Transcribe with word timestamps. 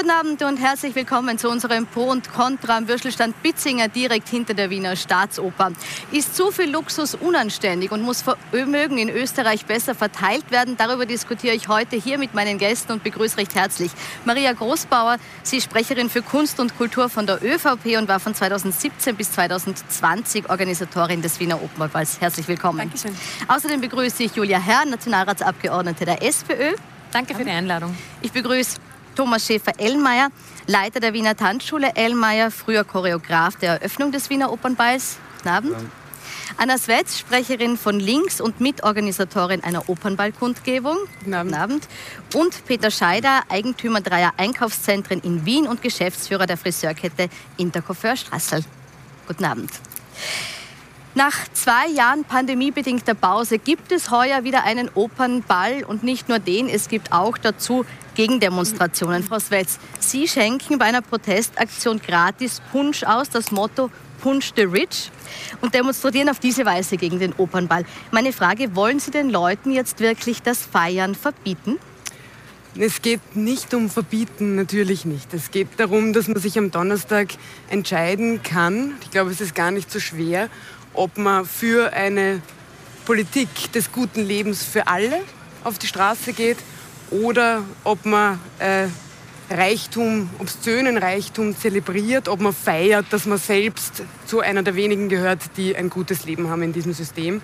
Guten 0.00 0.12
Abend 0.12 0.42
und 0.42 0.56
herzlich 0.56 0.94
willkommen 0.94 1.36
zu 1.36 1.50
unserem 1.50 1.86
Pro 1.86 2.04
und 2.04 2.32
Contra 2.32 2.78
am 2.78 2.88
Würstelstand 2.88 3.42
Bitzinger 3.42 3.88
direkt 3.88 4.30
hinter 4.30 4.54
der 4.54 4.70
Wiener 4.70 4.96
Staatsoper. 4.96 5.72
Ist 6.10 6.34
zu 6.34 6.50
viel 6.50 6.70
Luxus 6.70 7.14
unanständig 7.14 7.92
und 7.92 8.00
muss 8.00 8.22
Vermögen 8.22 8.96
in 8.96 9.10
Österreich 9.10 9.66
besser 9.66 9.94
verteilt 9.94 10.50
werden? 10.50 10.78
Darüber 10.78 11.04
diskutiere 11.04 11.54
ich 11.54 11.68
heute 11.68 11.96
hier 11.96 12.16
mit 12.16 12.32
meinen 12.32 12.56
Gästen 12.56 12.92
und 12.92 13.04
begrüße 13.04 13.36
recht 13.36 13.54
herzlich 13.54 13.90
Maria 14.24 14.54
Großbauer. 14.54 15.18
Sie 15.42 15.58
ist 15.58 15.64
Sprecherin 15.64 16.08
für 16.08 16.22
Kunst 16.22 16.60
und 16.60 16.78
Kultur 16.78 17.10
von 17.10 17.26
der 17.26 17.44
ÖVP 17.44 17.98
und 17.98 18.08
war 18.08 18.20
von 18.20 18.34
2017 18.34 19.16
bis 19.16 19.32
2020 19.32 20.48
Organisatorin 20.48 21.20
des 21.20 21.38
Wiener 21.40 21.62
Opernballs. 21.62 22.22
Herzlich 22.22 22.48
willkommen. 22.48 22.78
Dankeschön. 22.78 23.14
Außerdem 23.48 23.82
begrüße 23.82 24.22
ich 24.22 24.34
Julia 24.34 24.60
Herr, 24.60 24.86
Nationalratsabgeordnete 24.86 26.06
der 26.06 26.22
SPÖ. 26.22 26.74
Danke 27.12 27.34
für 27.34 27.44
die 27.44 27.50
Einladung. 27.50 27.94
Ich 28.22 28.32
begrüße 28.32 28.78
Thomas 29.20 29.44
Schäfer-Ellmeier, 29.44 30.30
Leiter 30.66 30.98
der 30.98 31.12
Wiener 31.12 31.36
Tanzschule 31.36 31.94
Ellmeier, 31.94 32.50
früher 32.50 32.84
Choreograf 32.84 33.54
der 33.56 33.72
Eröffnung 33.72 34.12
des 34.12 34.30
Wiener 34.30 34.50
Opernballs. 34.50 35.18
Guten 35.36 35.48
Abend. 35.50 35.72
Ja. 35.72 35.78
Anna 36.56 36.78
Swetz, 36.78 37.18
Sprecherin 37.18 37.76
von 37.76 38.00
Links 38.00 38.40
und 38.40 38.62
Mitorganisatorin 38.62 39.62
einer 39.62 39.90
Opernballkundgebung. 39.90 40.96
Guten 41.18 41.34
Abend. 41.34 41.52
Guten 41.52 41.62
Abend. 41.62 41.88
Und 42.32 42.64
Peter 42.64 42.90
Scheider, 42.90 43.42
Eigentümer 43.50 44.00
dreier 44.00 44.32
Einkaufszentren 44.38 45.20
in 45.20 45.44
Wien 45.44 45.66
und 45.66 45.82
Geschäftsführer 45.82 46.46
der 46.46 46.56
Friseurkette 46.56 47.28
Intercoiffeur 47.58 48.16
Strassel. 48.16 48.64
Guten 49.28 49.44
Abend. 49.44 49.70
Nach 51.14 51.34
zwei 51.52 51.88
Jahren 51.88 52.24
pandemiebedingter 52.24 53.14
Pause 53.14 53.58
gibt 53.58 53.90
es 53.90 54.12
heuer 54.12 54.44
wieder 54.44 54.62
einen 54.62 54.88
Opernball 54.94 55.82
und 55.82 56.04
nicht 56.04 56.28
nur 56.28 56.38
den, 56.38 56.68
es 56.68 56.88
gibt 56.88 57.12
auch 57.12 57.36
dazu 57.36 57.84
Gegendemonstrationen. 58.20 59.22
Frau 59.22 59.38
Swetz, 59.38 59.78
Sie 59.98 60.28
schenken 60.28 60.76
bei 60.76 60.84
einer 60.84 61.00
Protestaktion 61.00 62.02
gratis 62.02 62.60
Punsch 62.70 63.02
aus, 63.02 63.30
das 63.30 63.50
Motto 63.50 63.90
Punch 64.20 64.52
the 64.56 64.64
Rich 64.64 65.10
und 65.62 65.72
demonstrieren 65.72 66.28
auf 66.28 66.38
diese 66.38 66.66
Weise 66.66 66.98
gegen 66.98 67.18
den 67.18 67.32
Opernball. 67.32 67.86
Meine 68.10 68.34
Frage, 68.34 68.76
wollen 68.76 69.00
Sie 69.00 69.10
den 69.10 69.30
Leuten 69.30 69.70
jetzt 69.70 70.00
wirklich 70.00 70.42
das 70.42 70.58
Feiern 70.66 71.14
verbieten? 71.14 71.78
Es 72.78 73.00
geht 73.00 73.36
nicht 73.36 73.72
um 73.72 73.88
Verbieten, 73.88 74.54
natürlich 74.54 75.06
nicht. 75.06 75.32
Es 75.32 75.50
geht 75.50 75.68
darum, 75.78 76.12
dass 76.12 76.28
man 76.28 76.38
sich 76.40 76.58
am 76.58 76.70
Donnerstag 76.70 77.28
entscheiden 77.70 78.42
kann. 78.42 78.96
Ich 79.00 79.10
glaube, 79.12 79.30
es 79.30 79.40
ist 79.40 79.54
gar 79.54 79.70
nicht 79.70 79.90
so 79.90 79.98
schwer, 79.98 80.50
ob 80.92 81.16
man 81.16 81.46
für 81.46 81.94
eine 81.94 82.42
Politik 83.06 83.72
des 83.72 83.90
guten 83.90 84.20
Lebens 84.20 84.62
für 84.62 84.88
alle 84.88 85.22
auf 85.64 85.78
die 85.78 85.86
Straße 85.86 86.34
geht 86.34 86.58
oder 87.10 87.62
ob 87.84 88.04
man 88.06 88.38
äh, 88.58 88.86
Reichtum, 89.52 90.30
obszönen 90.38 90.96
Reichtum 90.96 91.56
zelebriert, 91.56 92.28
ob 92.28 92.40
man 92.40 92.52
feiert, 92.52 93.06
dass 93.10 93.26
man 93.26 93.38
selbst 93.38 94.04
zu 94.26 94.40
einer 94.40 94.62
der 94.62 94.76
wenigen 94.76 95.08
gehört, 95.08 95.40
die 95.56 95.74
ein 95.74 95.90
gutes 95.90 96.24
Leben 96.24 96.48
haben 96.48 96.62
in 96.62 96.72
diesem 96.72 96.92
System. 96.92 97.42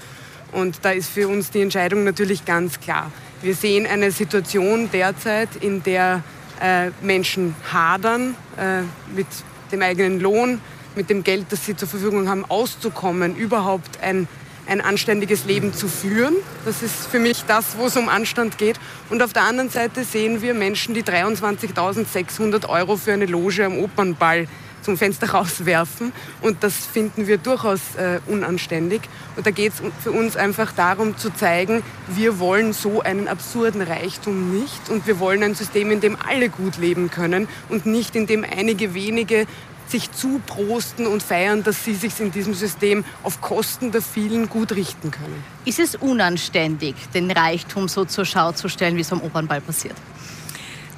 Und 0.53 0.79
da 0.83 0.91
ist 0.91 1.11
für 1.11 1.27
uns 1.27 1.51
die 1.51 1.63
Entscheidung 1.63 2.05
natürlich 2.05 2.45
ganz 2.45 2.79
klar. 2.79 3.11
Wir 3.43 3.55
sehen 3.55 3.87
eine 3.87 4.13
Situation 4.13 4.89
derzeit, 4.93 5.49
in 5.61 5.83
der 5.83 6.23
äh, 6.63 6.91
Menschen 7.03 7.55
hadern 7.73 8.35
äh, 8.57 8.83
mit 9.15 9.27
dem 9.73 9.83
eigenen 9.83 10.21
Lohn, 10.21 10.61
mit 10.95 11.11
dem 11.11 11.25
Geld, 11.25 11.47
das 11.51 11.67
sie 11.67 11.77
zur 11.77 11.89
Verfügung 11.89 12.29
haben, 12.29 12.45
auszukommen, 12.45 13.37
überhaupt 13.37 14.01
ein, 14.01 14.29
ein 14.67 14.81
anständiges 14.81 15.45
Leben 15.45 15.73
zu 15.73 15.89
führen. 15.89 16.35
Das 16.65 16.83
ist 16.83 17.07
für 17.07 17.19
mich 17.19 17.45
das, 17.47 17.77
wo 17.79 17.87
es 17.87 17.97
um 17.97 18.09
Anstand 18.09 18.59
geht. 18.59 18.79
Und 19.11 19.23
auf 19.23 19.33
der 19.33 19.43
anderen 19.43 19.71
Seite 19.71 20.05
sehen 20.05 20.43
wir 20.43 20.55
Menschen, 20.55 20.95
die 20.95 21.03
23.600 21.03 22.69
Euro 22.69 22.97
für 22.97 23.13
eine 23.13 23.27
Loge 23.27 23.65
am 23.65 23.79
Opernball 23.79 24.47
zum 24.87 24.97
Fenster 24.97 25.31
rauswerfen. 25.33 26.13
Und 26.41 26.63
das 26.63 26.75
finden 26.75 27.27
wir 27.27 27.39
durchaus 27.39 27.81
äh, 27.97 28.21
unanständig. 28.27 29.03
Und 29.37 29.47
da 29.47 29.51
geht 29.51 29.73
es 29.75 29.83
für 30.03 30.13
uns 30.13 30.37
einfach 30.37 30.73
darum 30.73 31.19
zu 31.19 31.31
zeigen, 31.31 31.83
wir 32.09 32.39
wollen 32.39 32.73
so 32.73 33.03
einen 33.03 33.29
absurden 33.29 33.83
Reichtum 33.83 34.59
nicht. 34.59 34.89
Und 34.89 35.07
wir 35.07 35.19
wollen 35.19 35.43
ein 35.43 35.55
System, 35.55 35.91
in 35.91 36.01
dem 36.01 36.17
alle 36.27 36.49
gut 36.49 36.79
leben 36.79 37.11
können 37.11 37.49
und 37.69 37.85
nicht 37.85 38.17
in 38.17 38.27
dem 38.27 38.45
einige 38.45 38.95
wenige 38.95 39.47
sich 39.91 40.11
zuprosten 40.13 41.07
und 41.07 41.23
feiern, 41.23 41.63
dass 41.63 41.85
sie 41.85 41.95
sich 41.95 42.19
in 42.21 42.31
diesem 42.31 42.55
System 42.55 43.05
auf 43.23 43.41
Kosten 43.41 43.93
der 43.93 44.03
vielen 44.03 44.49
gut 44.49 44.73
richten 44.73 45.11
können. 45.11 45.45
Ist 45.65 45.79
es 45.79 45.95
unanständig, 45.95 46.95
den 47.15 47.31
Reichtum 47.31 47.89
so 47.89 48.05
zur 48.05 48.25
Schau 48.25 48.53
zu 48.53 48.69
stellen, 48.69 48.97
wie 48.97 49.01
es 49.01 49.13
am 49.13 49.23
Opernball 49.23 49.61
passiert? 49.61 49.97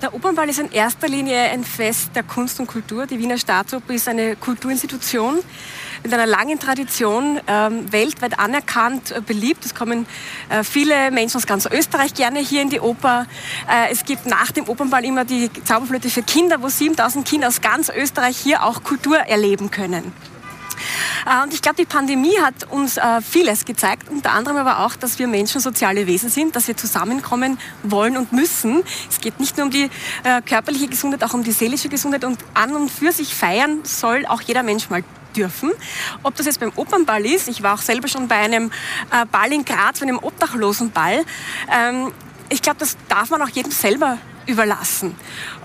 Der 0.00 0.15
Opernball 0.15 0.49
ist 0.49 0.60
in 0.60 0.71
erster 0.71 1.09
Linie 1.09 1.50
ein 1.50 1.65
Fest 1.65 2.10
der 2.15 2.22
Kunst 2.22 2.60
und 2.60 2.69
Kultur. 2.69 3.06
Die 3.06 3.19
Wiener 3.19 3.37
Staatsoper 3.37 3.93
ist 3.94 4.06
eine 4.06 4.37
Kulturinstitution 4.37 5.41
mit 6.03 6.12
einer 6.12 6.26
langen 6.26 6.59
Tradition, 6.59 7.41
ähm, 7.47 7.91
weltweit 7.92 8.38
anerkannt, 8.38 9.12
äh, 9.12 9.20
beliebt. 9.20 9.64
Es 9.64 9.75
kommen 9.75 10.06
äh, 10.48 10.64
viele 10.64 11.10
Menschen 11.10 11.36
aus 11.36 11.47
ganz 11.47 11.66
Österreich 11.66 12.14
gerne 12.14 12.41
hier 12.41 12.62
in 12.62 12.70
die 12.70 12.81
Oper. 12.81 13.26
Äh, 13.69 13.92
es 13.92 14.04
gibt 14.04 14.26
nach 14.26 14.50
dem 14.50 14.69
Opernball 14.69 15.04
immer 15.04 15.25
die 15.25 15.50
Zauberflöte 15.64 16.10
für 16.10 16.22
Kinder, 16.22 16.62
wo 16.62 16.69
7000 16.69 17.26
Kinder 17.26 17.48
aus 17.48 17.60
ganz 17.60 17.88
Österreich 17.88 18.37
hier 18.37 18.64
auch 18.64 18.82
Kultur 18.82 19.19
erleben 19.19 19.70
können. 19.70 20.12
Äh, 21.26 21.42
und 21.42 21.53
ich 21.53 21.62
glaube, 21.62 21.76
die 21.76 21.84
Pandemie 21.84 22.38
hat 22.41 22.70
uns 22.70 22.97
äh, 22.97 23.20
vieles 23.20 23.64
gezeigt, 23.64 24.08
unter 24.08 24.32
anderem 24.32 24.58
aber 24.58 24.84
auch, 24.84 24.97
dass 24.97 25.19
wir 25.19 25.26
Menschen 25.26 25.60
soziale 25.60 26.06
Wesen 26.06 26.31
sind, 26.31 26.56
dass 26.56 26.69
wir 26.69 26.76
zusammenkommen 26.76 27.58
wollen 27.82 28.16
und 28.16 28.32
müssen. 28.32 28.82
Es 29.10 29.20
geht 29.20 29.41
nicht 29.41 29.56
nur 29.56 29.66
um 29.66 29.72
die 29.72 29.91
äh, 30.25 30.42
körperliche 30.42 30.88
Gesundheit, 30.88 31.25
auch 31.25 31.34
um 31.34 31.44
die 31.44 31.53
seelische 31.53 31.88
Gesundheit 31.88 32.25
und 32.25 32.38
an 32.54 32.75
und 32.75 32.91
für 32.91 33.12
sich 33.12 33.34
feiern 33.34 33.81
soll 33.84 34.26
auch 34.26 34.41
jeder 34.41 34.62
Mensch 34.62 34.91
mal 34.91 35.03
dürfen. 35.38 35.71
Ob 36.22 36.34
das 36.37 36.47
jetzt 36.47 36.60
beim 36.60 36.72
Opernball 36.76 37.25
ist, 37.25 37.49
ich 37.49 37.62
war 37.62 37.75
auch 37.75 37.82
selber 37.82 38.09
schon 38.09 38.28
bei 38.28 38.37
einem 38.37 38.71
Ball 39.31 39.53
in 39.53 39.65
Graz, 39.65 40.00
bei 40.00 40.06
einem 40.06 40.19
Obdachlosenball. 40.19 41.25
Ähm, 41.72 42.12
ich 42.49 42.62
glaube, 42.62 42.78
das 42.81 42.97
darf 43.09 43.31
man 43.31 43.43
auch 43.43 43.49
jedem 43.49 43.71
selber 43.71 44.19
überlassen, 44.47 45.15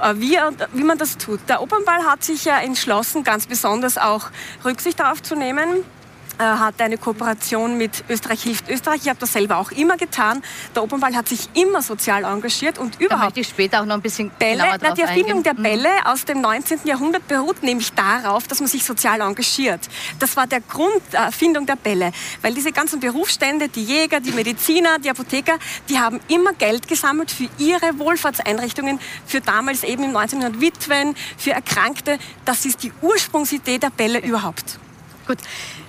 äh, 0.01 0.13
wie, 0.17 0.37
wie 0.73 0.83
man 0.83 0.97
das 0.97 1.17
tut. 1.17 1.39
Der 1.47 1.61
Opernball 1.61 2.03
hat 2.05 2.23
sich 2.23 2.45
ja 2.45 2.59
entschlossen, 2.59 3.23
ganz 3.23 3.47
besonders 3.47 3.97
auch 3.97 4.29
Rücksicht 4.65 4.99
darauf 4.99 5.23
zu 5.23 5.35
nehmen, 5.35 5.69
äh, 5.69 6.02
hat 6.39 6.81
eine 6.81 6.97
Kooperation 6.97 7.77
mit 7.77 8.03
Österreich 8.09 8.43
hilft 8.43 8.69
Österreich. 8.69 9.01
Ich 9.03 9.09
habe 9.09 9.19
das 9.19 9.33
selber 9.33 9.57
auch 9.57 9.71
immer 9.71 9.97
getan. 9.97 10.41
Der 10.75 10.83
Opernball 10.83 11.15
hat 11.15 11.27
sich 11.27 11.49
immer 11.53 11.81
sozial 11.81 12.23
engagiert 12.23 12.77
und 12.77 12.99
überhaupt. 12.99 13.21
Da 13.21 13.25
möchte 13.25 13.39
ich 13.41 13.47
später 13.47 13.81
auch 13.81 13.85
noch 13.85 13.95
ein 13.95 14.01
bisschen 14.01 14.31
Bälle. 14.31 14.63
Na, 14.81 14.93
die 14.93 15.01
Erfindung 15.01 15.37
eingehen. 15.37 15.43
der 15.43 15.53
mhm. 15.53 15.63
Bälle 15.63 15.89
aus 16.05 16.25
dem 16.25 16.41
19. 16.41 16.81
Jahrhundert 16.85 17.27
beruht 17.27 17.63
nämlich 17.63 17.93
darauf, 17.93 18.47
dass 18.47 18.59
man 18.59 18.67
sich 18.67 18.83
sozial 18.83 19.21
engagiert. 19.21 19.81
Das 20.19 20.35
war 20.35 20.47
der 20.47 20.61
Grund 20.61 21.01
der 21.11 21.21
Erfindung 21.21 21.65
der 21.65 21.75
Bälle, 21.75 22.11
weil 22.41 22.53
diese 22.53 22.71
ganzen 22.71 22.99
Berufsstände, 22.99 23.69
die 23.69 23.83
Jäger, 23.83 24.19
die 24.19 24.31
Mediziner, 24.31 24.99
die 24.99 25.09
Apotheker, 25.09 25.57
die 25.89 25.99
haben 25.99 26.19
immer 26.27 26.53
Geld 26.53 26.87
gesammelt 26.87 27.31
für 27.31 27.47
ihre 27.57 27.99
Wohlfahrtseinrichtungen, 27.99 28.99
für 29.25 29.41
damals 29.41 29.83
eben 29.83 30.03
im 30.03 30.11
19. 30.11 30.41
Jahrhundert 30.41 30.61
Witwen, 30.61 31.15
für 31.37 31.51
Erkrankte. 31.51 32.17
Das 32.45 32.65
ist 32.65 32.83
die 32.83 32.91
Ursprungsidee 33.01 33.77
der 33.77 33.89
Bälle 33.89 34.19
überhaupt. 34.19 34.79
Gut. 35.25 35.37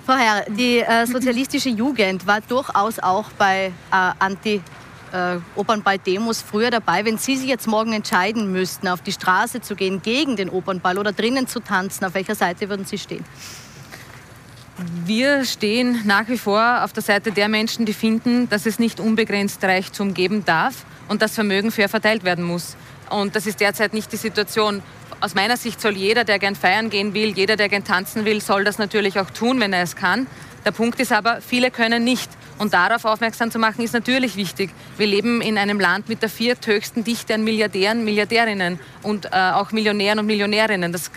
Frau 0.05 0.15
Herr, 0.15 0.45
die 0.49 0.79
äh, 0.79 1.05
sozialistische 1.05 1.69
Jugend 1.69 2.25
war 2.25 2.39
durchaus 2.41 2.99
auch 2.99 3.29
bei 3.37 3.73
äh, 3.91 4.11
Anti- 4.19 4.61
äh, 5.11 5.37
Opernball-Demos 5.55 6.41
früher 6.41 6.71
dabei. 6.71 7.03
Wenn 7.03 7.17
Sie 7.17 7.35
sich 7.35 7.47
jetzt 7.47 7.67
morgen 7.67 7.93
entscheiden 7.93 8.51
müssten, 8.51 8.87
auf 8.87 9.01
die 9.01 9.11
Straße 9.11 9.61
zu 9.61 9.75
gehen 9.75 10.01
gegen 10.01 10.35
den 10.35 10.49
Opernball 10.49 10.97
oder 10.97 11.11
drinnen 11.11 11.47
zu 11.47 11.59
tanzen, 11.59 12.05
auf 12.05 12.13
welcher 12.13 12.35
Seite 12.35 12.69
würden 12.69 12.85
Sie 12.85 12.97
stehen? 12.97 13.25
Wir 15.05 15.45
stehen 15.45 16.01
nach 16.05 16.27
wie 16.27 16.37
vor 16.37 16.83
auf 16.83 16.91
der 16.91 17.03
Seite 17.03 17.31
der 17.31 17.47
Menschen, 17.47 17.85
die 17.85 17.93
finden, 17.93 18.49
dass 18.49 18.65
es 18.65 18.77
nicht 18.77 18.99
unbegrenzt 18.99 19.63
Reichtum 19.63 20.13
geben 20.13 20.43
darf 20.43 20.85
und 21.07 21.21
dass 21.21 21.35
Vermögen 21.35 21.71
fair 21.71 21.87
verteilt 21.87 22.23
werden 22.23 22.43
muss. 22.43 22.75
Und 23.09 23.35
das 23.35 23.45
ist 23.47 23.59
derzeit 23.59 23.93
nicht 23.93 24.11
die 24.11 24.17
Situation 24.17 24.81
aus 25.21 25.35
meiner 25.35 25.57
Sicht 25.57 25.81
soll 25.81 25.95
jeder, 25.95 26.23
der 26.23 26.39
gern 26.39 26.55
feiern 26.55 26.89
gehen 26.89 27.13
will, 27.13 27.29
jeder, 27.35 27.55
der 27.55 27.69
gern 27.69 27.83
tanzen 27.83 28.25
will, 28.25 28.41
soll 28.41 28.63
das 28.63 28.77
natürlich 28.77 29.19
auch 29.19 29.29
tun, 29.29 29.59
wenn 29.59 29.73
er 29.73 29.83
es 29.83 29.95
kann. 29.95 30.27
Der 30.65 30.71
Punkt 30.71 30.99
ist 30.99 31.11
aber, 31.11 31.41
viele 31.41 31.69
können 31.69 32.03
nicht. 32.03 32.29
Und 32.57 32.73
darauf 32.73 33.03
aufmerksam 33.03 33.51
zu 33.51 33.59
machen, 33.59 33.83
ist 33.83 33.93
natürlich 33.93 34.37
wichtig. 34.37 34.71
Wir 34.97 35.07
leben 35.07 35.41
in 35.41 35.57
einem 35.57 35.79
Land 35.79 36.07
mit 36.07 36.21
der 36.21 36.29
vierthöchsten 36.29 37.03
Dichte 37.03 37.33
an 37.33 37.43
Milliardären, 37.43 38.05
Milliardärinnen 38.05 38.79
und 39.03 39.25
äh, 39.25 39.29
auch 39.31 39.73
Millionären 39.73 40.19
und 40.19 40.25
Millionärinnen. 40.25 40.93
Das 40.93 41.11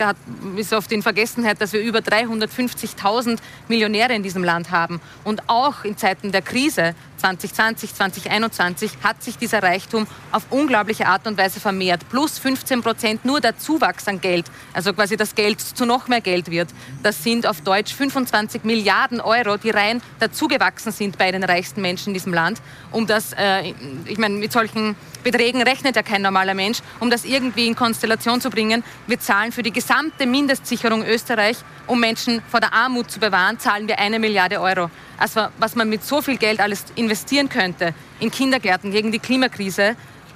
ist 0.57 0.73
oft 0.73 0.91
in 0.91 1.01
Vergessenheit, 1.01 1.61
dass 1.61 1.71
wir 1.71 1.79
über 1.79 1.99
350.000 1.99 3.39
Millionäre 3.69 4.13
in 4.13 4.21
diesem 4.21 4.43
Land 4.43 4.71
haben. 4.71 4.99
Und 5.23 5.43
auch 5.47 5.85
in 5.85 5.97
Zeiten 5.97 6.33
der 6.33 6.41
Krise 6.41 6.93
2020, 7.19 7.93
2021 7.93 8.91
hat 9.03 9.21
sich 9.21 9.37
dieser 9.37 9.61
Reichtum 9.61 10.07
auf 10.31 10.43
unglaubliche 10.49 11.07
Art 11.07 11.27
und 11.27 11.37
Weise 11.37 11.59
vermehrt. 11.59 12.07
Plus 12.09 12.39
15 12.39 12.81
Prozent 12.81 13.25
nur 13.25 13.41
der 13.41 13.57
Zuwachs 13.57 14.07
an 14.07 14.21
Geld, 14.21 14.45
also 14.73 14.93
quasi 14.93 15.17
das 15.17 15.35
Geld 15.35 15.59
zu 15.59 15.85
noch 15.85 16.07
mehr 16.07 16.21
Geld 16.21 16.49
wird. 16.49 16.69
Das 17.03 17.23
sind 17.23 17.45
auf 17.45 17.61
Deutsch 17.61 17.93
25 17.93 18.63
Milliarden 18.63 19.21
Euro, 19.21 19.57
die 19.57 19.69
rein 19.69 20.01
dazugewachsen 20.19 20.91
sind 20.91 21.17
bei 21.17 21.31
den 21.31 21.43
reichsten 21.43 21.81
Menschen 21.81 22.09
in 22.09 22.13
diesem 22.13 22.33
Land. 22.33 22.61
Um 22.91 23.05
das, 23.07 23.33
äh, 23.33 23.73
ich 24.05 24.17
meine, 24.17 24.35
mit 24.35 24.51
solchen 24.51 24.95
Beträgen 25.23 25.61
rechnet 25.61 25.95
ja 25.95 26.03
kein 26.03 26.21
normaler 26.21 26.53
Mensch. 26.53 26.79
Um 26.99 27.09
das 27.09 27.25
irgendwie 27.25 27.67
in 27.67 27.75
Konstellation 27.75 28.41
zu 28.41 28.49
bringen, 28.49 28.83
wir 29.07 29.19
zahlen 29.19 29.51
für 29.51 29.63
die 29.63 29.71
gesamte 29.71 30.25
Mindestsicherung 30.25 31.03
Österreich, 31.05 31.57
um 31.87 31.99
Menschen 31.99 32.41
vor 32.49 32.59
der 32.59 32.73
Armut 32.73 33.11
zu 33.11 33.19
bewahren, 33.19 33.59
zahlen 33.59 33.87
wir 33.87 33.99
eine 33.99 34.19
Milliarde 34.19 34.61
Euro. 34.61 34.89
Also 35.17 35.47
was 35.57 35.75
man 35.75 35.89
mit 35.89 36.03
so 36.03 36.21
viel 36.21 36.37
Geld 36.37 36.59
alles 36.59 36.85
investieren 36.95 37.49
könnte 37.49 37.93
in 38.19 38.31
Kindergärten 38.31 38.91
gegen 38.91 39.11
die 39.11 39.19
Klimakrise 39.19 39.95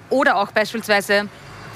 oder 0.09 0.35
auch 0.35 0.51
beispielsweise 0.51 1.27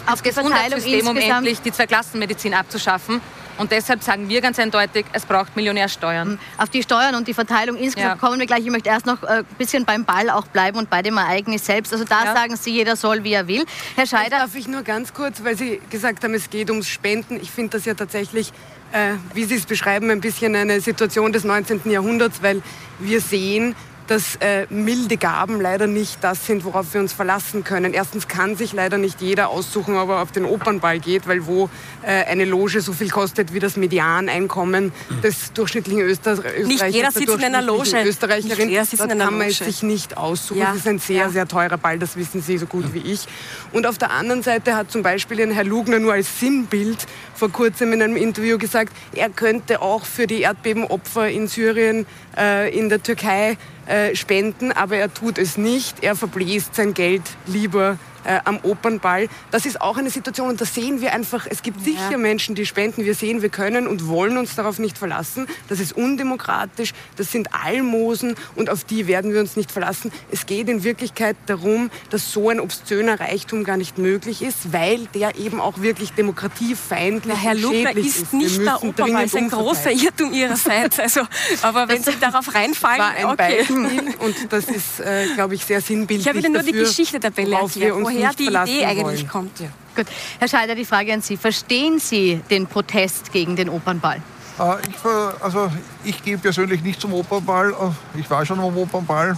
auf 0.06 0.22
das 0.22 0.36
Gesundheitssystem, 0.36 1.08
um 1.08 1.18
endlich 1.18 1.60
die 1.62 1.72
Zweiklassenmedizin 1.72 2.54
abzuschaffen. 2.54 3.22
Und 3.58 3.72
deshalb 3.72 4.04
sagen 4.04 4.30
wir 4.30 4.42
ganz 4.42 4.60
eindeutig, 4.60 5.06
es 5.14 5.26
braucht 5.26 5.56
Millionärsteuern. 5.56 6.32
Mhm. 6.32 6.40
Auf 6.58 6.70
die 6.70 6.84
Steuern 6.84 7.16
und 7.16 7.28
die 7.28 7.34
Verteilung 7.34 7.78
insgesamt 7.78 8.22
ja. 8.22 8.28
kommen 8.28 8.40
wir 8.40 8.46
gleich. 8.46 8.66
Ich 8.66 8.72
möchte 8.72 8.90
erst 8.90 9.06
noch 9.06 9.24
ein 9.24 9.42
äh, 9.42 9.44
bisschen 9.58 9.86
beim 9.86 10.06
Ball 10.06 10.30
auch 10.30 10.48
bleiben 10.48 10.78
und 10.78 10.90
bei 10.90 11.02
dem 11.02 11.18
Ereignis 11.18 11.66
selbst. 11.66 11.94
Also 11.94 12.06
da 12.06 12.26
ja. 12.26 12.34
sagen 12.34 12.56
Sie, 12.56 12.72
jeder 12.72 12.96
soll, 12.96 13.24
wie 13.24 13.34
er 13.34 13.48
will. 13.48 13.66
Herr 13.96 14.06
Scheider. 14.06 14.40
Darf 14.40 14.56
ich 14.56 14.68
nur 14.68 14.84
ganz 14.84 15.14
kurz, 15.14 15.44
weil 15.44 15.58
Sie 15.58 15.82
gesagt 15.90 16.24
haben, 16.24 16.34
es 16.34 16.50
geht 16.50 16.70
ums 16.70 16.88
Spenden. 16.88 17.38
Ich 17.42 17.52
finde 17.52 17.78
das 17.78 17.86
ja 17.86 17.94
tatsächlich 17.94 18.52
äh, 18.92 19.14
wie 19.34 19.44
Sie 19.44 19.56
es 19.56 19.66
beschreiben, 19.66 20.10
ein 20.12 20.22
bisschen 20.22 20.56
eine 20.56 20.80
Situation 20.80 21.34
des 21.34 21.44
19. 21.44 21.90
Jahrhunderts, 21.90 22.42
weil 22.42 22.62
wir 23.00 23.22
sehen, 23.22 23.76
dass 24.08 24.38
äh, 24.38 24.66
milde 24.70 25.18
Gaben 25.18 25.62
leider 25.62 25.88
nicht 25.88 26.24
das 26.24 26.46
sind, 26.46 26.64
worauf 26.64 26.94
wir 26.94 27.02
uns 27.02 27.14
verlassen 27.14 27.64
können. 27.64 27.94
Erstens 27.94 28.28
kann 28.28 28.56
sich 28.56 28.74
leider 28.74 28.98
nicht 28.98 29.22
jeder 29.22 29.50
aussuchen, 29.50 29.96
ob 29.98 30.10
er 30.10 30.22
auf 30.22 30.32
den 30.32 30.46
Opernball 30.46 31.00
geht, 31.00 31.28
weil 31.28 31.46
wo 31.46 31.70
äh, 32.04 32.26
eine 32.26 32.46
Loge 32.46 32.82
so 32.82 32.94
viel 32.94 33.10
kostet 33.10 33.54
wie 33.54 33.60
das 33.60 33.78
Medianeinkommen 33.78 34.92
des 35.24 35.54
durchschnittlichen 35.54 36.02
Öster 36.02 36.34
Österreichers. 36.34 36.68
Nicht 36.68 36.86
jeder 36.88 37.12
sitzt 37.12 37.30
in 37.30 37.44
einer 37.44 37.62
Loge. 37.62 38.04
Österreicherin, 38.04 38.70
nicht 38.70 38.92
jeder 38.92 39.08
kann 39.08 39.38
man 39.38 39.48
es 39.48 39.58
sich 39.58 39.84
nicht 39.84 40.18
aussuchen. 40.18 40.60
Ja. 40.60 40.68
Das 40.68 40.78
ist 40.78 40.88
ein 40.88 41.00
sehr, 41.00 41.18
ja. 41.18 41.30
sehr 41.30 41.48
teurer 41.48 41.78
Ball, 41.78 42.00
das 42.00 42.16
wissen 42.16 42.42
Sie 42.42 42.58
so 42.58 42.66
gut 42.66 42.94
wie 42.94 43.00
ich. 43.00 43.28
Und 43.72 43.86
auf 43.86 43.98
der 43.98 44.12
anderen 44.12 44.44
Seite 44.44 44.76
hat 44.76 44.92
zum 44.92 45.04
Beispiel 45.04 45.54
Herr 45.54 45.64
Lugner 45.64 46.00
nur 46.00 46.14
als 46.14 46.40
Sinnbild 46.40 47.06
vor 47.38 47.52
kurzem 47.52 47.94
in 47.94 48.02
einem 48.02 48.18
Interview 48.18 48.58
gesagt, 48.58 48.92
er 49.14 49.30
könnte 49.30 49.82
auch 49.82 50.06
für 50.06 50.26
die 50.26 50.42
Erdbebenopfer 50.42 51.30
in 51.30 51.48
Syrien, 51.48 52.08
äh, 52.36 52.76
in 52.76 52.90
der 52.90 53.04
Türkei 53.04 53.58
äh, 53.86 54.16
spenden, 54.16 54.72
aber 54.72 54.98
er 54.98 55.14
tut 55.14 55.38
es 55.38 55.58
nicht. 55.58 56.04
Er 56.04 56.16
verbläst 56.16 56.76
sein 56.76 56.94
Geld 56.94 57.22
lieber 57.46 57.98
äh, 58.28 58.40
am 58.44 58.60
Opernball. 58.64 59.28
Das 59.52 59.66
ist 59.66 59.82
auch 59.82 59.98
eine 59.98 60.10
Situation 60.10 60.50
und 60.50 60.62
da 60.62 60.66
sehen 60.66 61.02
wir 61.02 61.14
einfach, 61.14 61.48
es 61.50 61.64
gibt 61.64 61.84
sicher 61.84 62.12
ja. 62.12 62.18
Menschen, 62.18 62.56
die 62.56 62.66
spenden. 62.66 63.06
Wir 63.06 63.16
sehen, 63.16 63.42
wir 63.42 63.50
können 63.50 63.88
und 63.88 64.08
wollen 64.08 64.38
uns 64.38 64.56
darauf 64.56 64.80
nicht 64.80 64.98
verlassen. 64.98 65.48
Das 65.70 65.80
ist 65.80 65.94
undemokratisch, 65.94 66.94
das 67.16 67.32
sind 67.32 67.50
Almosen 67.54 68.36
und 68.56 68.70
auf 68.70 68.84
die 68.84 69.08
werden 69.08 69.34
wir 69.34 69.40
uns 69.40 69.56
nicht 69.56 69.72
verlassen. 69.72 70.12
Es 70.32 70.46
geht 70.46 70.70
in 70.70 70.84
Wirklichkeit 70.84 71.38
darum, 71.46 71.90
dass 72.10 72.32
so 72.32 72.50
ein 72.50 72.60
obszöner 72.60 73.20
Reichtum 73.20 73.64
gar 73.64 73.78
nicht 73.78 73.98
möglich 73.98 74.42
ist, 74.42 74.74
weil 74.74 75.08
der 75.14 75.38
eben 75.38 75.62
auch 75.62 75.82
wirklich 75.82 76.12
demokratiefeindlich 76.14 77.34
Na, 77.36 77.42
Herr 77.42 77.56
Lugner 77.56 77.96
ist. 77.96 78.24
ist 78.24 78.34
nicht 78.34 78.62
der 78.62 78.84
Opernball, 78.84 79.26
ist 79.26 79.36
ein 79.36 79.50
großer 79.50 79.92
Irrtum 79.92 80.34
Ihrerseits. 80.34 80.98
Also, 81.08 81.22
aber 81.62 81.88
wenn 81.88 82.04
Sie 82.04 82.12
darauf 82.20 82.54
reinfallen, 82.54 83.00
war 83.00 83.12
ein 83.12 83.26
okay. 83.26 83.60
Beispiel 83.60 84.14
und 84.20 84.36
das 84.52 84.66
ist, 84.66 85.00
äh, 85.00 85.28
glaube 85.36 85.56
ich, 85.56 85.64
sehr 85.64 85.80
sinnbildlich 85.80 86.26
Ich 86.26 86.28
habe 86.28 86.40
Ihnen 86.40 86.52
nur 86.52 86.64
dafür, 86.64 86.74
die 86.74 86.80
Geschichte 86.80 87.20
der 87.20 87.30
Bälle 87.30 87.56
erklärt, 87.56 87.96
woher 88.18 88.34
die 88.34 88.46
Idee 88.46 88.86
eigentlich 88.86 89.06
wollen. 89.06 89.28
kommt. 89.28 89.60
Ja. 89.60 89.68
Gut. 89.96 90.08
Herr 90.40 90.48
Scheider, 90.48 90.76
die 90.76 90.86
Frage 90.86 91.14
an 91.14 91.22
Sie. 91.22 91.38
Verstehen 91.38 92.00
Sie 92.00 92.42
den 92.50 92.68
Protest 92.68 93.32
gegen 93.32 93.56
den 93.56 93.70
Opernball? 93.70 94.22
Äh, 94.60 94.76
ich, 94.88 95.44
also, 95.44 95.72
ich 96.04 96.24
gehe 96.24 96.38
persönlich 96.38 96.84
nicht 96.84 97.02
zum 97.02 97.14
Opernball. 97.14 97.72
Äh, 97.72 98.20
ich 98.20 98.30
war 98.30 98.46
schon 98.46 98.60
am 98.60 98.78
Opernball. 98.78 99.38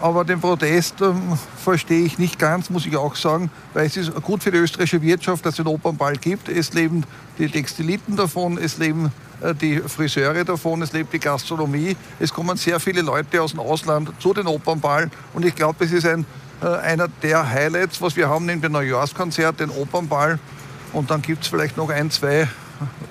Aber 0.00 0.24
den 0.24 0.40
Protest 0.40 1.00
ähm, 1.00 1.38
verstehe 1.62 2.04
ich 2.04 2.18
nicht 2.18 2.36
ganz, 2.36 2.68
muss 2.70 2.86
ich 2.86 2.96
auch 2.96 3.14
sagen, 3.14 3.52
weil 3.72 3.86
es 3.86 3.96
ist 3.96 4.12
gut 4.22 4.42
für 4.42 4.50
die 4.50 4.58
österreichische 4.58 5.00
Wirtschaft, 5.00 5.46
dass 5.46 5.52
es 5.52 5.56
den 5.58 5.68
Opernball 5.68 6.16
gibt. 6.16 6.48
Es 6.48 6.72
leben 6.72 7.04
die 7.38 7.48
Textiliten 7.48 8.16
davon, 8.16 8.58
es 8.58 8.78
leben 8.78 9.12
äh, 9.40 9.54
die 9.54 9.78
Friseure 9.78 10.44
davon, 10.44 10.82
es 10.82 10.92
lebt 10.92 11.12
die 11.12 11.20
Gastronomie. 11.20 11.96
Es 12.18 12.32
kommen 12.32 12.56
sehr 12.56 12.80
viele 12.80 13.02
Leute 13.02 13.40
aus 13.40 13.52
dem 13.52 13.60
Ausland 13.60 14.10
zu 14.18 14.34
den 14.34 14.48
Opernball 14.48 15.08
und 15.34 15.44
ich 15.44 15.54
glaube, 15.54 15.84
es 15.84 15.92
ist 15.92 16.04
ein 16.04 16.26
äh, 16.62 16.66
einer 16.66 17.08
der 17.08 17.48
Highlights, 17.50 18.00
was 18.00 18.16
wir 18.16 18.28
haben, 18.28 18.46
neben 18.46 18.60
dem 18.62 18.72
Neujahrskonzert, 18.72 19.60
den 19.60 19.70
Opernball. 19.70 20.38
Und 20.92 21.10
dann 21.10 21.22
gibt 21.22 21.42
es 21.42 21.48
vielleicht 21.48 21.76
noch 21.76 21.90
ein, 21.90 22.10
zwei 22.10 22.48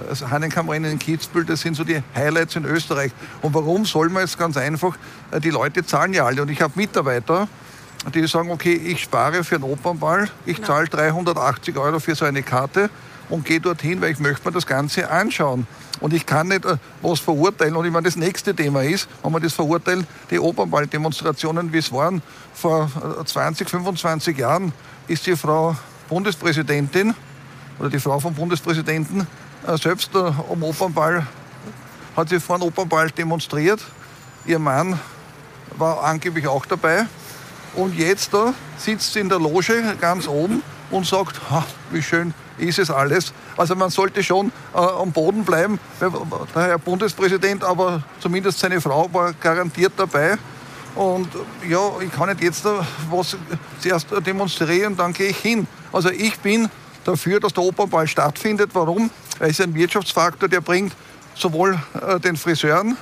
also 0.09 0.29
Hahnenkammrennen 0.29 0.91
in 0.91 0.99
Kitzbühel, 0.99 1.45
das 1.45 1.61
sind 1.61 1.75
so 1.75 1.83
die 1.83 2.01
Highlights 2.15 2.55
in 2.55 2.65
Österreich. 2.65 3.11
Und 3.41 3.53
warum 3.53 3.85
soll 3.85 4.09
man 4.09 4.23
jetzt 4.23 4.37
ganz 4.37 4.57
einfach, 4.57 4.97
äh, 5.31 5.39
die 5.39 5.49
Leute 5.49 5.85
zahlen 5.85 6.13
ja 6.13 6.25
alle. 6.25 6.41
Und 6.41 6.49
ich 6.49 6.61
habe 6.61 6.73
Mitarbeiter, 6.75 7.47
die 8.13 8.25
sagen, 8.27 8.51
okay, 8.51 8.73
ich 8.73 9.01
spare 9.03 9.43
für 9.43 9.55
einen 9.55 9.65
Opernball, 9.65 10.29
ich 10.45 10.61
zahle 10.63 10.87
380 10.87 11.77
Euro 11.77 11.99
für 11.99 12.15
so 12.15 12.25
eine 12.25 12.41
Karte 12.43 12.89
und 13.31 13.45
gehe 13.45 13.59
dorthin, 13.59 14.01
weil 14.01 14.11
ich 14.11 14.19
möchte 14.19 14.45
mir 14.45 14.51
das 14.51 14.67
Ganze 14.67 15.09
anschauen. 15.09 15.65
Und 16.01 16.13
ich 16.13 16.25
kann 16.25 16.49
nicht 16.49 16.65
äh, 16.65 16.77
was 17.01 17.19
verurteilen. 17.19 17.75
Und 17.75 17.85
ich 17.85 17.91
meine, 17.91 18.05
das 18.05 18.17
nächste 18.17 18.53
Thema 18.53 18.83
ist, 18.83 19.07
wenn 19.23 19.31
wir 19.31 19.39
das 19.39 19.53
verurteilen, 19.53 20.05
die 20.29 20.39
Opernball-Demonstrationen, 20.39 21.71
wie 21.73 21.77
es 21.77 21.91
waren 21.91 22.21
vor 22.53 22.91
20, 23.25 23.65
äh, 23.65 23.69
25 23.69 24.37
Jahren, 24.37 24.73
ist 25.07 25.25
die 25.25 25.35
Frau 25.35 25.75
Bundespräsidentin 26.09 27.15
oder 27.79 27.89
die 27.89 27.99
Frau 27.99 28.19
vom 28.19 28.35
Bundespräsidenten 28.35 29.25
äh, 29.65 29.77
selbst 29.77 30.15
am 30.15 30.63
Opernball, 30.63 31.25
hat 32.15 32.29
sie 32.29 32.39
vor 32.39 32.59
dem 32.59 32.67
Opernball 32.67 33.09
demonstriert. 33.11 33.81
Ihr 34.45 34.59
Mann 34.59 34.99
war 35.77 36.03
angeblich 36.03 36.47
auch 36.47 36.65
dabei. 36.65 37.05
Und 37.75 37.97
jetzt 37.97 38.33
da 38.33 38.53
sitzt 38.77 39.13
sie 39.13 39.21
in 39.21 39.29
der 39.29 39.39
Loge 39.39 39.95
ganz 40.01 40.27
oben 40.27 40.61
und 40.89 41.05
sagt, 41.05 41.39
wie 41.91 42.03
schön 42.03 42.33
ist 42.61 42.79
es 42.79 42.89
alles. 42.89 43.33
Also 43.57 43.75
man 43.75 43.89
sollte 43.89 44.23
schon 44.23 44.51
äh, 44.73 44.77
am 44.77 45.11
Boden 45.11 45.43
bleiben. 45.43 45.79
Der 45.99 46.11
Herr 46.63 46.77
Bundespräsident, 46.77 47.63
aber 47.63 48.03
zumindest 48.19 48.59
seine 48.59 48.79
Frau 48.81 49.09
war 49.13 49.33
garantiert 49.33 49.93
dabei. 49.97 50.37
Und 50.95 51.29
ja, 51.67 51.79
ich 52.01 52.11
kann 52.11 52.29
nicht 52.29 52.41
jetzt 52.41 52.65
was 53.09 53.37
zuerst 53.79 54.07
demonstrieren, 54.25 54.97
dann 54.97 55.13
gehe 55.13 55.29
ich 55.29 55.37
hin. 55.37 55.67
Also 55.93 56.09
ich 56.09 56.37
bin 56.39 56.69
dafür, 57.05 57.39
dass 57.39 57.53
der 57.53 57.63
Opernball 57.63 58.07
stattfindet. 58.07 58.71
Warum? 58.73 59.09
Weil 59.39 59.51
es 59.51 59.61
ein 59.61 59.73
Wirtschaftsfaktor, 59.73 60.49
der 60.49 60.61
bringt 60.61 60.93
sowohl 61.33 61.79
äh, 61.93 62.19
den 62.19 62.35
Friseuren, 62.35 62.97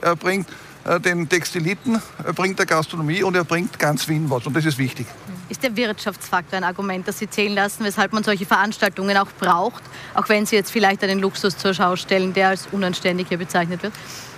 er 0.00 0.16
bringt 0.16 0.48
äh, 0.84 0.98
den 1.00 1.28
Textiliten, 1.28 2.00
er 2.24 2.32
bringt 2.32 2.58
der 2.58 2.66
Gastronomie 2.66 3.22
und 3.22 3.36
er 3.36 3.44
bringt 3.44 3.78
ganz 3.78 4.08
Wien 4.08 4.28
was. 4.28 4.46
Und 4.46 4.56
das 4.56 4.64
ist 4.64 4.78
wichtig. 4.78 5.06
Ist 5.50 5.62
der 5.62 5.76
Wirtschaftsfaktor 5.76 6.56
ein 6.56 6.64
Argument, 6.64 7.06
das 7.06 7.18
Sie 7.18 7.28
zählen 7.28 7.54
lassen, 7.54 7.84
weshalb 7.84 8.14
man 8.14 8.24
solche 8.24 8.46
Veranstaltungen 8.46 9.16
auch 9.18 9.30
braucht, 9.38 9.82
auch 10.14 10.28
wenn 10.30 10.46
Sie 10.46 10.56
jetzt 10.56 10.70
vielleicht 10.70 11.04
einen 11.04 11.20
Luxus 11.20 11.58
zur 11.58 11.74
Schau 11.74 11.96
stellen, 11.96 12.32
der 12.32 12.48
als 12.48 12.66
unanständig 12.72 13.28
hier 13.28 13.36
bezeichnet 13.36 13.82
wird? 13.82 13.92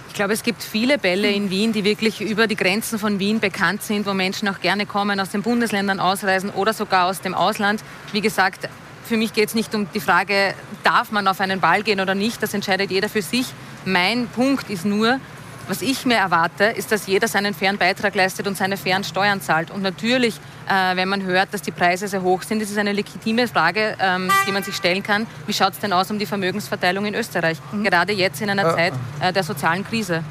Ich 0.09 0.15
glaube, 0.15 0.33
es 0.33 0.43
gibt 0.43 0.63
viele 0.63 0.99
Bälle 0.99 1.31
in 1.31 1.51
Wien, 1.51 1.73
die 1.73 1.85
wirklich 1.85 2.21
über 2.21 2.47
die 2.47 2.57
Grenzen 2.57 2.99
von 2.99 3.19
Wien 3.21 3.39
bekannt 3.39 3.83
sind, 3.83 4.07
wo 4.07 4.15
Menschen 4.15 4.49
auch 4.49 4.61
gerne 4.61 4.85
kommen, 4.87 5.21
aus 5.21 5.31
den 5.31 5.43
Bundesländern 5.43 6.01
ausreisen 6.01 6.51
oder 6.51 6.73
sogar 6.73 7.07
aus 7.07 7.21
dem 7.21 7.35
Ausland. 7.35 7.85
Wie 8.13 8.21
gesagt, 8.21 8.69
für 9.05 9.17
mich 9.17 9.33
geht 9.33 9.51
es 9.51 9.55
nicht 9.55 9.75
um 9.75 9.87
die 9.93 10.01
Frage, 10.01 10.55
darf 10.83 11.13
man 11.13 11.29
auf 11.29 11.41
einen 11.41 11.61
Ball 11.61 11.83
gehen 11.83 12.01
oder 12.01 12.17
nicht, 12.17 12.43
das 12.43 12.53
entscheidet 12.55 12.91
jeder 12.91 13.09
für 13.09 13.23
sich. 13.23 13.47
Mein 13.85 14.27
Punkt 14.27 14.71
ist 14.71 14.85
nur, 14.85 15.21
was 15.69 15.83
ich 15.83 16.07
mir 16.07 16.17
erwarte, 16.17 16.65
ist, 16.65 16.93
dass 16.93 17.07
jeder 17.07 17.29
seinen 17.29 17.55
fairen 17.55 17.79
Beitrag 17.79 18.15
leistet 18.15 18.47
und 18.47 18.57
seine 18.57 18.77
fairen 18.77 19.05
Steuern 19.05 19.41
zahlt. 19.41 19.71
Und 19.71 19.83
natürlich, 19.83 20.37
äh, 20.69 20.97
wenn 20.97 21.09
man 21.09 21.23
hört, 21.23 21.53
dass 21.53 21.63
die 21.63 21.71
Preise 21.71 22.09
sehr 22.09 22.23
hoch 22.23 22.43
sind, 22.43 22.63
ist 22.63 22.71
es 22.71 22.79
eine 22.79 22.93
legitime 22.93 23.49
Frage, 23.49 23.97
ähm, 24.01 24.31
die 24.47 24.53
man 24.53 24.63
sich 24.63 24.77
stellen 24.77 25.03
kann. 25.03 25.27
Wie 25.47 25.53
schaut 25.53 25.73
es 25.73 25.79
denn 25.79 25.93
aus 25.93 26.11
um 26.11 26.19
die 26.19 26.27
Vermögensverteilung 26.27 27.07
in 27.07 27.15
Österreich? 27.15 27.59
Mhm. 27.73 27.85
Gerade 27.85 28.13
jetzt 28.13 28.41
in 28.41 28.51
einer 28.51 28.75
Zeit 28.75 28.93
äh, 29.21 29.33
der 29.33 29.43
sozialen 29.43 29.85
Krise. 29.85 30.23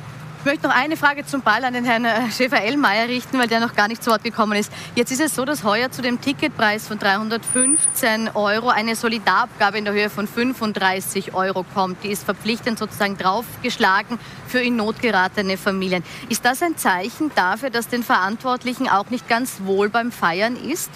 Ich 0.45 0.51
möchte 0.51 0.67
noch 0.67 0.75
eine 0.75 0.95
Frage 0.95 1.25
zum 1.25 1.41
Ball 1.41 1.65
an 1.65 1.73
den 1.73 1.85
Herrn 1.85 2.05
äh, 2.05 2.29
Schäfer-Ellmeier 2.29 3.07
richten, 3.07 3.39
weil 3.39 3.47
der 3.47 3.59
noch 3.59 3.73
gar 3.73 3.87
nicht 3.87 4.03
zu 4.03 4.11
Wort 4.11 4.23
gekommen 4.23 4.59
ist. 4.59 4.71
Jetzt 4.93 5.11
ist 5.11 5.19
es 5.19 5.33
so, 5.33 5.43
dass 5.43 5.63
heuer 5.63 5.89
zu 5.89 6.03
dem 6.03 6.21
Ticketpreis 6.21 6.87
von 6.87 6.99
315 6.99 8.29
Euro 8.35 8.69
eine 8.69 8.95
Solidarabgabe 8.95 9.79
in 9.79 9.85
der 9.85 9.95
Höhe 9.95 10.11
von 10.11 10.27
35 10.27 11.33
Euro 11.33 11.65
kommt. 11.73 12.03
Die 12.03 12.09
ist 12.09 12.25
verpflichtend 12.25 12.77
sozusagen 12.77 13.17
draufgeschlagen 13.17 14.19
für 14.47 14.59
in 14.59 14.75
Not 14.75 15.01
geratene 15.01 15.57
Familien. 15.57 16.03
Ist 16.29 16.45
das 16.45 16.61
ein 16.61 16.77
Zeichen 16.77 17.31
dafür, 17.33 17.71
dass 17.71 17.87
den 17.87 18.03
Verantwortlichen 18.03 18.87
auch 18.87 19.09
nicht 19.09 19.27
ganz 19.27 19.61
wohl 19.63 19.89
beim 19.89 20.11
Feiern 20.11 20.57
ist? 20.57 20.91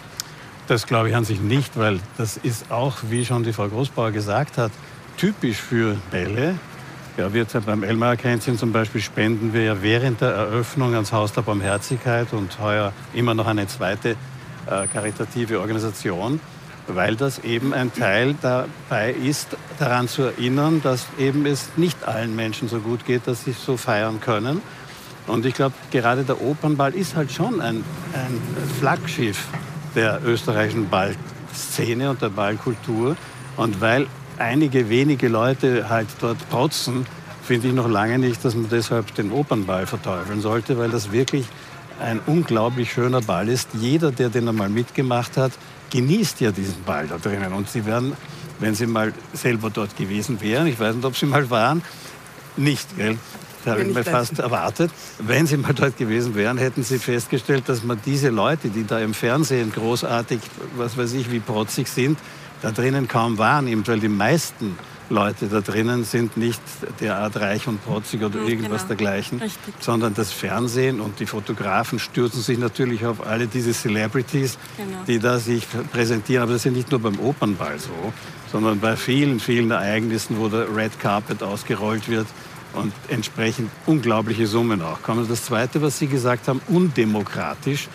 Das 0.68 0.86
glaube 0.86 1.10
ich 1.10 1.16
an 1.16 1.26
sich 1.26 1.40
nicht, 1.40 1.76
weil 1.76 2.00
das 2.20 2.38
ist 2.38 2.70
auch, 2.70 2.98
wie 3.10 3.26
schon 3.26 3.42
die 3.42 3.54
Frau 3.54 3.68
Großbauer 3.68 4.12
gesagt 4.12 4.60
hat, 4.60 4.72
typisch 5.18 5.58
für 5.58 5.98
Bälle, 6.12 6.54
Ja, 7.20 7.34
wir 7.34 7.46
beim 7.66 7.84
Elmar 7.84 8.16
Kränzchen 8.16 8.58
zum 8.58 8.72
Beispiel 8.72 9.02
spenden 9.02 9.52
wir 9.52 9.64
ja 9.64 9.82
während 9.82 10.22
der 10.22 10.30
Eröffnung 10.30 10.94
ans 10.94 11.12
Haus 11.12 11.34
der 11.34 11.42
Barmherzigkeit 11.42 12.32
und 12.32 12.62
heuer 12.62 12.94
immer 13.14 13.34
noch 13.34 13.46
eine 13.46 13.68
zweite 13.68 14.12
äh, 14.66 14.88
karitative 14.88 15.60
Organisation, 15.60 16.40
weil 16.88 17.18
das 17.18 17.40
eben 17.40 17.74
ein 17.74 17.94
Teil 17.94 18.36
dabei 18.42 19.12
ist, 19.12 19.58
daran 19.80 20.08
zu 20.08 20.22
erinnern, 20.22 20.80
dass 20.82 21.08
eben 21.18 21.46
es 21.46 21.72
nicht 21.76 22.08
allen 22.08 22.38
Menschen 22.38 22.70
so 22.70 22.80
gut 22.80 23.06
geht, 23.06 23.28
dass 23.28 23.44
sie 23.44 23.52
so 23.52 23.76
feiern 23.76 24.22
können. 24.22 24.62
Und 25.28 25.46
ich 25.46 25.56
glaube, 25.56 25.76
gerade 25.92 26.24
der 26.24 26.42
Opernball 26.42 26.96
ist 26.96 27.18
halt 27.18 27.34
schon 27.34 27.60
ein, 27.60 27.84
ein 28.14 28.42
Flaggschiff 28.80 29.46
der 29.94 30.22
österreichischen 30.24 30.88
Ballszene 30.88 32.12
und 32.12 32.22
der 32.22 32.30
Ballkultur. 32.30 33.18
Und 33.58 33.82
weil 33.82 34.08
einige 34.40 34.90
wenige 34.90 35.28
Leute 35.28 35.90
halt 35.90 36.08
dort 36.20 36.50
protzen, 36.50 37.06
finde 37.44 37.68
ich 37.68 37.74
noch 37.74 37.90
lange 37.90 38.20
nicht, 38.20 38.44
dass 38.46 38.56
man 38.56 38.70
deshalb 38.70 39.14
den 39.16 39.32
Opernball 39.32 39.88
verteufeln 39.88 40.42
sollte, 40.42 40.78
weil 40.78 40.90
das 40.90 41.12
wirklich 41.12 41.46
ein 42.00 42.20
unglaublich 42.26 42.92
schöner 42.92 43.22
Ball 43.22 43.50
ist. 43.50 43.70
Jeder, 43.74 44.12
der 44.12 44.30
den 44.30 44.48
einmal 44.48 44.70
mitgemacht 44.70 45.38
hat, 45.38 45.52
genießt 45.90 46.42
ja 46.42 46.52
diesen 46.52 46.84
Ball 46.84 47.08
da 47.08 47.18
drinnen. 47.18 47.54
Und 47.54 47.70
Sie 47.70 47.86
werden, 47.86 48.14
wenn 48.60 48.76
Sie 48.76 48.88
mal 48.88 49.14
selber 49.34 49.70
dort 49.70 49.98
gewesen 49.98 50.42
wären, 50.42 50.68
ich 50.68 50.80
weiß 50.80 50.96
nicht, 50.96 51.06
ob 51.06 51.18
Sie 51.18 51.26
mal 51.26 51.50
waren, 51.50 51.82
nicht, 52.56 52.98
gell? 52.98 53.18
Das 53.64 53.74
habe 53.74 53.84
ich 53.84 53.94
mir 53.94 54.06
fast 54.06 54.40
erwartet. 54.40 54.90
Wenn 55.20 55.46
Sie 55.46 55.58
mal 55.58 55.74
dort 55.74 55.98
gewesen 55.98 56.36
wären, 56.36 56.58
hätten 56.58 56.84
Sie 56.84 56.98
festgestellt, 56.98 57.68
dass 57.68 57.84
man 57.84 58.00
diese 58.06 58.30
Leute, 58.30 58.70
die 58.70 58.86
da 58.86 59.00
im 59.00 59.14
Fernsehen 59.14 59.72
großartig, 59.74 60.40
was 60.78 60.98
weiß 60.98 61.14
ich, 61.14 61.30
wie 61.30 61.40
protzig 61.40 61.90
sind, 61.90 62.18
da 62.62 62.72
drinnen 62.72 63.08
kaum 63.08 63.38
wahrnimmt, 63.38 63.88
weil 63.88 64.00
die 64.00 64.10
meisten 64.10 64.78
Leute 65.10 65.48
da 65.48 65.62
drinnen 65.62 66.04
sind 66.04 66.38
nicht 66.38 66.62
derart 67.00 67.38
reich 67.38 67.68
und 67.68 67.84
protzig 67.84 68.22
oder 68.22 68.40
irgendwas 68.40 68.84
genau. 68.84 68.88
dergleichen, 68.90 69.40
Richtig. 69.40 69.74
sondern 69.80 70.14
das 70.14 70.32
Fernsehen 70.32 71.00
und 71.00 71.20
die 71.20 71.26
Fotografen 71.26 71.98
stürzen 72.00 72.42
sich 72.42 72.60
natürlich 72.60 73.06
auf 73.06 73.26
alle 73.26 73.48
diese 73.48 73.74
Celebrities, 73.74 74.58
genau. 74.78 75.00
die 75.08 75.20
da 75.20 75.40
sich 75.40 75.66
präsentieren. 75.92 76.44
Aber 76.44 76.52
das 76.52 76.62
ist 76.62 76.66
ja 76.66 76.72
nicht 76.72 76.92
nur 76.92 77.00
beim 77.00 77.20
Opernball 77.20 77.80
so, 77.80 78.14
sondern 78.52 78.80
bei 78.80 78.96
vielen, 78.96 79.40
vielen 79.40 79.72
Ereignissen, 79.72 80.38
wo 80.38 80.48
der 80.48 80.74
Red 80.76 81.00
Carpet 81.00 81.42
ausgerollt 81.42 82.08
wird 82.08 82.28
und 82.74 82.94
entsprechend 83.08 83.72
unglaubliche 83.88 84.46
Summen 84.46 84.82
auch 84.82 85.02
kommen. 85.02 85.28
Das 85.28 85.44
Zweite, 85.46 85.82
was 85.82 85.98
Sie 85.98 86.08
gesagt 86.08 86.48
haben, 86.48 86.62
undemokratisch. 86.68 87.88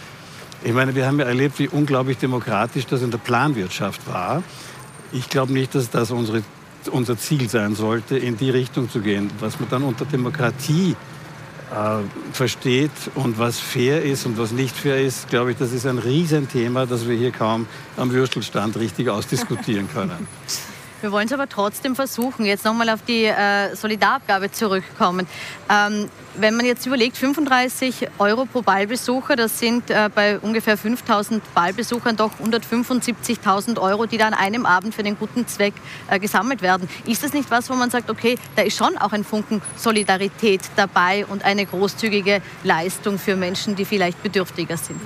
Ich 0.65 0.73
meine, 0.73 0.95
wir 0.95 1.07
haben 1.07 1.21
ja 1.21 1.27
erlebt, 1.27 1.59
wie 1.59 1.69
unglaublich 1.69 2.17
demokratisch 2.17 2.87
das 2.87 3.03
in 3.03 3.11
der 3.11 3.19
Planwirtschaft 3.19 4.09
war. 4.09 4.43
Ich 5.13 5.29
glaube 5.29 5.53
nicht, 5.53 5.75
dass 5.75 5.91
das 5.91 6.11
unsere, 6.11 6.43
unser 6.91 7.19
Ziel 7.19 7.51
sein 7.51 7.75
sollte, 7.75 8.17
in 8.17 8.39
die 8.39 8.49
Richtung 8.49 8.89
zu 8.89 9.01
gehen. 9.01 9.31
Was 9.41 9.61
man 9.61 9.69
dann 9.69 9.83
unter 9.83 10.07
Demokratie 10.07 10.97
äh, 11.71 11.99
versteht 12.33 12.91
und 13.15 13.39
was 13.39 13.61
fair 13.61 14.03
ist 14.03 14.25
und 14.25 14.39
was 14.39 14.53
nicht 14.53 14.75
fair 14.75 15.03
ist, 15.03 15.29
glaube 15.29 15.51
ich, 15.51 15.59
das 15.59 15.71
ist 15.71 15.87
ein 15.87 15.99
Riesenthema, 15.99 16.87
das 16.87 17.07
wir 17.07 17.17
hier 17.17 17.31
kaum 17.31 17.67
am 17.99 18.11
Würstelstand 18.11 18.79
richtig 18.79 19.11
ausdiskutieren 19.11 19.89
können. 19.93 20.27
Wir 21.01 21.13
wollen 21.13 21.27
es 21.27 21.33
aber 21.33 21.49
trotzdem 21.49 21.95
versuchen. 21.95 22.45
Jetzt 22.45 22.65
nochmal 22.65 22.89
auf 22.89 23.03
die 23.03 23.25
äh, 23.25 23.75
Solidarabgabe 23.77 24.51
zurückkommen. 24.51 25.27
Ähm, 25.69 26.09
wenn 26.37 26.57
man 26.57 26.67
jetzt 26.67 26.87
überlegt, 26.87 27.17
35 27.17 28.09
Euro 28.19 28.45
pro 28.47 28.63
Ballbesucher, 28.63 29.37
das 29.37 29.59
sind 29.59 29.91
äh, 29.91 30.09
bei 30.13 30.39
ungefähr 30.39 30.77
5000 30.77 31.43
Ballbesuchern 31.55 32.17
doch 32.17 32.33
175.000 32.43 33.79
Euro, 33.81 34.07
die 34.07 34.19
da 34.19 34.27
an 34.27 34.35
einem 34.35 34.67
Abend 34.67 34.95
für 34.95 35.03
den 35.03 35.19
guten 35.19 35.47
Zweck 35.47 35.75
äh, 36.09 36.19
gesammelt 36.19 36.63
werden. 36.63 36.89
Ist 37.07 37.23
das 37.23 37.33
nicht 37.33 37.51
was, 37.51 37.71
wo 37.71 37.75
man 37.75 37.91
sagt, 37.91 38.11
okay, 38.11 38.37
da 38.57 38.63
ist 38.63 38.77
schon 38.77 38.97
auch 38.99 39.13
ein 39.13 39.25
Funken 39.25 39.63
Solidarität 39.77 40.63
dabei 40.77 41.27
und 41.27 41.45
eine 41.45 41.67
großzügige 41.67 42.41
Leistung 42.65 43.19
für 43.19 43.37
Menschen, 43.37 43.77
die 43.77 43.85
vielleicht 43.85 44.23
bedürftiger 44.23 44.77
sind? 44.77 45.01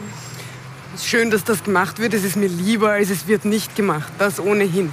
Schön, 1.02 1.30
dass 1.30 1.45
das 1.45 1.62
gemacht 1.62 1.99
wird. 1.99 2.14
Es 2.14 2.25
ist 2.25 2.37
mir 2.37 2.49
lieber, 2.49 2.90
als 2.90 3.11
es 3.11 3.26
wird 3.28 3.45
nicht 3.45 3.76
gemacht. 3.76 4.12
Das 4.18 4.40
ohnehin. 4.40 4.92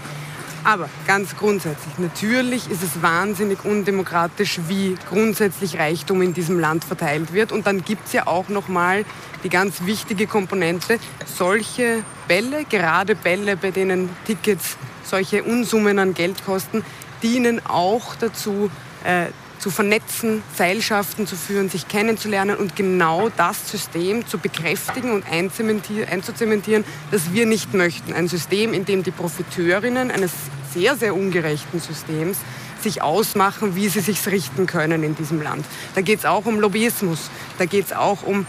Aber 0.65 0.89
ganz 1.05 1.37
grundsätzlich, 1.37 1.99
natürlich 1.99 2.71
ist 2.71 2.81
es 2.81 3.03
wahnsinnig 3.03 3.63
undemokratisch, 3.63 4.59
wie 4.67 4.97
grundsätzlich 5.07 5.77
Reichtum 5.77 6.23
in 6.23 6.33
diesem 6.33 6.59
Land 6.59 6.83
verteilt 6.83 7.33
wird. 7.33 7.51
Und 7.51 7.67
dann 7.67 7.85
gibt 7.85 8.07
es 8.07 8.13
ja 8.13 8.25
auch 8.25 8.49
nochmal 8.49 9.05
die 9.43 9.49
ganz 9.49 9.85
wichtige 9.85 10.25
Komponente, 10.25 10.97
solche 11.23 12.03
Bälle, 12.27 12.65
gerade 12.65 13.13
Bälle, 13.13 13.57
bei 13.57 13.69
denen 13.69 14.09
Tickets 14.25 14.75
solche 15.03 15.43
Unsummen 15.43 15.99
an 15.99 16.15
Geld 16.15 16.43
kosten, 16.43 16.83
dienen 17.21 17.63
auch 17.63 18.15
dazu, 18.15 18.71
äh, 19.03 19.27
zu 19.65 19.71
vernetzen, 19.71 20.43
Seilschaften 20.55 21.25
zu 21.25 21.35
führen, 21.35 21.71
sich 21.71 21.87
kennenzulernen 21.87 22.55
und 22.55 22.75
genau 22.75 23.29
das 23.35 23.71
System 23.71 24.27
zu 24.27 24.37
bekräftigen 24.37 25.11
und 25.11 25.25
einzuzementieren, 25.27 26.85
das 27.09 27.33
wir 27.33 27.47
nicht 27.47 27.73
möchten. 27.73 28.13
Ein 28.13 28.27
System, 28.27 28.75
in 28.75 28.85
dem 28.85 29.01
die 29.01 29.09
Profiteurinnen 29.09 30.11
eines 30.11 30.29
sehr, 30.71 30.95
sehr 30.95 31.15
ungerechten 31.15 31.79
Systems 31.79 32.37
sich 32.79 33.01
ausmachen, 33.01 33.75
wie 33.75 33.89
sie 33.89 34.01
sich 34.01 34.23
richten 34.27 34.67
können 34.67 35.01
in 35.01 35.15
diesem 35.15 35.41
Land. 35.41 35.65
Da 35.95 36.01
geht 36.01 36.19
es 36.19 36.25
auch 36.25 36.45
um 36.45 36.59
Lobbyismus, 36.59 37.31
da 37.57 37.65
geht 37.65 37.85
es 37.87 37.93
auch 37.93 38.21
um 38.21 38.45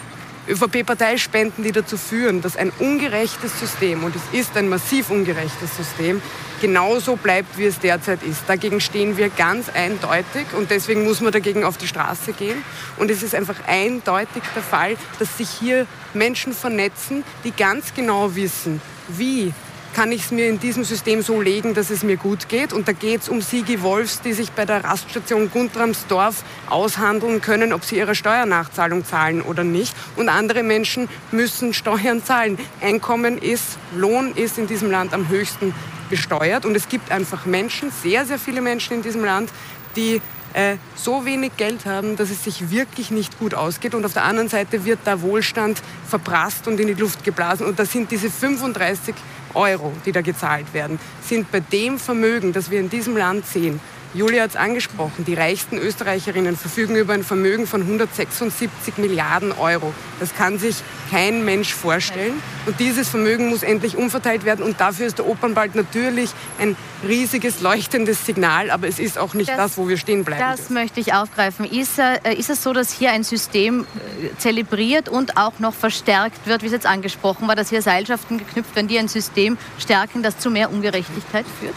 ÖVP-Parteispenden, 0.49 1.65
die 1.65 1.73
dazu 1.73 1.97
führen, 1.97 2.41
dass 2.43 2.57
ein 2.57 2.71
ungerechtes 2.79 3.59
System, 3.59 4.05
und 4.05 4.15
es 4.15 4.39
ist 4.39 4.57
ein 4.57 4.69
massiv 4.69 5.11
ungerechtes 5.11 5.77
System, 5.77 6.23
genauso 6.61 7.17
bleibt, 7.17 7.59
wie 7.59 7.65
es 7.65 7.79
derzeit 7.79 8.23
ist. 8.23 8.43
Dagegen 8.47 8.81
stehen 8.81 9.17
wir 9.17 9.29
ganz 9.29 9.69
eindeutig 9.69 10.47
und 10.57 10.71
deswegen 10.71 11.05
muss 11.05 11.21
man 11.21 11.33
dagegen 11.33 11.65
auf 11.65 11.77
die 11.77 11.89
Straße 11.89 12.33
gehen. 12.33 12.63
Und 12.97 13.11
es 13.11 13.23
ist 13.23 13.35
einfach 13.35 13.57
eindeutig 13.67 14.43
der 14.55 14.63
Fall, 14.63 14.97
dass 15.19 15.37
sich 15.37 15.49
hier 15.49 15.87
Menschen 16.15 16.53
vernetzen, 16.53 17.25
die 17.45 17.51
ganz 17.51 17.93
genau 17.95 18.35
wissen, 18.35 18.81
wie 19.09 19.53
kann 19.97 20.13
ich 20.13 20.25
es 20.25 20.31
mir 20.31 20.47
in 20.47 20.61
diesem 20.61 20.85
System 20.85 21.23
so 21.23 21.41
legen, 21.41 21.73
dass 21.73 21.89
es 21.89 22.03
mir 22.03 22.19
gut 22.19 22.51
geht. 22.51 22.75
Und 22.75 22.87
da 22.87 22.93
geht 22.93 23.23
es 23.23 23.31
um 23.31 23.41
Sigi 23.41 23.81
Wolfs, 23.81 24.21
die 24.21 24.35
sich 24.35 24.53
bei 24.53 24.67
der 24.67 24.85
Raststation 24.85 25.51
Guntramsdorf 25.51 26.45
aushandeln 26.69 27.41
können, 27.41 27.73
ob 27.73 27.83
sie 27.83 27.97
ihre 27.97 28.15
Steuernachzahlung 28.15 29.07
zahlen 29.07 29.41
oder 29.41 29.65
nicht. 29.65 29.97
Und 30.17 30.29
andere 30.29 30.63
Menschen 30.63 31.09
müssen 31.33 31.73
Steuern 31.73 32.23
zahlen. 32.23 32.59
Einkommen 32.83 33.39
ist, 33.39 33.79
Lohn 33.97 34.35
ist 34.35 34.59
in 34.59 34.67
diesem 34.67 34.91
Land 34.91 35.15
am 35.15 35.31
höchsten 35.31 35.75
besteuert. 36.11 36.67
Und 36.67 36.77
es 36.77 36.91
gibt 36.91 37.11
einfach 37.11 37.47
Menschen, 37.47 37.91
sehr, 37.91 38.27
sehr 38.27 38.39
viele 38.39 38.61
Menschen 38.61 38.99
in 38.99 39.03
diesem 39.03 39.25
Land, 39.25 39.49
die 39.97 40.21
äh, 40.53 40.77
so 40.95 41.25
wenig 41.25 41.57
Geld 41.57 41.87
haben, 41.87 42.17
dass 42.17 42.29
es 42.29 42.45
sich 42.45 42.71
wirklich 42.71 43.11
nicht 43.11 43.39
gut 43.39 43.55
ausgeht. 43.55 43.95
Und 43.95 44.05
auf 44.05 44.13
der 44.13 44.25
anderen 44.25 44.51
Seite 44.51 44.85
wird 44.85 44.99
da 45.07 45.23
Wohlstand 45.23 45.81
verprasst 46.07 46.69
und 46.69 46.79
in 46.81 46.87
die 46.87 46.93
Luft 46.93 47.25
geblasen. 47.25 47.65
Und 47.65 47.79
da 47.79 47.87
sind 47.87 48.11
diese 48.11 48.31
35 48.31 49.15
Euro, 49.57 49.93
die 50.05 50.13
da 50.13 50.21
gezahlt 50.21 50.73
werden, 50.73 50.99
sind 51.23 51.51
bei 51.51 51.61
dem 51.61 51.99
Vermögen, 51.99 52.53
das 52.53 52.71
wir 52.71 52.79
in 52.79 52.91
diesem 52.91 53.17
Land 53.17 53.47
sehen, 53.47 53.81
Julia 54.15 54.45
hat 54.45 54.51
es 54.51 54.57
angesprochen, 54.57 55.25
die 55.25 55.35
reichsten 55.35 55.79
Österreicherinnen 55.79 56.57
verfügen 56.57 56.97
über 56.97 57.13
ein 57.13 57.25
Vermögen 57.25 57.67
von 57.67 57.83
176 57.83 58.97
Milliarden 58.99 59.53
Euro. 59.53 59.93
Das 60.21 60.35
kann 60.35 60.59
sich 60.59 60.77
kein 61.11 61.45
Mensch 61.45 61.75
vorstellen. 61.75 62.43
Und 62.65 62.81
dieses 62.81 63.09
Vermögen 63.09 63.49
muss 63.49 63.63
endlich 63.63 63.97
umverteilt 63.97 64.45
werden. 64.45 64.65
Und 64.65 64.81
dafür 64.81 65.07
ist 65.07 65.19
der 65.19 65.27
Opernbald 65.27 65.75
natürlich 65.75 66.31
ein 66.59 66.77
riesiges, 67.07 67.61
leuchtendes 67.61 68.25
Signal. 68.25 68.71
Aber 68.71 68.89
es 68.89 68.99
ist 68.99 69.19
auch 69.19 69.35
nicht 69.35 69.51
das, 69.51 69.57
das 69.57 69.79
wo 69.79 69.89
wir 69.89 69.99
stehen 69.99 70.25
bleiben. 70.25 70.41
Das 70.41 70.61
dürfen. 70.61 70.75
möchte 70.75 71.01
ich 71.01 71.13
aufgreifen. 71.13 71.65
Ist, 71.65 71.99
äh, 71.99 72.35
ist 72.35 72.51
es 72.51 72.63
so, 72.63 72.73
dass 72.73 72.93
hier 72.93 73.13
ein 73.13 73.23
System 73.23 73.83
äh, 73.83 74.37
zelebriert 74.39 75.09
und 75.09 75.37
auch 75.37 75.59
noch 75.59 75.75
verstärkt 75.75 76.47
wird, 76.47 76.63
wie 76.63 76.67
es 76.67 76.73
jetzt 76.73 76.87
angesprochen 76.87 77.47
war, 77.49 77.55
dass 77.55 77.69
hier 77.69 77.83
Seilschaften 77.83 78.39
geknüpft 78.39 78.75
werden, 78.75 78.89
die 78.89 78.99
ein 78.99 79.09
System 79.09 79.59
stärken, 79.79 80.23
das 80.23 80.39
zu 80.39 80.51
mehr 80.51 80.71
Ungerechtigkeit 80.71 81.45
führt? 81.61 81.75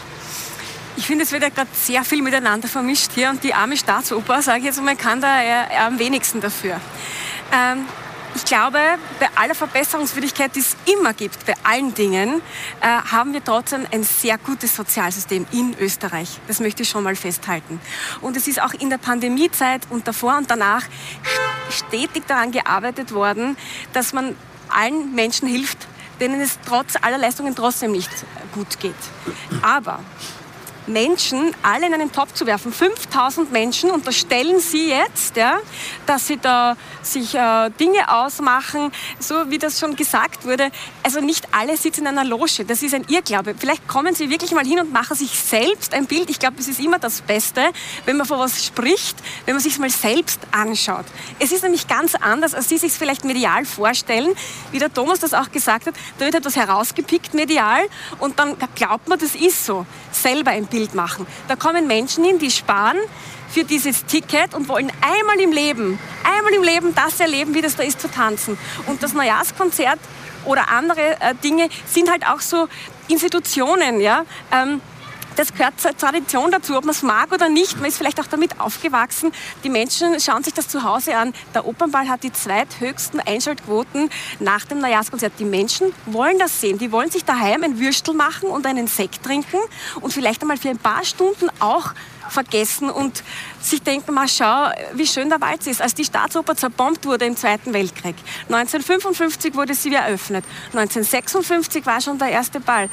Ich 1.00 1.06
finde, 1.06 1.24
es 1.24 1.32
wird 1.32 1.42
ja 1.42 1.48
gerade 1.48 1.70
sehr 1.72 2.04
viel 2.04 2.20
miteinander 2.20 2.68
vermischt 2.68 3.12
hier 3.14 3.30
und 3.30 3.42
die 3.42 3.54
arme 3.54 3.74
Staatsoper, 3.74 4.42
sage 4.42 4.58
ich 4.58 4.64
jetzt 4.66 4.82
mal, 4.82 4.94
kann 4.96 5.18
da 5.18 5.42
eher, 5.42 5.86
am 5.86 5.98
wenigsten 5.98 6.42
dafür. 6.42 6.78
Ähm, 7.50 7.86
ich 8.34 8.44
glaube, 8.44 8.78
bei 9.18 9.28
aller 9.34 9.54
Verbesserungswürdigkeit, 9.54 10.54
die 10.54 10.60
es 10.60 10.76
immer 10.94 11.14
gibt, 11.14 11.46
bei 11.46 11.54
allen 11.62 11.94
Dingen, 11.94 12.42
äh, 12.82 12.86
haben 12.86 13.32
wir 13.32 13.42
trotzdem 13.42 13.86
ein 13.90 14.02
sehr 14.02 14.36
gutes 14.36 14.76
Sozialsystem 14.76 15.46
in 15.52 15.74
Österreich. 15.80 16.38
Das 16.48 16.60
möchte 16.60 16.82
ich 16.82 16.90
schon 16.90 17.02
mal 17.02 17.16
festhalten. 17.16 17.80
Und 18.20 18.36
es 18.36 18.46
ist 18.46 18.60
auch 18.60 18.74
in 18.74 18.90
der 18.90 18.98
Pandemiezeit 18.98 19.80
und 19.88 20.06
davor 20.06 20.36
und 20.36 20.50
danach 20.50 20.82
stetig 21.70 22.24
daran 22.26 22.52
gearbeitet 22.52 23.12
worden, 23.12 23.56
dass 23.94 24.12
man 24.12 24.36
allen 24.68 25.14
Menschen 25.14 25.48
hilft, 25.48 25.78
denen 26.20 26.42
es 26.42 26.58
trotz 26.68 26.96
aller 27.00 27.16
Leistungen 27.16 27.56
trotzdem 27.56 27.92
nicht 27.92 28.10
gut 28.52 28.78
geht. 28.80 28.92
Aber 29.62 30.00
Menschen 30.86 31.54
alle 31.62 31.86
in 31.86 31.94
einen 31.94 32.12
Topf 32.12 32.34
zu 32.34 32.46
werfen. 32.46 32.72
5000 32.72 33.52
Menschen 33.52 33.90
unterstellen 33.90 34.60
Sie 34.60 34.88
jetzt, 34.88 35.36
ja, 35.36 35.58
dass 36.06 36.26
sie 36.26 36.36
da 36.36 36.76
sich 37.02 37.34
äh, 37.34 37.70
Dinge 37.78 38.12
ausmachen, 38.12 38.92
so 39.18 39.50
wie 39.50 39.58
das 39.58 39.78
schon 39.78 39.96
gesagt 39.96 40.44
wurde. 40.44 40.70
Also 41.02 41.20
nicht 41.20 41.48
alle 41.52 41.76
sitzen 41.76 42.02
in 42.02 42.06
einer 42.08 42.24
Loge. 42.24 42.64
Das 42.66 42.82
ist 42.82 42.94
ein 42.94 43.04
Irrglaube. 43.08 43.54
Vielleicht 43.58 43.86
kommen 43.88 44.14
Sie 44.14 44.30
wirklich 44.30 44.52
mal 44.52 44.64
hin 44.64 44.80
und 44.80 44.92
machen 44.92 45.16
sich 45.16 45.30
selbst 45.30 45.94
ein 45.94 46.06
Bild. 46.06 46.30
Ich 46.30 46.38
glaube, 46.38 46.56
es 46.58 46.68
ist 46.68 46.80
immer 46.80 46.98
das 46.98 47.20
Beste, 47.22 47.70
wenn 48.04 48.16
man 48.16 48.26
vor 48.26 48.38
was 48.38 48.64
spricht, 48.64 49.16
wenn 49.44 49.54
man 49.54 49.62
sich 49.62 49.78
mal 49.78 49.90
selbst 49.90 50.40
anschaut. 50.52 51.04
Es 51.38 51.52
ist 51.52 51.62
nämlich 51.62 51.88
ganz 51.88 52.14
anders, 52.14 52.54
als 52.54 52.68
Sie 52.68 52.78
sich 52.78 52.92
vielleicht 52.92 53.24
medial 53.24 53.64
vorstellen. 53.64 54.34
Wie 54.72 54.78
der 54.78 54.92
Thomas 54.92 55.20
das 55.20 55.34
auch 55.34 55.50
gesagt 55.50 55.86
hat, 55.86 55.94
da 56.18 56.24
wird 56.24 56.34
etwas 56.34 56.56
herausgepickt 56.56 57.34
medial 57.34 57.82
und 58.18 58.38
dann 58.38 58.56
glaubt 58.74 59.08
man, 59.08 59.18
das 59.18 59.34
ist 59.34 59.64
so. 59.64 59.86
Selber 60.12 60.50
ein 60.50 60.68
Bild 60.70 60.94
machen. 60.94 61.26
Da 61.48 61.56
kommen 61.56 61.86
Menschen 61.86 62.24
hin, 62.24 62.38
die 62.38 62.50
sparen 62.50 62.96
für 63.48 63.64
dieses 63.64 64.06
Ticket 64.06 64.54
und 64.54 64.68
wollen 64.68 64.90
einmal 65.00 65.40
im 65.40 65.52
Leben, 65.52 65.98
einmal 66.24 66.52
im 66.54 66.62
Leben 66.62 66.94
das 66.94 67.20
erleben, 67.20 67.54
wie 67.54 67.60
das 67.60 67.76
da 67.76 67.82
ist 67.82 68.00
zu 68.00 68.10
tanzen. 68.10 68.56
Und 68.86 69.02
das 69.02 69.12
Neujahrskonzert 69.12 69.98
oder 70.44 70.70
andere 70.70 71.20
äh, 71.20 71.34
Dinge 71.42 71.68
sind 71.86 72.10
halt 72.10 72.26
auch 72.26 72.40
so 72.40 72.68
Institutionen, 73.08 74.00
ja. 74.00 74.24
Ähm, 74.52 74.80
das 75.40 75.54
gehört 75.54 75.80
zur 75.80 75.96
Tradition 75.96 76.50
dazu, 76.50 76.76
ob 76.76 76.84
man 76.84 76.94
es 76.94 77.02
mag 77.02 77.32
oder 77.32 77.48
nicht. 77.48 77.78
Man 77.78 77.86
ist 77.86 77.96
vielleicht 77.96 78.20
auch 78.20 78.26
damit 78.26 78.60
aufgewachsen. 78.60 79.32
Die 79.64 79.70
Menschen 79.70 80.20
schauen 80.20 80.44
sich 80.44 80.52
das 80.52 80.68
zu 80.68 80.82
Hause 80.82 81.16
an. 81.16 81.32
Der 81.54 81.66
Opernball 81.66 82.08
hat 82.10 82.22
die 82.24 82.32
zweithöchsten 82.32 83.20
Einschaltquoten 83.20 84.10
nach 84.38 84.66
dem 84.66 84.80
Neujahrskonzert. 84.80 85.32
Die 85.38 85.46
Menschen 85.46 85.94
wollen 86.04 86.38
das 86.38 86.60
sehen. 86.60 86.76
Die 86.76 86.92
wollen 86.92 87.10
sich 87.10 87.24
daheim 87.24 87.62
ein 87.62 87.80
Würstel 87.80 88.12
machen 88.12 88.50
und 88.50 88.66
einen 88.66 88.86
Sekt 88.86 89.22
trinken 89.22 89.56
und 90.02 90.12
vielleicht 90.12 90.42
einmal 90.42 90.58
für 90.58 90.68
ein 90.68 90.78
paar 90.78 91.04
Stunden 91.04 91.48
auch 91.58 91.94
vergessen 92.28 92.90
und 92.90 93.24
sich 93.60 93.82
denken, 93.82 94.14
mal 94.14 94.28
schau, 94.28 94.70
wie 94.94 95.06
schön 95.06 95.28
der 95.28 95.40
Wald 95.40 95.66
ist. 95.66 95.82
Als 95.82 95.94
die 95.94 96.04
Staatsoper 96.04 96.56
zerbombt 96.56 97.04
wurde 97.06 97.26
im 97.26 97.36
Zweiten 97.36 97.72
Weltkrieg. 97.72 98.16
1955 98.48 99.54
wurde 99.54 99.74
sie 99.74 99.90
wieder 99.90 100.00
eröffnet. 100.00 100.44
1956 100.72 101.86
war 101.86 102.00
schon 102.00 102.18
der 102.18 102.28
erste 102.28 102.60
Ball 102.60 102.88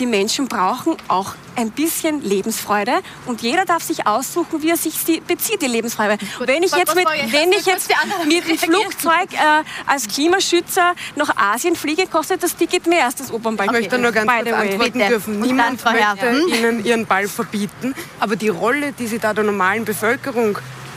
die 0.00 0.06
Menschen 0.06 0.48
brauchen 0.48 0.96
auch 1.08 1.34
ein 1.56 1.70
bisschen 1.70 2.22
Lebensfreude 2.22 2.92
und 3.26 3.42
jeder 3.42 3.66
darf 3.66 3.82
sich 3.82 4.06
aussuchen, 4.06 4.62
wie 4.62 4.70
er 4.70 4.76
sich 4.76 4.94
sie 4.94 5.20
bezieht, 5.20 5.60
die 5.60 5.66
Lebensfreude. 5.66 6.16
Wenn 6.46 6.62
ich 6.62 6.72
jetzt 6.72 6.94
mit, 6.94 7.06
wenn 7.06 7.52
ich 7.52 7.66
jetzt 7.66 7.90
mit 8.26 8.48
dem 8.48 8.58
Flugzeug 8.58 9.32
äh, 9.32 9.62
als 9.86 10.08
Klimaschützer 10.08 10.94
nach 11.16 11.36
Asien 11.36 11.76
fliege, 11.76 12.06
kostet 12.06 12.42
das 12.42 12.56
Ticket 12.56 12.86
mehr 12.86 13.04
als 13.04 13.16
das 13.16 13.30
Opernball. 13.30 13.66
Ich 13.66 13.72
möchte 13.72 13.98
nur 13.98 14.12
ganz 14.12 14.30
kurz 14.30 14.52
antworten 14.52 14.98
dürfen. 15.00 15.40
Niemand 15.40 15.84
möchte 15.84 16.56
Ihnen 16.56 16.84
Ihren 16.84 17.04
Ball 17.04 17.28
verbieten, 17.28 17.94
aber 18.20 18.36
die 18.36 18.48
Rolle, 18.48 18.92
die 18.92 19.06
Sie 19.06 19.18
da 19.18 19.34
der 19.34 19.44
normalen 19.44 19.84
Bevölkerung 19.84 20.09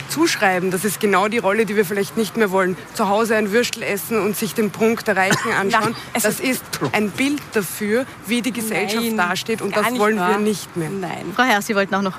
zuschreiben. 0.08 0.70
Das 0.70 0.84
ist 0.84 1.00
genau 1.00 1.28
die 1.28 1.38
Rolle, 1.38 1.66
die 1.66 1.76
wir 1.76 1.84
vielleicht 1.84 2.16
nicht 2.16 2.36
mehr 2.36 2.50
wollen. 2.50 2.76
Zu 2.94 3.08
Hause 3.08 3.36
ein 3.36 3.52
Würstel 3.52 3.82
essen 3.82 4.20
und 4.20 4.36
sich 4.36 4.54
den 4.54 4.70
Prunk 4.70 5.04
der 5.04 5.16
Reichen 5.16 5.52
anschauen. 5.60 5.94
Ja, 6.14 6.20
das 6.22 6.40
ist 6.40 6.64
ein 6.92 7.10
Bild 7.10 7.42
dafür, 7.52 8.06
wie 8.26 8.42
die 8.42 8.52
Gesellschaft 8.52 9.04
Nein, 9.04 9.16
dasteht 9.16 9.62
und 9.62 9.76
das 9.76 9.98
wollen 9.98 10.18
wahr. 10.18 10.30
wir 10.30 10.38
nicht 10.38 10.76
mehr. 10.76 10.90
Nein. 10.90 11.32
Frau 11.34 11.44
Herr, 11.44 11.62
Sie 11.62 11.74
wollten 11.74 11.94
auch 11.94 12.02
noch. 12.02 12.18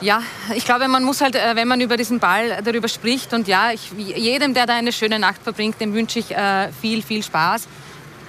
Ja, 0.00 0.20
ich 0.56 0.64
glaube, 0.64 0.88
man 0.88 1.04
muss 1.04 1.20
halt, 1.20 1.36
äh, 1.36 1.54
wenn 1.54 1.68
man 1.68 1.80
über 1.80 1.96
diesen 1.96 2.18
Ball 2.18 2.60
darüber 2.64 2.88
spricht 2.88 3.32
und 3.34 3.46
ja, 3.46 3.70
ich, 3.70 3.92
jedem, 3.96 4.52
der 4.52 4.66
da 4.66 4.74
eine 4.74 4.92
schöne 4.92 5.20
Nacht 5.20 5.40
verbringt, 5.44 5.80
dem 5.80 5.94
wünsche 5.94 6.18
ich 6.18 6.32
äh, 6.32 6.70
viel, 6.80 7.02
viel 7.02 7.22
Spaß 7.22 7.68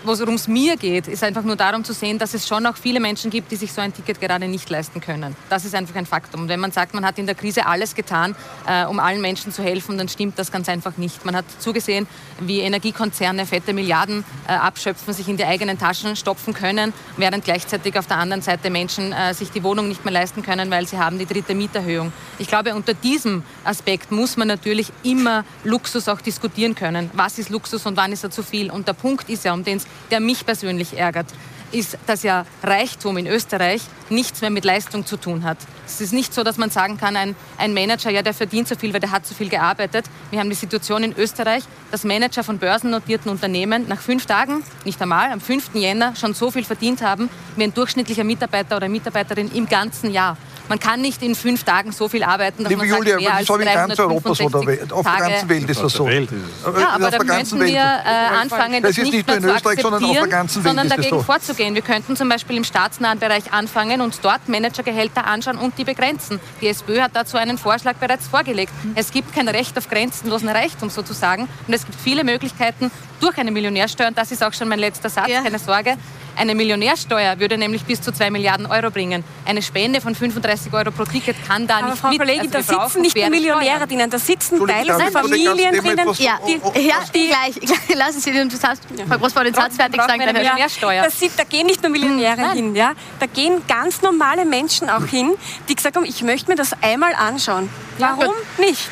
worum 0.05 0.35
es 0.35 0.47
mir 0.47 0.77
geht, 0.77 1.07
ist 1.07 1.23
einfach 1.23 1.43
nur 1.43 1.55
darum 1.55 1.83
zu 1.83 1.93
sehen, 1.93 2.19
dass 2.19 2.33
es 2.33 2.47
schon 2.47 2.65
auch 2.65 2.75
viele 2.75 2.99
Menschen 2.99 3.31
gibt, 3.31 3.51
die 3.51 3.55
sich 3.55 3.71
so 3.71 3.81
ein 3.81 3.93
Ticket 3.93 4.19
gerade 4.19 4.47
nicht 4.47 4.69
leisten 4.69 5.01
können. 5.01 5.35
Das 5.49 5.65
ist 5.65 5.75
einfach 5.75 5.95
ein 5.95 6.05
Faktum. 6.05 6.41
Und 6.41 6.49
wenn 6.49 6.59
man 6.59 6.71
sagt, 6.71 6.93
man 6.93 7.05
hat 7.05 7.17
in 7.17 7.25
der 7.25 7.35
Krise 7.35 7.65
alles 7.65 7.95
getan, 7.95 8.35
äh, 8.67 8.85
um 8.85 8.99
allen 8.99 9.21
Menschen 9.21 9.51
zu 9.51 9.63
helfen, 9.63 9.97
dann 9.97 10.09
stimmt 10.09 10.37
das 10.37 10.51
ganz 10.51 10.67
einfach 10.69 10.97
nicht. 10.97 11.25
Man 11.25 11.35
hat 11.35 11.45
zugesehen, 11.59 12.07
wie 12.39 12.59
Energiekonzerne 12.59 13.45
fette 13.45 13.73
Milliarden 13.73 14.25
äh, 14.47 14.53
abschöpfen, 14.53 15.13
sich 15.13 15.27
in 15.27 15.37
die 15.37 15.45
eigenen 15.45 15.79
Taschen 15.79 16.15
stopfen 16.15 16.53
können, 16.53 16.93
während 17.17 17.45
gleichzeitig 17.45 17.97
auf 17.97 18.07
der 18.07 18.17
anderen 18.17 18.41
Seite 18.41 18.69
Menschen 18.69 19.13
äh, 19.13 19.33
sich 19.33 19.51
die 19.51 19.63
Wohnung 19.63 19.87
nicht 19.87 20.03
mehr 20.03 20.13
leisten 20.13 20.43
können, 20.43 20.69
weil 20.71 20.87
sie 20.87 20.97
haben 20.97 21.19
die 21.19 21.25
dritte 21.25 21.55
Mieterhöhung. 21.55 22.11
Ich 22.39 22.47
glaube, 22.47 22.75
unter 22.75 22.93
diesem 22.93 23.43
Aspekt 23.63 24.11
muss 24.11 24.37
man 24.37 24.47
natürlich 24.47 24.91
immer 25.03 25.45
Luxus 25.63 26.09
auch 26.09 26.21
diskutieren 26.21 26.75
können. 26.75 27.09
Was 27.13 27.39
ist 27.39 27.49
Luxus 27.49 27.85
und 27.85 27.95
wann 27.97 28.11
ist 28.11 28.23
er 28.23 28.31
zu 28.31 28.43
viel? 28.43 28.69
Und 28.71 28.87
der 28.87 28.93
Punkt 28.93 29.29
ist 29.29 29.45
ja, 29.45 29.53
um 29.53 29.63
den 29.63 29.77
es 29.77 29.87
der 30.11 30.19
mich 30.19 30.45
persönlich 30.45 30.97
ärgert, 30.97 31.27
ist, 31.73 31.97
dass 32.05 32.23
ja 32.23 32.45
Reichtum 32.61 33.17
in 33.17 33.27
Österreich 33.27 33.81
nichts 34.09 34.41
mehr 34.41 34.49
mit 34.49 34.63
Leistung 34.63 35.05
zu 35.05 35.17
tun 35.17 35.43
hat. 35.43 35.57
Es 35.85 36.01
ist 36.01 36.13
nicht 36.13 36.33
so, 36.33 36.43
dass 36.43 36.57
man 36.57 36.69
sagen 36.69 36.97
kann, 36.97 37.15
ein, 37.15 37.35
ein 37.57 37.73
Manager, 37.73 38.09
ja, 38.09 38.21
der 38.21 38.33
verdient 38.33 38.67
so 38.67 38.75
viel, 38.75 38.93
weil 38.93 38.99
der 38.99 39.11
hat 39.11 39.25
so 39.25 39.33
viel 39.33 39.49
gearbeitet. 39.49 40.05
Wir 40.31 40.39
haben 40.39 40.49
die 40.49 40.55
Situation 40.55 41.03
in 41.03 41.15
Österreich, 41.17 41.63
dass 41.91 42.03
Manager 42.03 42.43
von 42.43 42.57
börsennotierten 42.59 43.29
Unternehmen 43.29 43.87
nach 43.87 43.99
fünf 43.99 44.25
Tagen, 44.25 44.63
nicht 44.85 45.01
einmal, 45.01 45.31
am 45.31 45.41
5. 45.41 45.71
Jänner 45.73 46.15
schon 46.15 46.33
so 46.33 46.51
viel 46.51 46.63
verdient 46.63 47.01
haben 47.01 47.29
wie 47.55 47.63
ein 47.63 47.73
durchschnittlicher 47.73 48.23
Mitarbeiter 48.23 48.77
oder 48.77 48.89
Mitarbeiterin 48.89 49.51
im 49.51 49.67
ganzen 49.67 50.11
Jahr. 50.11 50.37
Man 50.69 50.79
kann 50.79 51.01
nicht 51.01 51.21
in 51.21 51.35
fünf 51.35 51.63
Tagen 51.63 51.91
so 51.91 52.07
viel 52.07 52.23
arbeiten, 52.23 52.63
dass 52.63 52.69
Liebe 52.69 52.85
man 52.85 52.97
Julia, 52.97 53.13
sagt, 53.13 53.21
mehr 53.21 53.33
als 53.35 53.49
in 53.49 53.65
ganz 53.65 53.99
Europa 53.99 54.35
so, 54.35 54.49
der 54.49 54.95
auf 54.95 55.05
der 55.05 55.27
ganzen 55.27 55.49
Welt 55.49 55.69
ist 55.69 55.83
das 55.83 55.93
so. 55.93 56.07
Ja, 56.07 56.89
aber 56.89 57.11
da 57.11 57.17
könnten 57.17 57.59
wir 57.59 57.75
äh, 57.75 58.35
anfangen, 58.41 58.81
das, 58.81 58.95
das 58.95 59.05
nicht, 59.05 59.27
nur 59.27 59.37
in 59.37 59.43
Österreich, 59.43 59.81
sondern 59.81 60.03
auf 60.05 60.11
der 60.11 60.27
ganzen 60.27 60.63
Welt 60.63 60.75
sondern 60.75 60.89
dagegen 60.89 61.17
so. 61.17 61.23
vorzugehen. 61.23 61.75
Wir 61.75 61.81
könnten 61.81 62.15
zum 62.15 62.29
Beispiel 62.29 62.57
im 62.57 62.63
staatsnahen 62.63 63.19
Bereich 63.19 63.51
anfangen 63.51 64.01
und 64.01 64.19
dort 64.23 64.47
Managergehälter 64.47 65.25
anschauen 65.25 65.57
und 65.57 65.77
die 65.77 65.83
begrenzen. 65.83 66.39
Die 66.61 66.67
SPÖ 66.67 67.01
hat 67.01 67.11
dazu 67.13 67.37
einen 67.37 67.57
Vorschlag 67.57 67.95
bereits 67.95 68.27
vorgelegt. 68.27 68.71
Es 68.95 69.11
gibt 69.11 69.33
kein 69.33 69.47
Recht 69.47 69.77
auf 69.77 69.89
grenzenlosen 69.89 70.49
Reichtum 70.49 70.89
sozusagen 70.89 71.47
und 71.67 71.73
es 71.73 71.85
gibt 71.85 71.99
viele 71.99 72.23
Möglichkeiten 72.23 72.91
durch 73.19 73.37
eine 73.37 73.51
Millionärsteuer, 73.51 74.09
und 74.09 74.17
das 74.17 74.31
ist 74.31 74.43
auch 74.43 74.53
schon 74.53 74.67
mein 74.67 74.79
letzter 74.79 75.09
Satz, 75.09 75.29
ja. 75.29 75.41
keine 75.41 75.59
Sorge, 75.59 75.97
eine 76.37 76.55
Millionärsteuer 76.55 77.39
würde 77.39 77.57
nämlich 77.57 77.83
bis 77.83 78.01
zu 78.01 78.11
2 78.11 78.31
Milliarden 78.31 78.65
Euro 78.65 78.89
bringen. 78.89 79.23
Eine 79.45 79.61
Spende 79.61 80.01
von 80.01 80.15
35 80.15 80.73
Euro 80.73 80.91
pro 80.91 81.05
Ticket 81.05 81.35
kann 81.47 81.67
da 81.67 81.77
Aber 81.77 81.89
nicht 81.89 81.99
Frau 81.99 82.09
mit. 82.09 82.19
Kollegin, 82.19 82.53
also 82.53 82.73
da 82.73 82.87
sitzen 82.87 83.01
nicht 83.01 83.15
nur 83.15 83.29
Millionäre 83.29 83.87
drinnen, 83.87 84.09
da 84.09 84.19
sitzen 84.19 84.65
teilweise 84.65 85.11
Familien 85.11 85.75
drinnen. 85.75 86.09
Ja, 86.17 86.39
die, 86.47 86.81
ja 86.81 86.95
die 87.13 87.27
gleich. 87.27 87.97
Lassen 87.97 88.19
Sie 88.19 88.31
den 88.31 88.49
Satz, 88.49 88.79
Frau 89.07 89.17
Großbauer, 89.17 89.43
den 89.43 89.53
Satz 89.53 89.75
fertig 89.75 90.01
sagen. 90.01 90.21
Eine 90.21 90.33
Millionärsteuer. 90.33 91.03
Da, 91.03 91.27
da 91.37 91.43
gehen 91.43 91.67
nicht 91.67 91.81
nur 91.81 91.91
Millionäre 91.91 92.41
Nein. 92.41 92.55
hin, 92.55 92.75
ja? 92.75 92.93
da 93.19 93.25
gehen 93.25 93.61
ganz 93.67 94.01
normale 94.01 94.45
Menschen 94.45 94.89
auch 94.89 95.05
hin, 95.05 95.33
die 95.69 95.75
gesagt 95.75 95.95
haben, 95.95 96.05
ich 96.05 96.23
möchte 96.23 96.49
mir 96.49 96.55
das 96.55 96.71
einmal 96.81 97.13
anschauen. 97.15 97.69
Warum 97.97 98.33
ja, 98.57 98.65
nicht? 98.65 98.89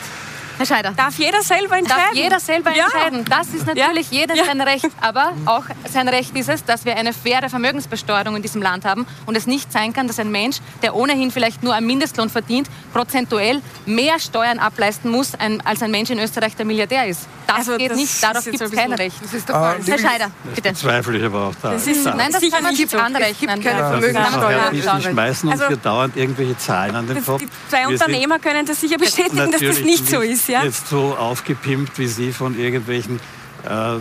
Herr 0.62 0.68
Scheider. 0.68 0.92
Darf 0.92 1.18
jeder 1.18 1.42
selber 1.42 1.76
entscheiden? 1.76 2.04
Darf 2.06 2.14
jeder 2.14 2.40
selber 2.40 2.72
ja. 2.72 2.84
entscheiden. 2.84 3.26
Das 3.26 3.48
ist 3.48 3.66
natürlich 3.66 4.12
ja. 4.12 4.20
jedem 4.20 4.36
ja. 4.36 4.46
sein 4.46 4.62
Recht. 4.62 4.86
Aber 5.02 5.34
auch 5.48 5.64
sein 5.92 6.08
Recht 6.08 6.38
ist 6.38 6.50
es, 6.50 6.64
dass 6.64 6.86
wir 6.86 6.96
eine 6.96 7.14
faire 7.14 7.50
Vermögensbesteuerung 7.50 8.36
in 8.36 8.44
diesem 8.44 8.62
Land 8.62 8.86
haben 8.86 9.08
und 9.26 9.36
es 9.36 9.48
nicht 9.48 9.72
sein 9.72 9.92
kann, 9.92 10.06
dass 10.06 10.20
ein 10.20 10.30
Mensch, 10.30 10.58
der 10.84 10.96
ohnehin 10.96 11.32
vielleicht 11.32 11.64
nur 11.64 11.74
einen 11.74 11.88
Mindestlohn 11.88 12.30
verdient, 12.30 12.70
prozentuell 12.94 13.64
mehr 13.88 14.20
Steuern 14.20 14.60
ableisten 14.60 15.10
muss, 15.10 15.32
als 15.66 15.82
ein 15.82 15.90
Mensch 15.90 16.12
in 16.12 16.20
Österreich, 16.20 16.56
der 16.56 16.66
Milliardär 16.66 17.08
ist. 17.08 17.28
Das 17.48 17.58
also 17.58 17.78
geht 17.78 17.92
das 17.92 17.98
nicht, 17.98 18.24
darauf 18.24 18.46
gibt 18.46 18.62
es 18.62 18.72
kein 18.72 18.94
Recht. 18.94 19.16
Das 19.22 19.34
ist 19.34 19.50
doch 19.50 19.56
ah, 19.56 19.76
Herr 19.84 19.98
Scheider, 19.98 20.32
bitte. 20.56 20.74
Zweifle 20.74 21.18
ich 21.18 21.24
aber 21.26 21.48
auch 21.48 21.56
da. 21.62 21.72
Das 21.72 21.88
ist, 21.88 22.06
nein, 22.06 22.32
das 22.32 22.42
kann 22.50 22.64
man 22.64 22.74
nicht 22.74 22.96
anrechnen. 22.96 23.32
Es 23.32 23.40
gibt 23.40 23.64
keine 23.64 23.80
Vermögenssteuer. 23.80 24.72
Sie 24.72 25.10
schmeißen 25.10 25.50
uns 25.50 25.68
hier 25.68 25.78
dauernd 25.78 26.16
irgendwelche 26.16 26.58
Zahlen 26.58 26.96
an 26.96 27.08
den 27.08 27.26
Kopf. 27.26 27.42
Die 27.42 27.50
zwei 27.70 27.88
Unternehmer 27.88 28.40
können 28.40 28.66
das 28.66 28.80
sicher 28.80 28.98
bestätigen, 28.98 29.52
dass 29.52 29.60
das 29.60 29.80
nicht 29.80 30.08
so 30.08 30.22
ist 30.22 30.51
ja? 30.52 30.64
jetzt 30.64 30.88
so 30.88 31.16
aufgepimpt 31.16 31.98
wie 31.98 32.08
Sie 32.08 32.32
von 32.32 32.58
irgendwelchen 32.60 33.20
äh, 33.64 33.98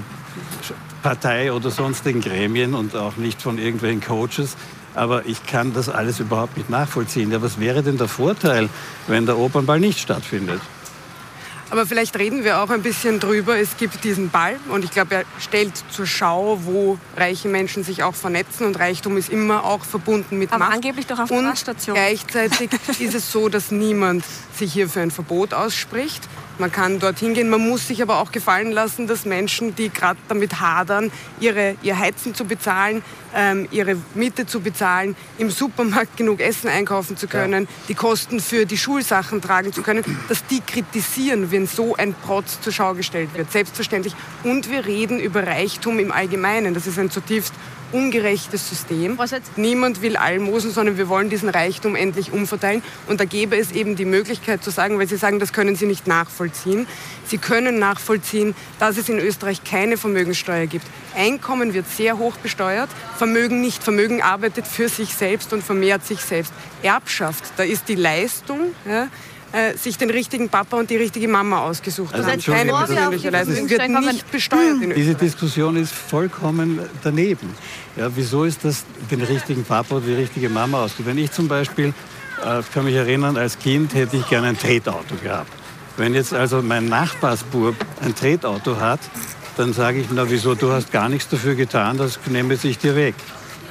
Partei- 1.03 1.53
oder 1.53 1.71
sonstigen 1.71 2.21
Gremien 2.21 2.75
und 2.75 2.95
auch 2.95 3.17
nicht 3.17 3.41
von 3.41 3.59
irgendwelchen 3.59 4.03
Coaches. 4.03 4.57
Aber 4.95 5.25
ich 5.27 5.47
kann 5.47 5.73
das 5.73 5.89
alles 5.89 6.21
überhaupt 6.21 6.57
nicht 6.57 6.69
nachvollziehen. 6.69 7.31
Ja, 7.31 7.41
was 7.41 7.61
wäre 7.61 7.83
denn 7.83 7.97
der 7.97 8.09
Vorteil, 8.09 8.69
wenn 9.07 9.25
der 9.25 9.39
Opernball 9.39 9.79
nicht 9.79 10.01
stattfindet? 10.01 10.61
Aber 11.71 11.87
vielleicht 11.87 12.19
reden 12.19 12.43
wir 12.43 12.61
auch 12.61 12.71
ein 12.71 12.83
bisschen 12.83 13.21
drüber. 13.21 13.57
Es 13.57 13.77
gibt 13.77 14.03
diesen 14.03 14.31
Ball 14.31 14.57
und 14.71 14.85
ich 14.85 14.91
glaube, 14.91 15.15
er 15.15 15.25
stellt 15.39 15.73
zur 15.91 16.07
Schau, 16.07 16.59
wo 16.65 16.99
reiche 17.17 17.49
Menschen 17.49 17.85
sich 17.85 18.03
auch 18.03 18.15
vernetzen 18.15 18.67
und 18.67 18.79
Reichtum 18.79 19.17
ist 19.17 19.29
immer 19.29 19.65
auch 19.65 19.85
verbunden 19.85 20.39
mit 20.39 20.53
Aber 20.53 20.65
Macht. 20.65 20.75
angeblich 20.75 21.07
doch 21.07 21.21
auf 21.21 21.29
der 21.29 21.45
Raststation. 21.45 21.95
Gleichzeitig 21.95 22.71
ist 22.99 23.15
es 23.15 23.31
so, 23.31 23.49
dass 23.49 23.71
niemand 23.71 24.25
sich 24.55 24.73
hier 24.73 24.89
für 24.89 25.01
ein 25.01 25.13
Verbot 25.13 25.55
ausspricht. 25.55 26.29
Man 26.59 26.71
kann 26.71 26.99
dorthin 26.99 27.35
gehen. 27.35 27.49
Man 27.49 27.67
muss 27.67 27.89
sich 27.89 28.03
aber 28.03 28.19
auch 28.19 28.33
gefallen 28.33 28.73
lassen, 28.73 29.07
dass 29.07 29.25
Menschen, 29.25 29.75
die 29.75 29.89
gerade 29.89 30.19
damit 30.29 30.61
hadern, 30.61 31.11
ihre, 31.41 31.77
ihr 31.83 31.99
Heizen 31.99 32.35
zu 32.35 32.45
bezahlen, 32.45 33.03
ähm, 33.35 33.69
ihre 33.71 33.97
Miete 34.15 34.47
zu 34.47 34.61
bezahlen, 34.61 35.17
im 35.39 35.51
Supermarkt 35.51 36.17
genug 36.17 36.41
Essen 36.41 36.69
einkaufen 36.69 37.17
zu 37.17 37.29
können, 37.29 37.65
ja. 37.65 37.71
die 37.89 37.95
Kosten 37.95 38.41
für 38.41 38.67
die 38.67 38.77
Schulsachen 38.77 39.41
tragen 39.41 39.73
zu 39.73 39.83
können, 39.83 40.05
dass 40.29 40.45
die 40.47 40.61
kritisieren, 40.61 41.51
wenn 41.51 41.67
so 41.67 41.97
ein 41.97 42.15
Protz 42.15 42.61
zur 42.61 42.73
Schau 42.73 42.95
gestellt 42.95 43.31
wird. 43.35 43.51
Selbstverständlich. 43.51 44.15
Und 44.45 44.71
wir 44.71 44.85
reden 44.85 45.21
über 45.21 45.47
Reichtum 45.47 45.99
im 45.99 46.13
Allgemeinen. 46.13 46.75
Das 46.75 46.87
ist 46.87 46.99
ein 46.99 47.11
zutiefst 47.11 47.55
ungerechtes 47.93 48.69
System. 48.69 49.19
Niemand 49.57 50.03
will 50.03 50.17
Almosen, 50.17 50.73
sondern 50.73 50.97
wir 50.97 51.09
wollen 51.09 51.31
diesen 51.31 51.49
Reichtum 51.49 51.97
endlich 51.97 52.33
umverteilen. 52.33 52.83
Und 53.07 53.21
da 53.21 53.25
gäbe 53.25 53.57
es 53.57 53.73
eben 53.73 53.97
die 53.97 54.05
Möglichkeit 54.05 54.63
zu 54.63 54.71
sagen, 54.71 54.99
weil 54.99 55.09
Sie 55.09 55.17
sagen, 55.17 55.39
das 55.39 55.53
können 55.53 55.77
Sie 55.77 55.87
nicht 55.87 56.07
nachvollziehen. 56.07 56.87
Sie 57.25 57.39
können 57.39 57.79
nachvollziehen, 57.79 58.55
dass 58.79 58.97
es 58.97 59.09
in 59.09 59.19
Österreich 59.19 59.65
keine 59.65 59.97
Vermögenssteuer 59.97 60.67
gibt. 60.67 60.87
Einkommen 61.15 61.75
wird 61.75 61.89
sehr 61.89 62.19
hoch 62.19 62.37
besteuert, 62.37 62.91
Vermögen 63.17 63.61
nicht. 63.61 63.83
Vermögen 63.83 64.23
arbeitet 64.23 64.67
für 64.67 64.89
sich 64.89 65.15
selbst 65.15 65.53
und 65.53 65.63
vermehrt 65.63 66.05
sich 66.07 66.21
selbst. 66.21 66.53
Erbschaft, 66.83 67.45
da 67.57 67.63
ist 67.63 67.89
die 67.89 67.95
Leistung, 67.95 68.75
ja, 68.87 69.09
äh, 69.53 69.77
sich 69.77 69.99
den 69.99 70.11
richtigen 70.11 70.49
Papa 70.49 70.77
und 70.79 70.91
die 70.91 70.97
richtige 70.97 71.27
Mama 71.29 71.61
ausgesucht 71.61 72.15
Also 72.15 72.29
haben. 72.31 72.41
Keine 72.41 72.71
das 72.73 72.89
ist- 72.91 72.95
persönliche 72.97 73.31
Leistung. 73.31 73.55
Es 73.67 73.71
wird 73.71 74.13
nicht 74.13 74.31
besteuert 74.31 74.83
in 74.83 74.91
Diese 74.95 75.11
Österreich. 75.13 75.17
Diskussion 75.19 75.77
ist 75.77 75.93
vollkommen 75.93 76.79
daneben. 77.03 77.51
Ja, 77.97 78.09
wieso 78.15 78.45
ist 78.45 78.65
das 78.65 78.85
den 79.11 79.23
richtigen 79.23 79.65
Papa 79.65 79.97
oder 79.97 80.07
die 80.07 80.15
richtige 80.15 80.49
Mama 80.49 80.83
ausgesucht? 80.85 81.07
Wenn 81.09 81.19
ich 81.19 81.33
zum 81.33 81.49
Beispiel, 81.49 81.93
äh, 82.45 82.63
kann 82.73 82.85
mich 82.85 82.95
erinnern, 82.95 83.37
als 83.37 83.59
Kind 83.59 83.95
hätte 83.95 84.17
ich 84.17 84.29
gerne 84.29 84.49
ein 84.49 84.59
Tretauto 84.59 85.17
gehabt. 85.23 85.51
Wenn 85.97 86.15
jetzt 86.15 86.33
also 86.33 86.63
mein 86.63 86.87
Nachbarsbub 86.89 87.75
ein 88.03 88.15
Tretauto 88.15 88.79
hat, 88.79 89.01
dann 89.57 89.73
sage 89.73 90.01
ich, 90.01 90.07
na 90.15 90.31
wieso, 90.31 90.55
du 90.55 90.71
hast 90.73 90.93
gar 90.93 91.09
nichts 91.09 91.29
dafür 91.29 91.55
getan, 91.57 91.99
das 91.99 92.19
nehme 92.27 92.55
ich 92.63 92.79
dir 92.79 92.95
weg. 92.97 93.15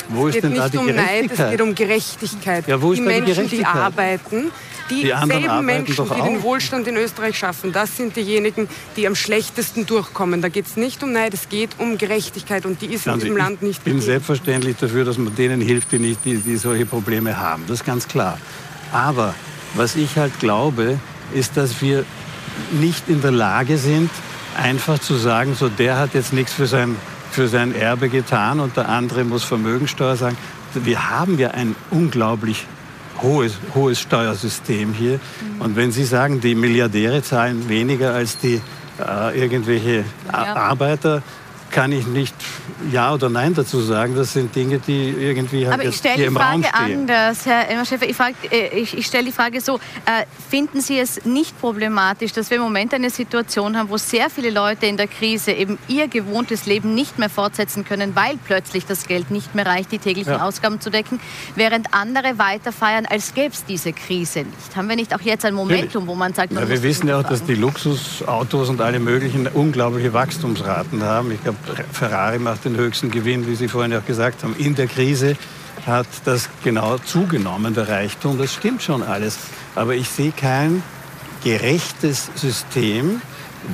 Wo 0.10 0.28
Es 0.28 0.36
ist 0.36 0.42
geht 0.42 0.44
denn 0.44 0.56
da 0.56 0.64
nicht 0.64 0.74
die 0.74 0.78
um 0.78 0.86
Neid, 0.88 1.32
es 1.32 1.50
geht 1.52 1.62
um 1.62 1.76
Gerechtigkeit. 1.76 2.68
Ja, 2.68 2.82
wo 2.82 2.92
ist 2.92 3.00
die 3.00 3.06
da 3.06 3.12
die 3.12 3.18
Menschen, 3.22 3.36
die 3.36 3.58
Gerechtigkeit? 3.58 3.76
arbeiten, 3.76 4.52
die, 4.90 4.96
Die 4.96 5.02
selben 5.08 5.32
arbeiten 5.32 5.66
Menschen, 5.66 6.06
die 6.10 6.22
den. 6.22 6.44
Wohlstand 6.44 6.88
in 6.88 6.98
Österreich 6.98 7.38
schaffen, 7.38 7.72
das 7.72 7.96
sind 7.96 8.16
diejenigen, 8.16 8.68
die 8.98 9.06
am 9.06 9.14
schlechtesten 9.16 9.86
durchkommen. 9.86 10.42
Da 10.42 10.50
geht 10.50 10.66
es 10.66 10.78
nicht 10.78 11.04
um 11.04 11.12
Neid, 11.12 11.34
es 11.36 11.48
geht 11.50 11.70
um 11.78 11.98
Gerechtigkeit 12.00 12.66
und 12.66 12.82
die 12.82 12.88
ist 12.88 13.06
in 13.06 13.12
Schauen 13.12 13.20
Sie, 13.20 13.26
diesem 13.26 13.38
Land 13.38 13.58
ich 13.58 13.68
nicht 13.68 13.84
bin 13.84 13.94
gegeben. 13.94 14.06
selbstverständlich 14.12 14.78
dafür, 14.78 15.06
dass 15.06 15.18
man 15.20 15.36
denen 15.36 15.62
hilft, 15.62 15.92
die, 15.92 16.00
nicht, 16.00 16.26
die, 16.26 16.38
die 16.38 16.58
solche 16.58 16.86
Probleme 16.88 17.38
haben. 17.38 17.64
Das 17.68 17.82
ist 17.82 17.86
ganz 17.86 18.08
klar. 18.08 18.40
Aber 18.92 19.36
was 19.76 19.96
ich 19.96 20.18
halt 20.18 20.40
glaube, 20.40 21.00
ist, 21.36 21.56
dass 21.56 21.82
wir 21.82 22.04
nicht 22.72 23.08
in 23.10 23.22
der 23.22 23.32
Lage 23.32 23.78
sind, 23.78 24.10
einfach 24.58 24.98
zu 24.98 25.16
sagen, 25.16 25.54
so 25.54 25.70
der 25.70 25.98
hat 25.98 26.16
jetzt 26.16 26.34
nichts 26.34 26.52
für 26.52 26.66
sein, 26.66 26.96
für 27.32 27.48
sein 27.48 27.74
Erbe 27.76 28.10
getan 28.10 28.60
und 28.60 28.78
der 28.78 28.90
andere 28.90 29.24
muss 29.24 29.44
Vermögensteuer 29.44 30.16
sagen. 30.16 30.38
Wir 30.74 31.10
haben 31.10 31.40
ja 31.40 31.52
ein 31.52 31.76
unglaublich 31.90 32.66
hohes, 33.22 33.60
hohes 33.76 34.00
Steuersystem 34.00 34.94
hier. 34.94 35.20
Und 35.60 35.76
wenn 35.76 35.92
Sie 35.92 36.04
sagen, 36.04 36.42
die 36.42 36.56
Milliardäre 36.56 37.22
zahlen 37.22 37.68
weniger 37.68 38.14
als 38.14 38.38
die 38.38 38.62
äh, 39.00 39.40
irgendwelche 39.40 40.04
Ja. 40.32 40.56
Arbeiter, 40.56 41.22
kann 41.72 41.92
ich 41.92 42.08
nicht 42.08 42.36
Ja 42.92 43.14
oder 43.14 43.30
Nein 43.30 43.54
dazu 43.54 43.82
sagen. 43.82 44.16
Das 44.16 44.34
sind 44.34 44.56
Dinge, 44.56 44.80
die 44.80 45.10
irgendwie 45.10 45.66
halt 45.68 45.80
Aber 45.80 45.90
ich 45.90 45.96
stelle 45.96 46.30
die 46.30 46.34
Frage 46.36 46.74
anders, 46.74 47.46
Herr 47.46 47.70
Elmer-Schäfer. 47.70 48.08
Ich, 48.08 48.16
frag, 48.16 48.34
äh, 48.52 48.80
ich, 48.80 48.98
ich 48.98 49.06
stelle 49.06 49.26
die 49.26 49.32
Frage 49.32 49.62
so, 49.62 49.76
äh, 50.06 50.26
finden 50.50 50.82
Sie 50.82 51.00
es 51.00 51.26
nicht 51.26 51.60
problematisch, 51.60 52.32
dass 52.34 52.50
wir 52.50 52.58
im 52.58 52.64
Moment 52.64 52.94
eine 52.94 53.10
Situation 53.10 53.78
haben, 53.78 53.90
wo 53.90 53.98
sehr 53.98 54.30
viele 54.30 54.50
Leute 54.50 54.86
in 54.86 54.98
der 54.98 55.08
Krise 55.08 55.52
eben 55.52 55.78
ihr 55.88 56.08
gewohntes 56.08 56.66
Leben 56.66 56.94
nicht 56.94 57.20
mehr 57.20 57.30
fortsetzen 57.30 57.86
können, 57.86 58.16
weil 58.16 58.38
plötzlich 58.46 58.86
das 58.86 59.08
Geld 59.08 59.32
nicht 59.32 59.56
mehr 59.56 59.66
reicht, 59.66 59.92
die 59.92 60.00
täglichen 60.00 60.34
Ja. 60.34 60.44
Ausgaben 60.44 60.80
zu 60.80 60.90
decken, 60.90 61.20
während 61.56 61.94
andere 61.94 62.38
weiter 62.38 62.72
feiern, 62.72 63.06
als 63.06 63.34
gäbe 63.34 63.54
es 63.54 63.66
diese 63.66 63.94
Krise 63.94 64.40
nicht? 64.40 64.76
Haben 64.76 64.90
wir 64.90 64.96
nicht 64.96 65.14
auch 65.16 65.22
jetzt 65.22 65.46
ein 65.46 65.54
Momentum, 65.54 66.08
wo 66.08 66.16
man 66.16 66.34
sagt, 66.34 66.52
man 66.52 66.64
Ja, 66.64 66.70
wir 66.70 66.84
wissen 66.84 67.08
ja 67.08 67.18
auch, 67.20 67.24
das 67.24 67.40
dass 67.40 67.46
die 67.46 67.56
Luxusautos 67.56 68.70
und 68.70 68.82
alle 68.82 69.00
möglichen 69.00 69.48
unglaubliche 69.48 70.14
Wachstumsraten 70.14 71.04
haben. 71.04 71.32
Ich 71.32 71.42
glaube, 71.44 71.58
Ferrari 71.92 72.40
macht 72.40 72.66
den 72.66 72.76
höchsten 72.76 73.12
Gewinn, 73.12 73.48
wie 73.48 73.56
Sie 73.56 73.68
vorhin 73.68 73.94
auch 73.94 74.06
gesagt 74.06 74.44
haben. 74.44 74.56
In 74.58 74.76
der 74.76 74.88
Krise 74.88 75.36
hat 75.86 76.08
das 76.26 76.50
genau 76.64 76.98
zugenommen, 76.98 77.74
der 77.74 77.88
Reichtum. 77.88 78.38
Das 78.38 78.54
stimmt 78.54 78.82
schon 78.82 79.04
alles. 79.04 79.38
Aber 79.76 79.96
ich 79.96 80.10
sehe 80.10 80.32
kein 80.32 80.84
gerechtes 81.44 82.30
System, 82.36 83.22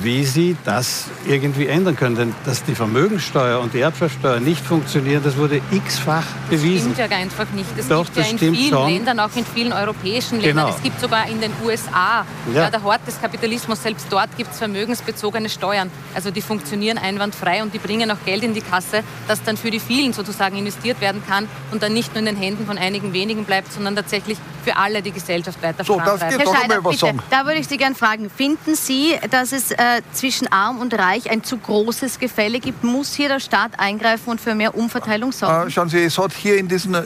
wie 0.02 0.24
Sie 0.24 0.56
das 0.64 1.06
irgendwie 1.26 1.66
ändern 1.66 1.96
können. 1.96 2.16
Denn 2.16 2.34
dass 2.44 2.62
die 2.64 2.74
Vermögensteuer 2.74 3.60
und 3.60 3.74
die 3.74 3.80
Erbschaftssteuer 3.80 4.40
nicht 4.40 4.64
funktionieren, 4.64 5.22
das 5.24 5.36
wurde 5.36 5.60
x-fach 5.70 6.24
bewiesen. 6.50 6.92
Stimmt 6.94 7.10
ja 7.10 7.16
einfach 7.16 7.46
nicht. 7.54 7.68
Es 7.76 7.88
Doch, 7.88 8.04
gibt 8.04 8.16
ja 8.16 8.22
das 8.22 8.32
in 8.32 8.38
stimmt 8.38 8.56
vielen 8.56 8.70
schon. 8.70 8.90
Ländern, 8.92 9.20
auch 9.20 9.34
in 9.36 9.44
vielen 9.46 9.72
europäischen 9.72 10.40
Ländern, 10.40 10.66
Genau. 10.66 10.76
es 10.76 10.82
gibt 10.82 11.00
sogar 11.00 11.28
in 11.28 11.40
den 11.40 11.50
USA, 11.64 12.24
Ja. 12.52 12.62
ja. 12.62 12.70
der 12.70 12.82
Hort 12.82 13.00
des 13.06 13.20
Kapitalismus, 13.20 13.82
selbst 13.82 14.06
dort 14.10 14.36
gibt 14.36 14.52
es 14.52 14.58
vermögensbezogene 14.58 15.48
Steuern. 15.48 15.90
Also 16.14 16.30
die 16.30 16.42
funktionieren 16.42 16.98
einwandfrei 16.98 17.62
und 17.62 17.72
die 17.74 17.78
bringen 17.78 18.10
auch 18.10 18.24
Geld 18.24 18.42
in 18.42 18.54
die 18.54 18.60
Kasse, 18.60 19.02
das 19.28 19.42
dann 19.42 19.56
für 19.56 19.70
die 19.70 19.80
vielen 19.80 20.12
sozusagen 20.12 20.56
investiert 20.56 21.00
werden 21.00 21.22
kann 21.26 21.48
und 21.72 21.82
dann 21.82 21.92
nicht 21.92 22.12
nur 22.14 22.20
in 22.20 22.26
den 22.26 22.36
Händen 22.36 22.66
von 22.66 22.78
einigen 22.78 23.12
wenigen 23.12 23.44
bleibt, 23.44 23.72
sondern 23.72 23.96
tatsächlich 23.96 24.38
für 24.66 24.76
alle 24.76 25.00
die 25.00 25.12
Gesellschaft 25.12 25.62
weiter 25.62 25.84
So, 25.84 25.92
vorantreibt. 25.94 26.32
ich 26.32 26.38
Herr 26.38 26.44
doch 26.44 26.56
Scheider, 26.60 26.82
bitte, 26.82 26.96
sagen? 26.98 27.20
da 27.30 27.44
würde 27.46 27.60
ich 27.60 27.68
Sie 27.68 27.76
gerne 27.76 27.94
fragen. 27.94 28.28
Finden 28.28 28.74
Sie, 28.74 29.14
dass 29.30 29.52
es 29.52 29.70
äh, 29.70 29.76
zwischen 30.12 30.50
Arm 30.50 30.80
und 30.80 30.92
Reich 30.92 31.30
ein 31.30 31.44
zu 31.44 31.56
großes 31.56 32.18
Gefälle 32.18 32.58
gibt? 32.58 32.82
Muss 32.82 33.14
hier 33.14 33.28
der 33.28 33.38
Staat 33.38 33.78
eingreifen 33.78 34.28
und 34.30 34.40
für 34.40 34.56
mehr 34.56 34.74
Umverteilung 34.76 35.30
sorgen? 35.30 35.68
Äh, 35.68 35.70
schauen 35.70 35.88
Sie, 35.88 36.02
es 36.02 36.18
hat 36.18 36.32
hier 36.32 36.58
in 36.58 36.66
diesen, 36.66 36.96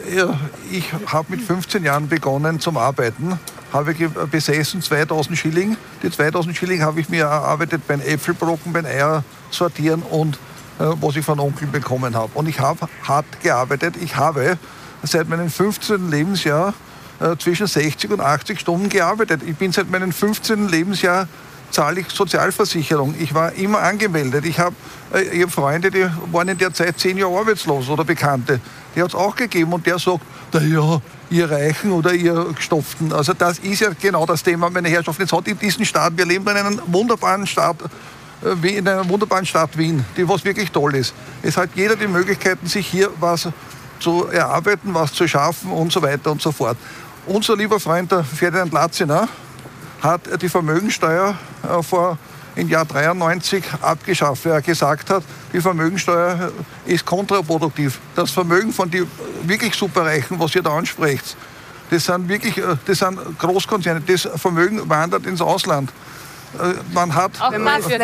ich 0.70 0.84
habe 1.12 1.26
mit 1.28 1.42
15 1.42 1.84
Jahren 1.84 2.08
begonnen 2.08 2.60
zum 2.60 2.78
Arbeiten, 2.78 3.38
habe 3.74 3.92
ge- 3.92 4.08
besessen 4.30 4.80
2000 4.80 5.36
Schilling. 5.36 5.76
Die 6.02 6.10
2000 6.10 6.56
Schilling 6.56 6.80
habe 6.80 6.98
ich 6.98 7.10
mir 7.10 7.24
erarbeitet 7.24 7.86
beim 7.86 8.00
Äpfelbrocken, 8.00 8.72
beim 8.72 8.86
Eier 8.86 9.22
sortieren 9.50 10.00
und 10.02 10.36
äh, 10.78 10.84
was 11.02 11.14
ich 11.16 11.24
von 11.26 11.38
Onkel 11.38 11.68
bekommen 11.68 12.16
habe. 12.16 12.30
Und 12.32 12.48
ich 12.48 12.58
habe 12.58 12.88
hart 13.06 13.26
gearbeitet. 13.42 13.96
Ich 14.00 14.16
habe 14.16 14.56
seit 15.02 15.28
meinem 15.28 15.50
15. 15.50 16.10
Lebensjahr 16.10 16.72
äh, 17.20 17.36
zwischen 17.36 17.66
60 17.66 18.10
und 18.10 18.20
80 18.20 18.60
Stunden 18.60 18.88
gearbeitet. 18.88 19.42
Ich 19.46 19.56
bin 19.56 19.72
seit 19.72 19.90
meinem 19.90 20.12
15. 20.12 20.68
Lebensjahr 20.68 21.28
zahle 21.70 22.00
ich 22.00 22.08
Sozialversicherung. 22.08 23.14
Ich 23.18 23.34
war 23.34 23.52
immer 23.52 23.80
angemeldet. 23.80 24.44
Ich 24.44 24.58
habe 24.58 24.74
äh, 25.12 25.42
hab 25.42 25.50
Freunde, 25.50 25.90
die 25.90 26.06
waren 26.32 26.48
in 26.48 26.58
der 26.58 26.72
Zeit 26.72 26.98
zehn 26.98 27.16
Jahre 27.16 27.38
arbeitslos 27.38 27.88
oder 27.88 28.04
Bekannte. 28.04 28.60
Die 28.94 29.02
hat 29.02 29.08
es 29.08 29.14
auch 29.14 29.36
gegeben 29.36 29.72
und 29.72 29.86
der 29.86 29.98
sagt, 29.98 30.20
na 30.52 30.60
ja, 30.60 31.00
ihr 31.30 31.50
Reichen 31.50 31.92
oder 31.92 32.12
ihr 32.12 32.52
Gestopften. 32.54 33.12
Also 33.12 33.32
das 33.34 33.58
ist 33.60 33.80
ja 33.80 33.90
genau 34.00 34.26
das 34.26 34.42
Thema, 34.42 34.68
meine 34.70 34.88
Herrschaften. 34.88 35.22
Es 35.22 35.32
hat 35.32 35.46
in 35.46 35.58
diesem 35.58 35.84
Staat, 35.84 36.16
wir 36.16 36.26
leben 36.26 36.46
in 36.48 36.56
einem 36.56 36.80
wunderbaren 36.86 37.46
Staat, 37.46 37.76
äh, 38.42 38.76
in 38.76 38.86
einer 38.88 39.08
wunderbaren 39.08 39.46
Stadt 39.46 39.76
Wien, 39.76 40.04
die 40.16 40.28
was 40.28 40.44
wirklich 40.44 40.70
toll 40.70 40.94
ist. 40.96 41.14
Es 41.42 41.56
hat 41.56 41.70
jeder 41.74 41.96
die 41.96 42.08
Möglichkeiten, 42.08 42.66
sich 42.66 42.86
hier 42.86 43.10
was 43.20 43.48
zu 44.00 44.26
erarbeiten, 44.26 44.94
was 44.94 45.12
zu 45.12 45.28
schaffen 45.28 45.70
und 45.70 45.92
so 45.92 46.02
weiter 46.02 46.32
und 46.32 46.40
so 46.40 46.50
fort. 46.50 46.76
Unser 47.26 47.56
lieber 47.56 47.78
Freund, 47.78 48.10
der 48.10 48.24
Ferdinand 48.24 48.72
Latziner, 48.72 49.28
hat 50.00 50.22
die 50.40 50.48
Vermögensteuer 50.48 51.34
äh, 51.62 51.82
vor 51.82 52.16
im 52.56 52.68
Jahr 52.68 52.84
93 52.84 53.62
abgeschafft, 53.82 54.44
weil 54.46 54.52
er 54.52 54.62
gesagt 54.62 55.10
hat, 55.10 55.22
die 55.52 55.60
Vermögensteuer 55.60 56.50
äh, 56.86 56.94
ist 56.94 57.04
kontraproduktiv. 57.04 58.00
Das 58.14 58.30
Vermögen 58.30 58.72
von 58.72 58.90
den 58.90 59.06
wirklich 59.42 59.74
Superreichen, 59.74 60.40
was 60.40 60.54
ihr 60.54 60.62
da 60.62 60.76
ansprecht, 60.76 61.36
das 61.90 62.06
sind 62.06 62.28
wirklich 62.28 62.56
äh, 62.56 62.76
das 62.86 62.98
sind 62.98 63.18
Großkonzerne. 63.38 64.00
Das 64.00 64.28
Vermögen 64.36 64.88
wandert 64.88 65.26
ins 65.26 65.42
Ausland. 65.42 65.90
Äh, 66.58 66.74
Man 66.92 67.14
hat, 67.14 67.32
dafür 67.38 67.58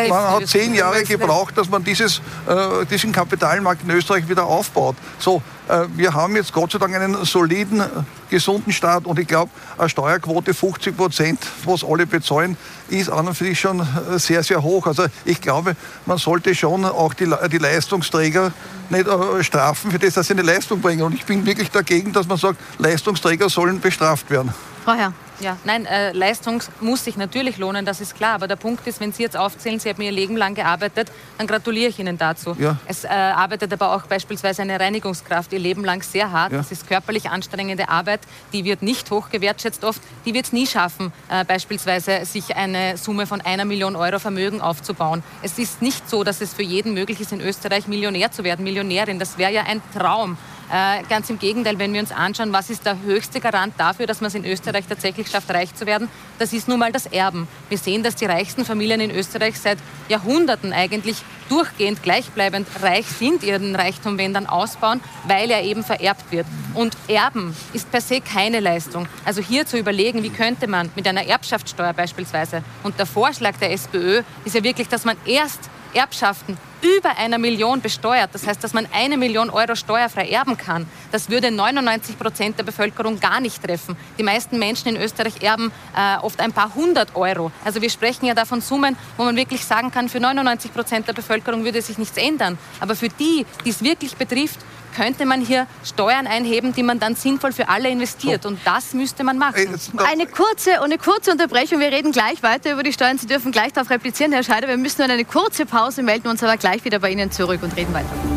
man 0.07 0.31
hat 0.31 0.47
zehn 0.47 0.73
Jahre 0.73 1.03
gebraucht, 1.03 1.57
dass 1.57 1.69
man 1.69 1.83
dieses, 1.83 2.21
äh, 2.47 2.85
diesen 2.89 3.11
Kapitalmarkt 3.11 3.83
in 3.83 3.91
Österreich 3.91 4.27
wieder 4.29 4.45
aufbaut. 4.45 4.95
So, 5.19 5.41
äh, 5.67 5.85
wir 5.95 6.13
haben 6.13 6.35
jetzt 6.35 6.53
Gott 6.53 6.71
sei 6.71 6.79
Dank 6.79 6.95
einen 6.95 7.25
soliden, 7.25 7.81
äh, 7.81 7.85
gesunden 8.29 8.71
Staat 8.71 9.05
und 9.05 9.19
ich 9.19 9.27
glaube, 9.27 9.51
eine 9.77 9.89
Steuerquote 9.89 10.53
50 10.53 10.95
Prozent, 10.95 11.39
was 11.65 11.83
alle 11.83 12.05
bezahlen, 12.05 12.57
ist 12.89 13.09
an 13.09 13.27
und 13.27 13.35
für 13.35 13.45
sich 13.45 13.59
schon 13.59 13.81
äh, 13.81 14.17
sehr, 14.17 14.43
sehr 14.43 14.63
hoch. 14.63 14.87
Also 14.87 15.05
ich 15.25 15.41
glaube, 15.41 15.75
man 16.05 16.17
sollte 16.17 16.55
schon 16.55 16.85
auch 16.85 17.13
die, 17.13 17.29
die 17.51 17.57
Leistungsträger 17.57 18.53
nicht 18.89 19.07
äh, 19.07 19.43
strafen 19.43 19.91
für 19.91 19.99
das, 19.99 20.13
dass 20.13 20.27
sie 20.27 20.33
eine 20.33 20.41
Leistung 20.43 20.79
bringen. 20.79 21.01
Und 21.01 21.13
ich 21.13 21.25
bin 21.25 21.45
wirklich 21.45 21.69
dagegen, 21.69 22.13
dass 22.13 22.27
man 22.27 22.37
sagt, 22.37 22.59
Leistungsträger 22.77 23.49
sollen 23.49 23.81
bestraft 23.81 24.29
werden. 24.29 24.53
Frau 24.87 24.93
Herr. 24.93 25.11
Ja, 25.41 25.57
nein, 25.65 25.85
äh, 25.85 26.13
Leistung 26.13 26.63
muss 26.79 27.03
sich 27.03 27.17
natürlich 27.17 27.57
lohnen, 27.57 27.85
das 27.85 27.99
ist 27.99 28.15
klar. 28.15 28.35
Aber 28.35 28.47
der 28.47 28.55
Punkt 28.55 28.87
ist, 28.87 29.01
wenn 29.01 29.11
Sie 29.11 29.21
jetzt 29.21 29.35
aufzählen, 29.35 29.81
Sie 29.81 29.89
haben 29.89 30.01
Ihr 30.01 30.13
Leben 30.13 30.37
lang 30.37 30.55
gearbeitet, 30.55 31.11
dann 31.37 31.45
gratuliere 31.45 31.89
ich 31.89 31.99
Ihnen 31.99 32.17
dazu. 32.17 32.55
Ja. 32.57 32.77
Es 32.85 33.03
äh, 33.03 33.09
arbeitet 33.09 33.73
aber 33.73 33.93
auch 33.93 34.03
beispielsweise 34.03 34.61
eine 34.61 34.79
Reinigungskraft 34.79 35.51
ihr 35.51 35.59
Leben 35.59 35.83
lang 35.83 36.03
sehr 36.03 36.31
hart. 36.31 36.53
Ja. 36.53 36.59
Das 36.59 36.71
ist 36.71 36.87
körperlich 36.87 37.29
anstrengende 37.29 37.89
Arbeit, 37.89 38.21
die 38.53 38.63
wird 38.63 38.81
nicht 38.81 39.11
hoch 39.11 39.29
gewertschätzt 39.29 39.83
oft. 39.83 40.01
Die 40.25 40.33
wird 40.33 40.45
es 40.45 40.53
nie 40.53 40.65
schaffen, 40.65 41.11
äh, 41.27 41.43
beispielsweise 41.43 42.23
sich 42.23 42.55
eine 42.55 42.95
Summe 42.95 43.27
von 43.27 43.41
einer 43.41 43.65
Million 43.65 43.97
Euro 43.97 44.19
Vermögen 44.19 44.61
aufzubauen. 44.61 45.21
Es 45.41 45.59
ist 45.59 45.81
nicht 45.81 46.09
so, 46.09 46.23
dass 46.23 46.39
es 46.39 46.53
für 46.53 46.63
jeden 46.63 46.93
möglich 46.93 47.19
ist, 47.19 47.33
in 47.33 47.41
Österreich 47.41 47.87
Millionär 47.87 48.31
zu 48.31 48.45
werden, 48.45 48.63
Millionärin. 48.63 49.19
Das 49.19 49.37
wäre 49.37 49.51
ja 49.51 49.63
ein 49.63 49.81
Traum. 49.93 50.37
Äh, 50.69 51.03
ganz 51.09 51.29
im 51.29 51.39
Gegenteil, 51.39 51.79
wenn 51.79 51.93
wir 51.93 52.01
uns 52.01 52.11
anschauen, 52.11 52.51
was 52.51 52.69
ist 52.69 52.85
der 52.85 53.01
höchste 53.01 53.39
Garant 53.39 53.73
dafür, 53.77 54.05
dass 54.05 54.19
man 54.19 54.27
es 54.27 54.35
in 54.35 54.43
Österreich 54.43 54.85
tatsächlich 54.87 55.29
schafft, 55.29 55.49
reich 55.49 55.73
zu 55.73 55.85
werden, 55.85 56.09
das 56.39 56.51
ist 56.51 56.67
nun 56.67 56.79
mal 56.79 56.91
das 56.91 57.05
Erben. 57.05 57.47
Wir 57.69 57.77
sehen, 57.77 58.03
dass 58.03 58.15
die 58.15 58.25
reichsten 58.25 58.65
Familien 58.65 58.99
in 58.99 59.11
Österreich 59.11 59.57
seit 59.57 59.77
Jahrhunderten 60.09 60.73
eigentlich 60.73 61.23
durchgehend 61.47 62.03
gleichbleibend 62.03 62.67
reich 62.81 63.07
sind, 63.07 63.43
ihren 63.43 63.75
Reichtum 63.75 64.17
wenn 64.17 64.33
dann 64.33 64.45
ausbauen, 64.45 64.99
weil 65.25 65.49
er 65.51 65.63
eben 65.63 65.85
vererbt 65.85 66.31
wird. 66.31 66.45
Und 66.73 66.97
Erben 67.07 67.55
ist 67.71 67.89
per 67.89 68.01
se 68.01 68.19
keine 68.19 68.59
Leistung. 68.59 69.07
Also 69.23 69.41
hier 69.41 69.65
zu 69.65 69.77
überlegen, 69.77 70.21
wie 70.23 70.29
könnte 70.29 70.67
man 70.67 70.91
mit 70.95 71.07
einer 71.07 71.25
Erbschaftssteuer 71.25 71.93
beispielsweise, 71.93 72.61
und 72.83 72.99
der 72.99 73.05
Vorschlag 73.05 73.55
der 73.57 73.71
SPÖ 73.71 74.23
ist 74.43 74.55
ja 74.55 74.63
wirklich, 74.63 74.89
dass 74.89 75.05
man 75.05 75.15
erst 75.25 75.69
Erbschaften 75.93 76.57
über 76.81 77.17
einer 77.17 77.37
Million 77.37 77.81
besteuert. 77.81 78.29
Das 78.33 78.45
heißt, 78.45 78.63
dass 78.63 78.73
man 78.73 78.87
eine 78.93 79.17
Million 79.17 79.49
Euro 79.49 79.75
steuerfrei 79.75 80.29
erben 80.29 80.57
kann. 80.57 80.87
Das 81.11 81.29
würde 81.29 81.51
99 81.51 82.17
Prozent 82.17 82.57
der 82.57 82.63
Bevölkerung 82.63 83.19
gar 83.19 83.39
nicht 83.39 83.63
treffen. 83.63 83.95
Die 84.17 84.23
meisten 84.23 84.59
Menschen 84.59 84.89
in 84.89 85.01
Österreich 85.01 85.41
erben 85.41 85.71
äh, 85.95 86.17
oft 86.21 86.39
ein 86.39 86.53
paar 86.53 86.73
hundert 86.75 87.15
Euro. 87.15 87.51
Also 87.63 87.81
wir 87.81 87.89
sprechen 87.89 88.25
ja 88.25 88.33
da 88.33 88.45
von 88.45 88.61
Summen, 88.61 88.95
wo 89.17 89.23
man 89.23 89.35
wirklich 89.35 89.63
sagen 89.63 89.91
kann, 89.91 90.09
für 90.09 90.19
99 90.19 90.73
Prozent 90.73 91.07
der 91.07 91.13
Bevölkerung 91.13 91.63
würde 91.63 91.81
sich 91.81 91.97
nichts 91.97 92.17
ändern. 92.17 92.57
Aber 92.79 92.95
für 92.95 93.09
die, 93.09 93.45
die 93.65 93.69
es 93.69 93.83
wirklich 93.83 94.15
betrifft, 94.15 94.59
könnte 94.97 95.27
man 95.27 95.41
hier 95.41 95.67
Steuern 95.83 96.25
einheben, 96.25 96.73
die 96.73 96.81
man 96.81 96.99
dann 96.99 97.15
sinnvoll 97.15 97.51
für 97.51 97.69
alle 97.69 97.89
investiert. 97.89 98.47
Und 98.47 98.59
das 98.65 98.93
müsste 98.93 99.23
man 99.23 99.37
machen. 99.37 99.79
Eine 99.97 100.25
kurze, 100.25 100.81
eine 100.81 100.97
kurze 100.97 101.31
Unterbrechung. 101.31 101.79
Wir 101.79 101.91
reden 101.91 102.11
gleich 102.11 102.41
weiter 102.41 102.73
über 102.73 102.81
die 102.81 102.93
Steuern. 102.93 103.19
Sie 103.19 103.27
dürfen 103.27 103.51
gleich 103.51 103.73
darauf 103.73 103.91
replizieren, 103.91 104.31
Herr 104.31 104.43
Scheider. 104.43 104.67
Wir 104.67 104.77
müssen 104.77 105.01
nur 105.01 105.11
eine 105.11 105.25
kurze 105.25 105.67
Pause, 105.67 106.01
melden 106.01 106.27
uns 106.27 106.43
aber 106.43 106.57
gleich 106.57 106.83
wieder 106.83 106.99
bei 106.99 107.11
Ihnen 107.11 107.31
zurück 107.31 107.61
und 107.61 107.75
reden 107.77 107.93
weiter. 107.93 108.36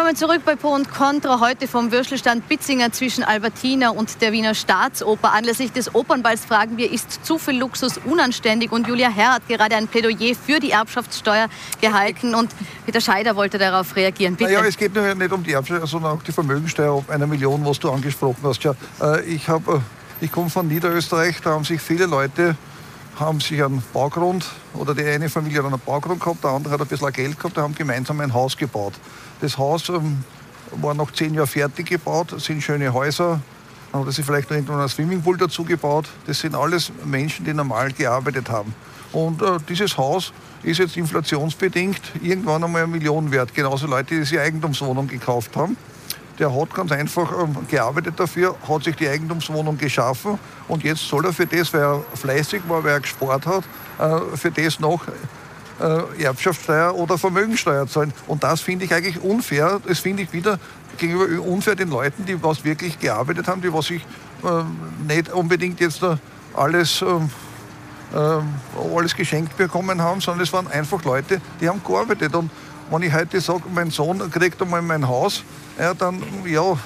Willkommen 0.00 0.16
zurück 0.16 0.42
bei 0.46 0.56
Po 0.56 0.74
und 0.74 0.90
Contra. 0.90 1.40
Heute 1.40 1.68
vom 1.68 1.92
Würstelstand 1.92 2.48
Bitzinger 2.48 2.90
zwischen 2.90 3.22
Albertina 3.22 3.90
und 3.90 4.22
der 4.22 4.32
Wiener 4.32 4.54
Staatsoper. 4.54 5.34
Anlässlich 5.34 5.72
des 5.72 5.94
Opernballs 5.94 6.46
fragen 6.46 6.78
wir, 6.78 6.90
ist 6.90 7.26
zu 7.26 7.36
viel 7.36 7.58
Luxus 7.58 8.00
unanständig? 8.06 8.72
Und 8.72 8.88
Julia 8.88 9.10
Herr 9.10 9.34
hat 9.34 9.46
gerade 9.46 9.76
ein 9.76 9.88
Plädoyer 9.88 10.34
für 10.34 10.58
die 10.58 10.70
Erbschaftssteuer 10.70 11.48
gehalten 11.82 12.34
und 12.34 12.50
Peter 12.86 13.02
Scheider 13.02 13.36
wollte 13.36 13.58
darauf 13.58 13.94
reagieren. 13.94 14.36
Bitte. 14.36 14.50
Naja, 14.50 14.64
es 14.64 14.78
geht 14.78 14.94
nicht 14.94 15.32
um 15.32 15.42
die 15.42 15.52
Erbschaftssteuer, 15.52 15.86
sondern 15.86 16.12
auch 16.12 16.22
die 16.22 16.32
Vermögensteuer 16.32 16.96
ab 16.96 17.10
einer 17.10 17.26
Million, 17.26 17.62
was 17.66 17.78
du 17.78 17.90
angesprochen 17.90 18.40
hast. 18.42 18.64
Ja, 18.64 18.74
äh, 19.02 19.20
ich, 19.24 19.48
äh, 19.48 19.60
ich 20.22 20.32
komme 20.32 20.48
von 20.48 20.66
Niederösterreich, 20.66 21.42
da 21.42 21.50
haben 21.50 21.64
sich 21.64 21.78
viele 21.78 22.06
Leute 22.06 22.56
haben 23.20 23.38
sich 23.38 23.62
einen 23.62 23.82
Baugrund 23.92 24.46
oder 24.72 24.94
die 24.94 25.04
eine 25.04 25.28
Familie 25.28 25.58
hat 25.58 25.66
einen 25.66 25.78
Baugrund 25.78 26.20
gehabt, 26.20 26.42
der 26.42 26.52
andere 26.52 26.72
hat 26.72 26.80
ein 26.80 26.86
bisschen 26.86 27.12
Geld 27.12 27.36
gehabt, 27.38 27.54
die 27.54 27.60
haben 27.60 27.74
gemeinsam 27.74 28.18
ein 28.20 28.32
Haus 28.32 28.56
gebaut. 28.56 28.94
Das 29.40 29.58
Haus 29.58 29.88
ähm, 29.88 30.24
war 30.72 30.94
nach 30.94 31.10
zehn 31.12 31.34
Jahren 31.34 31.46
fertig 31.46 31.86
gebaut, 31.88 32.32
das 32.32 32.44
sind 32.44 32.62
schöne 32.62 32.92
Häuser, 32.92 33.40
dann 33.92 34.06
hat 34.06 34.12
sich 34.12 34.24
vielleicht 34.24 34.50
noch 34.50 34.56
irgendwann 34.56 34.80
ein 34.80 34.88
Swimmingpool 34.88 35.36
dazu 35.36 35.64
gebaut. 35.64 36.08
Das 36.26 36.38
sind 36.40 36.54
alles 36.54 36.92
Menschen, 37.04 37.44
die 37.44 37.52
normal 37.52 37.92
gearbeitet 37.92 38.48
haben. 38.48 38.72
Und 39.12 39.42
äh, 39.42 39.58
dieses 39.68 39.96
Haus 39.98 40.32
ist 40.62 40.78
jetzt 40.78 40.96
inflationsbedingt 40.96 42.00
irgendwann 42.22 42.62
einmal 42.62 42.84
eine 42.84 42.92
Million 42.92 43.32
wert. 43.32 43.52
Genauso 43.52 43.88
Leute, 43.88 44.14
die 44.14 44.24
sich 44.24 44.38
Eigentumswohnung 44.38 45.08
gekauft 45.08 45.56
haben 45.56 45.76
der 46.40 46.54
hat 46.54 46.74
ganz 46.74 46.90
einfach 46.90 47.30
ähm, 47.38 47.54
gearbeitet 47.68 48.14
dafür, 48.18 48.56
hat 48.66 48.82
sich 48.82 48.96
die 48.96 49.06
Eigentumswohnung 49.06 49.76
geschaffen 49.76 50.38
und 50.68 50.82
jetzt 50.82 51.06
soll 51.06 51.26
er 51.26 51.32
für 51.32 51.46
das, 51.46 51.72
weil 51.72 51.82
er 51.82 52.02
fleißig 52.14 52.62
war, 52.66 52.82
weil 52.82 52.92
er 52.92 53.00
gespart 53.00 53.46
hat, 53.46 53.64
äh, 53.98 54.36
für 54.36 54.50
das 54.50 54.80
noch 54.80 55.02
äh, 55.80 56.22
Erbschaftssteuer 56.22 56.94
oder 56.94 57.18
Vermögensteuer 57.18 57.86
zahlen. 57.86 58.12
Und 58.26 58.42
das 58.44 58.60
finde 58.60 58.84
ich 58.84 58.94
eigentlich 58.94 59.20
unfair. 59.22 59.80
Das 59.86 60.00
finde 60.00 60.22
ich 60.22 60.32
wieder 60.32 60.58
gegenüber 60.98 61.42
unfair 61.42 61.74
den 61.74 61.90
Leuten, 61.90 62.24
die 62.26 62.42
was 62.42 62.64
wirklich 62.64 62.98
gearbeitet 62.98 63.48
haben, 63.48 63.62
die 63.62 63.72
was 63.72 63.86
sich 63.86 64.02
äh, 64.44 65.12
nicht 65.12 65.32
unbedingt 65.32 65.80
jetzt 65.80 66.02
alles 66.54 67.02
ähm, 67.02 67.30
alles 68.12 69.14
geschenkt 69.14 69.56
bekommen 69.56 70.02
haben, 70.02 70.20
sondern 70.20 70.42
es 70.42 70.52
waren 70.52 70.66
einfach 70.66 71.04
Leute, 71.04 71.40
die 71.60 71.68
haben 71.68 71.80
gearbeitet. 71.84 72.34
Und 72.34 72.50
wenn 72.90 73.02
ich 73.02 73.12
heute 73.12 73.40
sage, 73.40 73.62
mein 73.72 73.90
Sohn 73.90 74.28
kriegt 74.32 74.60
einmal 74.60 74.82
mein 74.82 75.06
Haus, 75.06 75.44
ja, 75.78 75.94
dann, 75.94 76.20
ja, 76.44 76.76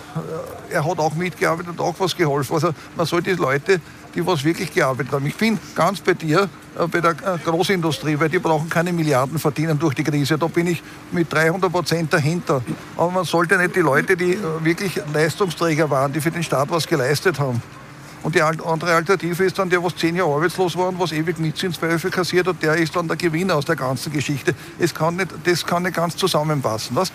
er 0.71 0.85
hat 0.85 0.99
auch 0.99 1.15
mitgearbeitet 1.15 1.71
und 1.71 1.81
auch 1.81 1.95
was 1.99 2.15
geholfen. 2.15 2.55
Also 2.55 2.71
man 2.95 3.07
soll 3.07 3.23
die 3.23 3.33
Leute, 3.33 3.81
die 4.15 4.27
was 4.27 4.45
wirklich 4.45 4.73
gearbeitet 4.73 5.13
haben. 5.13 5.27
Ich 5.27 5.37
bin 5.37 5.59
ganz 5.75 6.01
bei 6.01 6.15
dir, 6.15 6.49
äh, 6.79 6.87
bei 6.87 7.01
der 7.01 7.13
äh, 7.13 7.39
Großindustrie, 7.45 8.19
weil 8.19 8.29
die 8.29 8.39
brauchen 8.39 8.69
keine 8.69 8.93
Milliarden 8.93 9.39
verdienen 9.39 9.79
durch 9.79 9.95
die 9.95 10.05
Krise. 10.05 10.39
Da 10.39 10.47
bin 10.47 10.67
ich 10.67 10.83
mit 11.13 11.33
300 11.33 11.71
Prozent 11.71 12.13
dahinter. 12.13 12.63
Aber 12.97 13.11
man 13.11 13.25
sollte 13.25 13.59
nicht 13.59 13.77
die 13.77 13.81
Leute, 13.81 14.17
die 14.17 14.33
äh, 14.33 14.39
wirklich 14.61 15.01
Leistungsträger 15.13 15.91
waren, 15.91 16.13
die 16.13 16.21
für 16.21 16.31
den 16.31 16.43
Staat 16.43 16.71
was 16.71 16.87
geleistet 16.87 17.39
haben. 17.39 17.61
Und 18.25 18.35
die 18.35 18.41
andere 18.41 18.95
Alternative 18.95 19.45
ist 19.45 19.59
dann 19.59 19.69
der, 19.69 19.85
was 19.85 19.97
zehn 19.97 20.17
Jahre 20.17 20.35
arbeitslos 20.35 20.75
war 20.79 20.89
und 20.89 20.99
was 20.99 21.13
ewig 21.13 21.39
Mietzinsbeihilfe 21.39 22.09
kassiert 22.09 22.47
hat, 22.47 22.63
der 22.63 22.75
ist 22.77 22.97
dann 22.97 23.07
der 23.07 23.19
Gewinner 23.19 23.55
aus 23.55 23.67
der 23.67 23.77
ganzen 23.77 24.11
Geschichte. 24.11 24.55
Es 24.79 24.95
kann 24.95 25.17
nicht, 25.17 25.29
das 25.45 25.67
kann 25.67 25.83
nicht 25.83 25.95
ganz 25.95 26.17
zusammenpassen. 26.17 26.97
Weißt? 26.97 27.13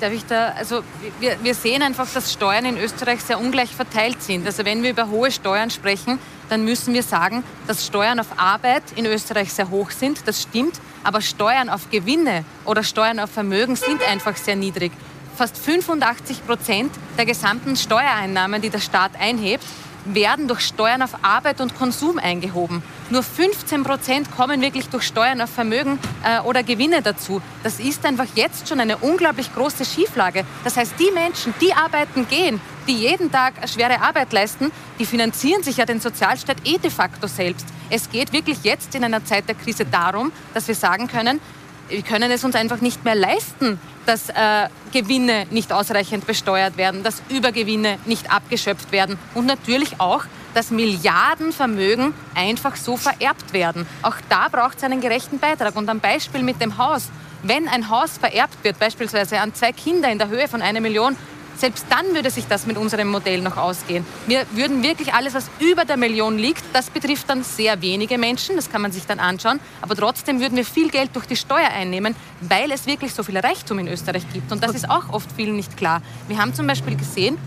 Darf 0.00 0.12
ich 0.12 0.26
da, 0.26 0.48
also 0.50 0.82
wir, 1.20 1.38
wir 1.42 1.54
sehen 1.54 1.82
einfach, 1.82 2.06
dass 2.12 2.32
Steuern 2.32 2.66
in 2.66 2.76
Österreich 2.76 3.22
sehr 3.22 3.40
ungleich 3.40 3.74
verteilt 3.74 4.22
sind. 4.22 4.46
Also 4.46 4.64
wenn 4.64 4.82
wir 4.82 4.90
über 4.90 5.08
hohe 5.08 5.30
Steuern 5.30 5.70
sprechen, 5.70 6.18
dann 6.50 6.64
müssen 6.64 6.92
wir 6.92 7.02
sagen, 7.02 7.42
dass 7.66 7.86
Steuern 7.86 8.20
auf 8.20 8.26
Arbeit 8.36 8.82
in 8.94 9.06
Österreich 9.06 9.52
sehr 9.52 9.70
hoch 9.70 9.90
sind. 9.90 10.26
Das 10.26 10.42
stimmt. 10.42 10.80
Aber 11.02 11.20
Steuern 11.20 11.70
auf 11.70 11.90
Gewinne 11.90 12.44
oder 12.64 12.82
Steuern 12.82 13.20
auf 13.20 13.30
Vermögen 13.30 13.76
sind 13.76 14.02
einfach 14.02 14.36
sehr 14.36 14.56
niedrig. 14.56 14.92
Fast 15.36 15.56
85 15.56 16.46
Prozent 16.46 16.92
der 17.16 17.26
gesamten 17.26 17.76
Steuereinnahmen, 17.76 18.60
die 18.60 18.70
der 18.70 18.80
Staat 18.80 19.12
einhebt, 19.18 19.64
werden 20.14 20.48
durch 20.48 20.60
Steuern 20.60 21.02
auf 21.02 21.22
Arbeit 21.22 21.60
und 21.60 21.76
Konsum 21.76 22.18
eingehoben. 22.18 22.82
Nur 23.10 23.22
15 23.22 23.84
Prozent 23.84 24.30
kommen 24.30 24.60
wirklich 24.60 24.88
durch 24.88 25.04
Steuern 25.04 25.40
auf 25.40 25.50
Vermögen 25.50 25.98
äh, 26.24 26.40
oder 26.40 26.62
Gewinne 26.62 27.02
dazu. 27.02 27.40
Das 27.62 27.80
ist 27.80 28.04
einfach 28.04 28.26
jetzt 28.34 28.68
schon 28.68 28.80
eine 28.80 28.96
unglaublich 28.98 29.54
große 29.54 29.84
Schieflage. 29.84 30.44
Das 30.64 30.76
heißt, 30.76 30.94
die 30.98 31.10
Menschen, 31.12 31.54
die 31.60 31.72
arbeiten 31.72 32.28
gehen, 32.28 32.60
die 32.86 32.96
jeden 32.96 33.30
Tag 33.30 33.54
schwere 33.68 34.00
Arbeit 34.00 34.32
leisten, 34.32 34.70
die 34.98 35.06
finanzieren 35.06 35.62
sich 35.62 35.76
ja 35.78 35.84
den 35.84 36.00
Sozialstaat 36.00 36.58
eh 36.64 36.78
de 36.78 36.90
facto 36.90 37.26
selbst. 37.26 37.66
Es 37.90 38.10
geht 38.10 38.32
wirklich 38.32 38.62
jetzt 38.62 38.94
in 38.94 39.04
einer 39.04 39.24
Zeit 39.24 39.48
der 39.48 39.54
Krise 39.54 39.84
darum, 39.84 40.32
dass 40.54 40.68
wir 40.68 40.74
sagen 40.74 41.08
können, 41.08 41.40
wir 41.88 42.02
können 42.02 42.30
es 42.30 42.44
uns 42.44 42.54
einfach 42.54 42.80
nicht 42.80 43.04
mehr 43.04 43.14
leisten, 43.14 43.78
dass 44.06 44.28
äh, 44.28 44.68
Gewinne 44.92 45.46
nicht 45.50 45.72
ausreichend 45.72 46.26
besteuert 46.26 46.76
werden, 46.76 47.02
dass 47.02 47.22
Übergewinne 47.28 47.98
nicht 48.06 48.30
abgeschöpft 48.30 48.92
werden 48.92 49.18
und 49.34 49.46
natürlich 49.46 50.00
auch, 50.00 50.24
dass 50.54 50.70
Milliardenvermögen 50.70 52.14
einfach 52.34 52.76
so 52.76 52.96
vererbt 52.96 53.52
werden. 53.52 53.86
Auch 54.02 54.16
da 54.30 54.48
braucht 54.48 54.78
es 54.78 54.84
einen 54.84 55.00
gerechten 55.00 55.38
Beitrag. 55.38 55.76
Und 55.76 55.88
am 55.90 56.00
Beispiel 56.00 56.42
mit 56.42 56.62
dem 56.62 56.78
Haus. 56.78 57.10
Wenn 57.42 57.68
ein 57.68 57.90
Haus 57.90 58.16
vererbt 58.16 58.64
wird, 58.64 58.78
beispielsweise 58.78 59.38
an 59.38 59.54
zwei 59.54 59.72
Kinder 59.72 60.10
in 60.10 60.18
der 60.18 60.28
Höhe 60.28 60.48
von 60.48 60.62
einer 60.62 60.80
Million, 60.80 61.14
selbst 61.58 61.86
dann 61.90 62.14
würde 62.14 62.30
sich 62.30 62.46
das 62.46 62.66
mit 62.66 62.76
unserem 62.76 63.08
Modell 63.08 63.40
noch 63.40 63.56
ausgehen. 63.56 64.04
Wir 64.26 64.46
würden 64.52 64.82
wirklich 64.82 65.14
alles, 65.14 65.34
was 65.34 65.50
über 65.58 65.84
der 65.84 65.96
Million 65.96 66.38
liegt, 66.38 66.62
das 66.72 66.90
betrifft 66.90 67.28
dann 67.28 67.42
sehr 67.42 67.80
wenige 67.82 68.18
Menschen, 68.18 68.56
das 68.56 68.70
kann 68.70 68.82
man 68.82 68.92
sich 68.92 69.06
dann 69.06 69.20
anschauen, 69.20 69.60
aber 69.80 69.94
trotzdem 69.96 70.40
würden 70.40 70.56
wir 70.56 70.64
viel 70.64 70.90
Geld 70.90 71.10
durch 71.14 71.26
die 71.26 71.36
Steuer 71.36 71.68
einnehmen, 71.68 72.14
weil 72.40 72.70
es 72.72 72.86
wirklich 72.86 73.14
so 73.14 73.22
viel 73.22 73.38
Reichtum 73.38 73.78
in 73.78 73.88
Österreich 73.88 74.24
gibt. 74.32 74.52
Und 74.52 74.62
das 74.62 74.74
ist 74.74 74.88
auch 74.88 75.12
oft 75.12 75.30
vielen 75.32 75.56
nicht 75.56 75.76
klar. 75.76 76.02
Wir 76.28 76.38
haben 76.38 76.54
zum 76.54 76.66
Beispiel 76.66 76.96
gesehen, 76.96 77.38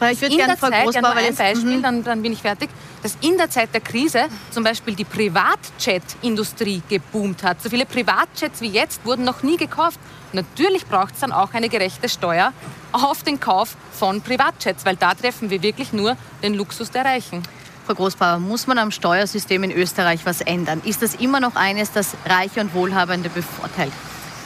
ich 0.00 0.20
würde 0.20 0.36
gerne 0.36 0.56
Frau 0.56 0.68
Großbauer, 0.68 1.20
ja, 1.20 1.28
ein 1.28 1.34
Beispiel, 1.34 1.76
mhm. 1.78 1.82
dann, 1.82 2.04
dann 2.04 2.22
bin 2.22 2.32
ich 2.32 2.42
fertig, 2.42 2.70
dass 3.02 3.16
in 3.20 3.36
der 3.36 3.50
Zeit 3.50 3.72
der 3.72 3.80
Krise 3.80 4.26
zum 4.50 4.64
Beispiel 4.64 4.94
die 4.94 5.04
Privatjet-Industrie 5.04 6.82
geboomt 6.88 7.42
hat. 7.42 7.62
So 7.62 7.70
viele 7.70 7.86
Privatjets 7.86 8.60
wie 8.60 8.68
jetzt 8.68 9.04
wurden 9.04 9.24
noch 9.24 9.42
nie 9.42 9.56
gekauft. 9.56 9.98
Natürlich 10.32 10.86
braucht 10.86 11.14
es 11.14 11.20
dann 11.20 11.32
auch 11.32 11.54
eine 11.54 11.68
gerechte 11.68 12.08
Steuer 12.08 12.52
auf 12.92 13.22
den 13.22 13.40
Kauf 13.40 13.76
von 13.92 14.20
Privatjets, 14.20 14.84
weil 14.84 14.96
da 14.96 15.14
treffen 15.14 15.50
wir 15.50 15.62
wirklich 15.62 15.92
nur 15.92 16.16
den 16.42 16.54
Luxus 16.54 16.90
der 16.90 17.04
Reichen. 17.04 17.42
Frau 17.86 17.94
Großbauer, 17.94 18.38
muss 18.40 18.66
man 18.66 18.78
am 18.78 18.90
Steuersystem 18.90 19.62
in 19.62 19.70
Österreich 19.70 20.20
was 20.24 20.40
ändern? 20.40 20.82
Ist 20.84 21.02
das 21.02 21.14
immer 21.14 21.38
noch 21.38 21.54
eines, 21.54 21.92
das 21.92 22.16
Reiche 22.26 22.60
und 22.60 22.74
Wohlhabende 22.74 23.28
bevorteilt? 23.28 23.92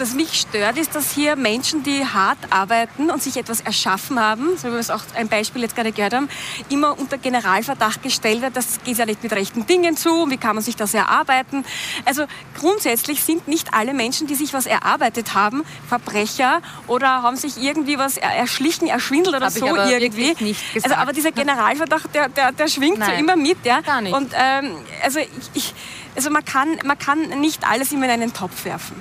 Was 0.01 0.15
mich 0.15 0.41
stört, 0.41 0.79
ist, 0.79 0.95
dass 0.95 1.13
hier 1.13 1.37
Menschen, 1.37 1.83
die 1.83 2.05
hart 2.05 2.39
arbeiten 2.51 3.11
und 3.11 3.23
sich 3.23 3.37
etwas 3.37 3.61
erschaffen 3.61 4.19
haben, 4.19 4.57
so 4.57 4.69
wie 4.69 4.73
wir 4.73 4.79
es 4.79 4.91
auch 4.91 5.03
ein 5.15 5.29
Beispiel 5.29 5.63
jetzt 5.63 5.77
gerade 5.77 5.93
gehört 5.93 6.15
haben, 6.15 6.29
immer 6.71 6.99
unter 6.99 7.19
Generalverdacht 7.19 8.03
gestellt 8.03 8.43
wird, 8.43 8.57
das 8.57 8.81
geht 8.83 8.99
ja 8.99 9.07
nicht 9.07 9.23
mit 9.23 9.33
rechten 9.33 9.67
Dingen 9.67 9.97
zu, 9.97 10.31
wie 10.31 10.39
kann 10.39 10.57
man 10.57 10.65
sich 10.65 10.77
das 10.77 10.95
erarbeiten. 10.95 11.65
Also 12.07 12.25
grundsätzlich 12.59 13.23
sind 13.23 13.47
nicht 13.47 13.75
alle 13.75 13.93
Menschen, 13.93 14.27
die 14.27 14.35
sich 14.35 14.55
was 14.55 14.67
erarbeitet 14.67 15.35
haben, 15.35 15.65
Verbrecher 15.89 16.63
oder 16.87 17.23
haben 17.23 17.37
sich 17.37 17.63
irgendwie 17.63 17.99
was 17.99 18.17
erschlichen, 18.17 18.89
erschwindelt 18.89 19.37
oder 19.37 19.47
Hab 19.47 19.53
so 19.53 19.67
irgendwie. 19.67 20.57
Also, 20.83 20.97
aber 20.97 21.13
dieser 21.13 21.33
Generalverdacht, 21.33 22.15
der, 22.15 22.29
der, 22.29 22.53
der 22.53 22.69
schwingt 22.69 22.99
Nein, 22.99 23.11
so 23.11 23.17
immer 23.17 23.37
mit. 23.37 23.65
Ja? 23.65 23.81
Gar 23.83 24.01
nicht. 24.01 24.15
Und 24.15 24.33
ähm, 24.35 24.77
also, 25.03 25.19
ich, 25.19 25.29
ich, 25.55 25.75
also 26.15 26.31
man, 26.31 26.45
kann, 26.45 26.79
man 26.85 26.99
kann 26.99 27.41
nicht 27.41 27.65
alles 27.69 27.93
immer 27.93 28.07
in 28.07 28.11
einen 28.11 28.33
Topf 28.33 28.65
werfen. 28.65 29.01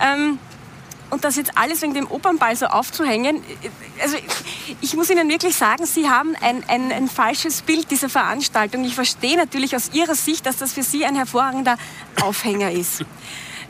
Ähm, 0.00 0.38
und 1.10 1.24
das 1.24 1.36
jetzt 1.36 1.56
alles 1.56 1.82
wegen 1.82 1.94
dem 1.94 2.10
Opernball 2.10 2.56
so 2.56 2.66
aufzuhängen, 2.66 3.42
also 4.02 4.16
ich 4.80 4.96
muss 4.96 5.10
Ihnen 5.10 5.28
wirklich 5.28 5.54
sagen, 5.54 5.86
Sie 5.86 6.08
haben 6.08 6.34
ein, 6.40 6.64
ein, 6.68 6.90
ein 6.90 7.08
falsches 7.08 7.62
Bild 7.62 7.90
dieser 7.90 8.08
Veranstaltung. 8.08 8.84
Ich 8.84 8.94
verstehe 8.94 9.36
natürlich 9.36 9.76
aus 9.76 9.90
Ihrer 9.92 10.14
Sicht, 10.14 10.44
dass 10.46 10.56
das 10.56 10.72
für 10.72 10.82
Sie 10.82 11.04
ein 11.04 11.14
hervorragender 11.14 11.76
Aufhänger 12.20 12.72
ist. 12.72 13.04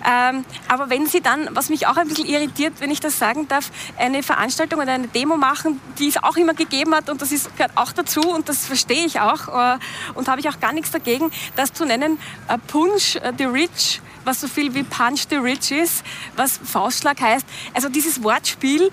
Ähm, 0.07 0.45
aber 0.69 0.90
wenn 0.90 1.07
Sie 1.07 1.21
dann, 1.21 1.49
was 1.53 1.71
mich 1.71 1.87
auch 1.87 1.97
ein 1.97 2.09
bisschen 2.09 2.27
irritiert, 2.27 2.75
wenn 2.81 2.90
ich 2.90 3.01
das 3.01 3.19
sagen 3.19 3.49
darf, 3.49 3.71
eine 3.99 4.23
Veranstaltung 4.23 4.81
oder 4.81 4.93
eine 4.93 5.09
Demo 5.09 5.37
machen, 5.37 5.81
die 5.99 6.09
es 6.09 6.23
auch 6.23 6.37
immer 6.37 6.55
gegeben 6.55 6.95
hat 6.95 7.09
und 7.09 7.23
das 7.23 7.33
ist, 7.33 7.57
gehört 7.57 7.77
auch 7.77 7.93
dazu 7.93 8.21
und 8.21 8.49
das 8.49 8.67
verstehe 8.67 9.05
ich 9.07 9.21
auch 9.21 9.49
äh, 9.49 9.79
und 10.14 10.29
habe 10.29 10.40
ich 10.40 10.49
auch 10.49 10.61
gar 10.61 10.73
nichts 10.73 10.90
dagegen, 10.90 11.31
das 11.57 11.73
zu 11.73 11.85
nennen, 11.85 12.19
äh, 12.49 12.59
Punch 12.59 13.17
äh, 13.17 13.33
the 13.37 13.45
Rich 13.45 14.01
was 14.25 14.41
so 14.41 14.49
viel 14.49 14.75
wie 14.75 14.83
Punch 14.83 15.25
the 15.31 15.37
Rich 15.37 15.71
ist, 15.71 16.05
was 16.37 16.59
Faustschlag 16.63 17.21
heißt. 17.21 17.47
Also 17.75 17.89
dieses 17.89 18.23
Wortspiel, 18.23 18.87
äh, 18.87 18.91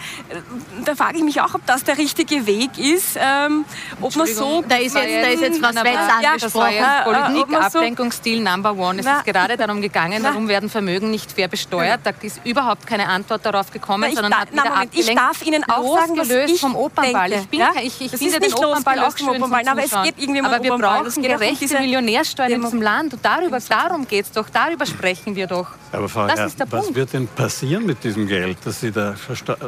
da 0.85 0.95
frage 0.95 1.17
ich 1.17 1.23
mich 1.23 1.41
auch, 1.41 1.55
ob 1.55 1.65
das 1.65 1.83
der 1.83 1.97
richtige 1.97 2.45
Weg 2.45 2.77
ist. 2.77 3.17
Ähm, 3.17 3.65
ob 4.01 4.15
man 4.15 4.27
so... 4.27 4.63
Da 4.67 4.77
ist 4.77 4.95
jetzt, 4.95 5.23
da 5.23 5.27
ist 5.27 5.41
jetzt 5.41 5.61
was 5.61 5.75
Wetz 5.75 5.97
angesprochen. 6.25 6.75
Ja, 6.75 7.01
Politik, 7.03 7.53
äh, 7.53 7.55
Ablenkungsstil 7.55 8.37
so, 8.37 8.49
Number 8.49 8.77
One. 8.77 8.99
Es 8.99 9.05
na, 9.05 9.17
ist 9.19 9.25
gerade 9.25 9.57
darum 9.57 9.81
gegangen, 9.81 10.23
warum 10.23 10.47
werden 10.47 10.69
Vermögen 10.69 11.11
nicht 11.11 11.31
fair 11.31 11.47
besteuert. 11.47 12.01
Da 12.03 12.11
ist 12.21 12.41
überhaupt 12.43 12.87
keine 12.87 13.07
Antwort 13.07 13.45
darauf 13.45 13.71
gekommen, 13.71 14.09
na, 14.09 14.13
sondern 14.13 14.31
da, 14.31 14.39
hat 14.39 14.51
wieder 14.51 14.63
na, 14.63 14.69
Moment, 14.71 14.95
Ich 14.95 15.15
darf 15.15 15.45
Ihnen 15.45 15.63
auch 15.69 15.99
sagen, 15.99 16.17
was 16.17 16.29
ich 16.29 16.59
vom 16.59 16.75
Opernball. 16.75 17.29
Denke. 17.29 17.43
Ich, 17.43 17.49
bin, 17.49 17.59
ja? 17.59 17.71
ich, 17.81 18.01
ich 18.01 18.11
finde 18.11 18.39
den 18.39 18.53
Opernball 18.53 18.99
auch 18.99 19.17
schön 19.17 19.29
Opernball, 19.29 19.67
aber 19.67 19.83
es 19.83 19.91
geht 20.03 20.15
irgendwie 20.17 20.39
um 20.41 20.45
Aber 20.45 20.63
wir 20.63 20.77
brauchen 20.77 21.21
gerechte 21.21 21.79
Millionärsteuern 21.79 22.51
in 22.51 22.61
diesem 22.61 22.81
Land. 22.81 23.13
Und 23.13 23.25
darüber, 23.25 23.59
darum 23.59 24.07
geht 24.07 24.25
es 24.25 24.31
doch. 24.31 24.49
Darüber 24.49 24.85
sprechen 24.85 25.20
wir 25.25 25.47
doch. 25.47 25.67
Aber 25.91 26.09
Frau 26.09 26.27
das 26.27 26.39
Herr, 26.39 26.45
ist 26.47 26.59
der 26.59 26.71
was 26.71 26.83
Punkt. 26.83 26.95
wird 26.95 27.13
denn 27.13 27.27
passieren 27.27 27.85
mit 27.85 28.03
diesem 28.03 28.27
Geld, 28.27 28.57
das 28.65 28.79
Sie, 28.81 28.91
da, 28.91 29.15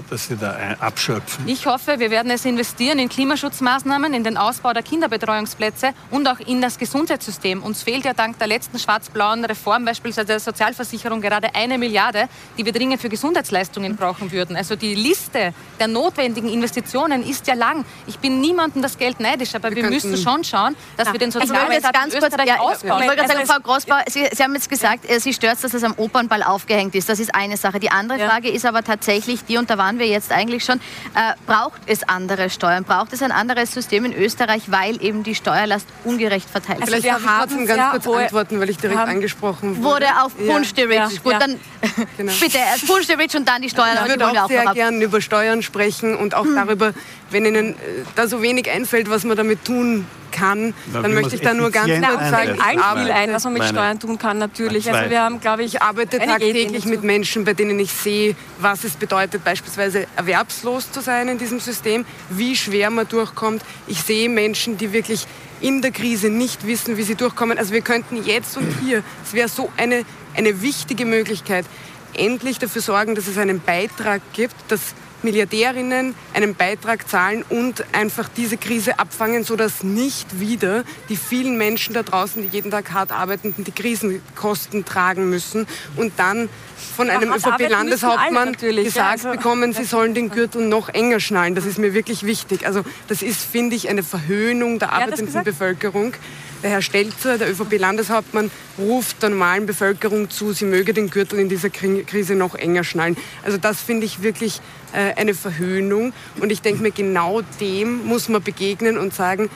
das 0.09 0.27
Sie 0.27 0.35
da 0.35 0.55
abschöpfen? 0.79 1.47
Ich 1.47 1.65
hoffe, 1.65 1.99
wir 1.99 2.11
werden 2.11 2.31
es 2.31 2.45
investieren 2.45 2.99
in 2.99 3.09
Klimaschutzmaßnahmen, 3.09 4.13
in 4.13 4.23
den 4.23 4.37
Ausbau 4.37 4.73
der 4.73 4.83
Kinderbetreuungsplätze 4.83 5.93
und 6.11 6.27
auch 6.27 6.39
in 6.39 6.61
das 6.61 6.77
Gesundheitssystem. 6.77 7.61
Uns 7.61 7.83
fehlt 7.83 8.05
ja 8.05 8.13
dank 8.13 8.39
der 8.39 8.47
letzten 8.47 8.79
schwarz-blauen 8.79 9.45
Reform, 9.45 9.85
beispielsweise 9.85 10.27
der 10.27 10.39
Sozialversicherung, 10.39 11.21
gerade 11.21 11.53
eine 11.55 11.77
Milliarde, 11.77 12.27
die 12.57 12.65
wir 12.65 12.71
dringend 12.71 13.01
für 13.01 13.09
Gesundheitsleistungen 13.09 13.95
brauchen 13.95 14.31
würden. 14.31 14.55
Also 14.55 14.75
die 14.75 14.95
Liste 14.95 15.53
der 15.79 15.87
notwendigen 15.87 16.49
Investitionen 16.49 17.23
ist 17.23 17.47
ja 17.47 17.53
lang. 17.53 17.85
Ich 18.07 18.19
bin 18.19 18.41
niemandem 18.41 18.81
das 18.81 18.97
Geld 18.97 19.19
neidisch, 19.19 19.55
aber 19.55 19.69
wir, 19.71 19.83
wir 19.83 19.89
müssen 19.89 20.17
schon 20.17 20.43
schauen, 20.43 20.75
dass 20.97 21.07
Na, 21.07 21.13
wir 21.13 21.19
den 21.19 21.31
Sozialstaat 21.31 21.73
also 21.73 21.89
ganz 21.91 22.19
kurz, 22.19 22.47
ja, 22.47 22.59
ausbauen. 22.59 23.03
Ich 23.03 23.09
wollte 23.09 23.27
sagen, 23.27 23.45
Frau 23.45 23.59
Grossbauer, 23.59 24.03
Sie, 24.07 24.27
Sie 24.31 24.43
haben 24.43 24.53
jetzt 24.53 24.69
gesagt, 24.69 25.09
ja. 25.09 25.19
Sie 25.19 25.33
stört, 25.43 25.61
dass 25.61 25.73
es 25.73 25.83
am 25.83 25.93
Oper 25.97 26.13
Opernball 26.13 26.43
aufgehängt 26.43 26.95
ist. 26.95 27.09
Das 27.09 27.19
ist 27.19 27.33
eine 27.33 27.57
Sache. 27.57 27.79
Die 27.79 27.89
andere 27.89 28.19
ja. 28.19 28.29
Frage 28.29 28.49
ist 28.49 28.65
aber 28.65 28.83
tatsächlich 28.83 29.43
die, 29.45 29.57
und 29.57 29.69
da 29.69 29.77
waren 29.77 29.99
wir 29.99 30.07
jetzt 30.07 30.31
eigentlich 30.31 30.63
schon, 30.63 30.77
äh, 30.77 31.33
braucht 31.47 31.81
es 31.87 32.07
andere 32.07 32.49
Steuern? 32.49 32.83
Braucht 32.83 33.13
es 33.13 33.21
ein 33.21 33.31
anderes 33.31 33.73
System 33.73 34.05
in 34.05 34.13
Österreich, 34.13 34.71
weil 34.71 35.03
eben 35.03 35.23
die 35.23 35.35
Steuerlast 35.35 35.87
ungerecht 36.03 36.49
verteilt 36.49 36.79
wird? 36.81 36.93
Also 36.93 37.01
Vielleicht 37.01 37.15
darf 37.15 37.21
ich 37.21 37.39
trotzdem 37.39 37.65
ganz 37.65 38.03
kurz 38.03 38.17
antworten, 38.17 38.59
weil 38.59 38.69
ich 38.69 38.77
direkt 38.77 38.99
angesprochen 38.99 39.77
wurde. 39.77 40.05
Wurde 40.05 40.07
auf 40.21 40.37
Punsch 40.37 40.73
ja. 40.77 40.85
Rich. 40.85 41.15
Ja. 41.15 41.21
Gut, 41.23 41.33
dann 41.39 41.59
genau. 42.17 42.33
bitte 42.39 42.57
äh, 42.59 42.85
Punsch 42.85 43.09
Rich 43.09 43.35
und 43.35 43.47
dann 43.47 43.61
die 43.61 43.69
Steuern. 43.69 43.97
Ich 44.03 44.09
würde 44.09 44.27
auch 44.27 44.47
sehr 44.47 44.65
gerne 44.73 45.03
über 45.03 45.19
Steuern 45.19 45.63
sprechen 45.63 46.15
und 46.15 46.35
auch 46.35 46.45
hm. 46.45 46.55
darüber, 46.55 46.93
wenn 47.33 47.45
Ihnen 47.45 47.71
äh, 47.71 47.75
da 48.15 48.27
so 48.27 48.41
wenig 48.41 48.69
einfällt, 48.69 49.09
was 49.09 49.23
man 49.23 49.35
damit 49.35 49.65
tun 49.65 50.05
kann, 50.31 50.73
Na, 50.91 51.01
dann 51.01 51.13
möchte 51.13 51.35
ich 51.35 51.41
da 51.41 51.53
nur 51.53 51.69
ganz 51.69 51.89
kurz 51.89 52.29
sagen, 52.29 52.59
allen 52.59 53.03
viel 53.03 53.11
ein, 53.11 53.33
was 53.33 53.43
man 53.43 53.53
mit 53.53 53.63
Steuern 53.65 53.99
tun 53.99 54.17
kann, 54.17 54.37
natürlich. 54.37 54.91
Also 54.91 55.09
wir 55.09 55.21
haben, 55.21 55.39
glaube 55.39 55.63
ich, 55.63 55.75
ich 55.75 55.81
arbeite 55.81 56.17
tagtäglich 56.17 56.85
mit 56.85 57.03
Menschen, 57.03 57.45
bei 57.45 57.53
denen 57.53 57.79
ich 57.79 57.91
sehe, 57.91 58.35
was 58.59 58.83
es 58.83 58.93
bedeutet, 58.93 59.43
beispielsweise 59.43 60.07
erwerbslos 60.15 60.91
zu 60.91 61.01
sein 61.01 61.27
in 61.27 61.37
diesem 61.37 61.59
System, 61.59 62.05
wie 62.29 62.55
schwer 62.55 62.89
man 62.89 63.07
durchkommt. 63.07 63.61
Ich 63.87 64.01
sehe 64.01 64.29
Menschen, 64.29 64.77
die 64.77 64.91
wirklich 64.91 65.27
in 65.61 65.81
der 65.81 65.91
Krise 65.91 66.29
nicht 66.29 66.67
wissen, 66.67 66.97
wie 66.97 67.03
sie 67.03 67.15
durchkommen. 67.15 67.57
Also 67.57 67.73
wir 67.73 67.81
könnten 67.81 68.23
jetzt 68.23 68.57
und 68.57 68.67
hier, 68.83 69.03
es 69.25 69.33
wäre 69.33 69.47
so 69.47 69.71
eine, 69.77 70.03
eine 70.35 70.61
wichtige 70.61 71.05
Möglichkeit, 71.05 71.65
endlich 72.13 72.59
dafür 72.59 72.81
sorgen, 72.81 73.15
dass 73.15 73.27
es 73.27 73.37
einen 73.37 73.59
Beitrag 73.61 74.21
gibt, 74.33 74.55
dass 74.67 74.93
Milliardärinnen 75.23 76.15
einen 76.33 76.55
Beitrag 76.55 77.09
zahlen 77.09 77.43
und 77.49 77.83
einfach 77.93 78.29
diese 78.29 78.57
Krise 78.57 78.99
abfangen, 78.99 79.43
sodass 79.43 79.83
nicht 79.83 80.39
wieder 80.39 80.83
die 81.09 81.17
vielen 81.17 81.57
Menschen 81.57 81.93
da 81.93 82.03
draußen, 82.03 82.41
die 82.41 82.49
jeden 82.49 82.71
Tag 82.71 82.91
hart 82.91 83.11
arbeiten, 83.11 83.53
die 83.57 83.71
Krisenkosten 83.71 84.85
tragen 84.85 85.29
müssen 85.29 85.67
und 85.95 86.13
dann 86.17 86.49
von 86.95 87.09
einem 87.09 87.33
ÖVP-Landeshauptmann 87.33 88.53
gesagt 88.53 88.95
ja, 88.95 89.09
also 89.09 89.31
bekommen, 89.31 89.73
sie 89.73 89.85
sollen 89.85 90.13
den 90.13 90.29
Gürtel 90.29 90.67
noch 90.67 90.89
enger 90.89 91.19
schnallen. 91.19 91.55
Das 91.55 91.65
ist 91.65 91.79
mir 91.79 91.93
wirklich 91.93 92.23
wichtig. 92.23 92.67
Also 92.67 92.83
das 93.07 93.21
ist, 93.21 93.41
finde 93.41 93.75
ich, 93.75 93.89
eine 93.89 94.03
Verhöhnung 94.03 94.79
der 94.79 94.93
arbeitenden 94.93 95.43
Bevölkerung. 95.43 96.13
Der 96.61 96.69
Herr 96.69 96.81
Stelzer, 96.81 97.37
der 97.37 97.49
ÖVP-Landeshauptmann, 97.51 98.49
ruft 98.77 99.21
der 99.21 99.29
normalen 99.29 99.65
Bevölkerung 99.65 100.29
zu, 100.29 100.53
sie 100.53 100.65
möge 100.65 100.93
den 100.93 101.09
Gürtel 101.09 101.39
in 101.39 101.49
dieser 101.49 101.69
Krise 101.69 102.35
noch 102.35 102.55
enger 102.55 102.83
schnallen. 102.83 103.17
Also 103.43 103.57
das 103.57 103.81
finde 103.81 104.05
ich 104.05 104.23
wirklich 104.23 104.61
eine 104.93 105.33
Verhöhnung. 105.33 106.13
Und 106.39 106.51
ich 106.51 106.61
denke 106.61 106.81
mir, 106.81 106.91
genau 106.91 107.41
dem 107.59 108.05
muss 108.05 108.29
man 108.29 108.41
begegnen 108.43 108.97
und 108.97 109.13
sagen, 109.13 109.49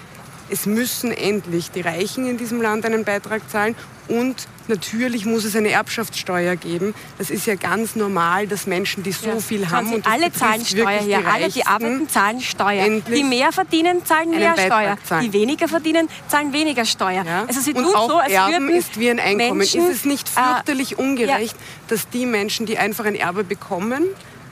es 0.49 0.65
müssen 0.65 1.11
endlich 1.11 1.71
die 1.71 1.81
Reichen 1.81 2.27
in 2.27 2.37
diesem 2.37 2.61
Land 2.61 2.85
einen 2.85 3.03
Beitrag 3.03 3.49
zahlen 3.49 3.75
und 4.07 4.47
natürlich 4.67 5.25
muss 5.25 5.43
es 5.43 5.55
eine 5.55 5.69
Erbschaftssteuer 5.69 6.55
geben. 6.55 6.93
Das 7.17 7.29
ist 7.29 7.45
ja 7.45 7.55
ganz 7.55 7.95
normal, 7.95 8.47
dass 8.47 8.65
Menschen, 8.65 9.03
die 9.03 9.11
so 9.11 9.27
ja. 9.27 9.39
viel 9.39 9.69
haben 9.69 9.93
und 9.93 10.07
alle 10.07 10.31
zahlen 10.31 10.63
Steuer 10.63 10.99
hier, 10.99 11.27
alle 11.27 11.49
die 11.49 11.65
arbeiten 11.65 12.07
zahlen 12.07 12.39
Steuer. 12.39 13.01
Die 13.13 13.23
mehr 13.23 13.51
verdienen 13.51 14.05
zahlen 14.05 14.29
mehr 14.29 14.53
Steuer. 14.53 14.97
Zahlen. 15.03 15.25
Die 15.25 15.33
weniger 15.33 15.67
verdienen 15.67 16.07
zahlen 16.27 16.53
weniger 16.53 16.85
Steuer. 16.85 17.23
Ja. 17.25 17.45
Also 17.47 17.59
sie 17.59 17.73
und 17.73 17.83
tun 17.83 17.95
auch 17.95 18.09
so, 18.09 18.17
als 18.17 18.31
Erben 18.31 18.69
ist 18.69 18.97
wie 18.99 19.09
ein 19.09 19.19
Einkommen. 19.19 19.57
Menschen, 19.57 19.81
ist 19.81 19.97
es 19.97 20.05
nicht 20.05 20.29
äh, 20.29 20.41
fürchterlich 20.41 20.93
äh, 20.93 20.95
ungerecht, 20.95 21.55
ja. 21.55 21.85
dass 21.89 22.09
die 22.09 22.25
Menschen, 22.25 22.65
die 22.65 22.77
einfach 22.77 23.05
ein 23.05 23.15
Erbe 23.15 23.43
bekommen, 23.43 24.03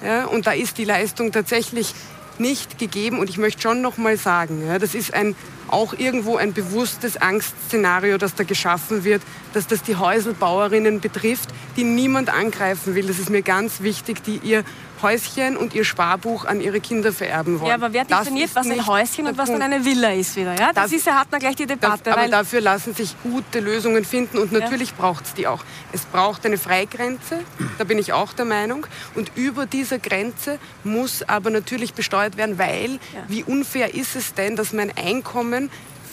ja, 0.04 0.26
und 0.26 0.48
da 0.48 0.52
ist 0.52 0.78
die 0.78 0.86
Leistung 0.86 1.32
tatsächlich 1.32 1.94
nicht 2.40 2.78
gegeben. 2.78 3.20
Und 3.20 3.30
ich 3.30 3.38
möchte 3.38 3.62
schon 3.62 3.82
noch 3.82 3.98
mal 3.98 4.18
sagen, 4.18 4.66
ja, 4.66 4.80
das 4.80 4.96
ist 4.96 5.14
ein 5.14 5.36
auch 5.70 5.94
irgendwo 5.94 6.38
ein 6.38 6.54
bewusstes 6.54 7.18
Angstszenario, 7.18 8.18
das 8.18 8.36
da 8.36 8.44
geschaffen 8.44 9.04
wird, 9.04 9.22
dass 9.54 9.68
das 9.68 9.84
die 9.84 9.96
Häuselbauerinnen 9.96 11.00
betrifft, 11.00 11.50
die 11.78 11.84
niemand 11.84 12.30
angreifen 12.30 12.96
will. 12.96 13.08
Das 13.08 13.20
ist 13.20 13.30
mir 13.30 13.42
ganz 13.42 13.82
wichtig, 13.82 14.24
die 14.24 14.38
ihr 14.38 14.64
Häuschen 15.02 15.58
und 15.58 15.74
ihr 15.74 15.84
Sparbuch 15.84 16.46
an 16.46 16.62
ihre 16.62 16.80
Kinder 16.80 17.12
vererben 17.12 17.60
wollen. 17.60 17.70
Ja, 17.70 17.76
aber 17.76 17.94
wer 17.94 18.06
definiert, 18.06 18.52
was 18.54 18.70
ein 18.70 18.88
Häuschen 18.88 19.28
und 19.28 19.38
was 19.38 19.52
dann 19.52 19.62
eine 19.62 19.84
Villa 19.84 20.12
ist 20.14 20.36
wieder? 20.36 20.54
Ja? 20.58 20.74
Das, 20.74 20.86
das 20.86 20.92
ist 20.94 21.06
ja, 21.06 21.20
hat 21.20 21.32
man 21.32 21.40
gleich 21.40 21.56
die 21.56 21.66
Debatte. 21.66 22.04
Das, 22.06 22.18
aber 22.18 22.28
dafür 22.28 22.62
lassen 22.62 22.94
sich 22.94 23.16
gute 23.22 23.60
Lösungen 23.60 24.06
finden 24.06 24.38
und 24.38 24.52
natürlich 24.52 24.90
ja. 24.92 24.96
braucht 24.98 25.26
es 25.26 25.34
die 25.34 25.48
auch. 25.48 25.64
Es 25.92 26.06
braucht 26.06 26.46
eine 26.46 26.58
Freigrenze, 26.58 27.42
da 27.78 27.84
bin 27.84 28.00
ich 28.00 28.14
auch 28.14 28.34
der 28.34 28.46
Meinung. 28.46 28.88
Und 29.16 29.32
über 29.36 29.66
dieser 29.66 30.00
Grenze 30.00 30.60
muss 30.84 31.24
aber 31.24 31.50
natürlich 31.50 31.94
besteuert 31.94 32.38
werden, 32.38 32.58
weil 32.58 32.94
ja. 32.94 33.00
wie 33.28 33.44
unfair 33.44 33.94
ist 33.94 34.16
es 34.16 34.34
denn, 34.34 34.56
dass 34.56 34.74
mein 34.74 34.92
Einkommen 34.98 35.55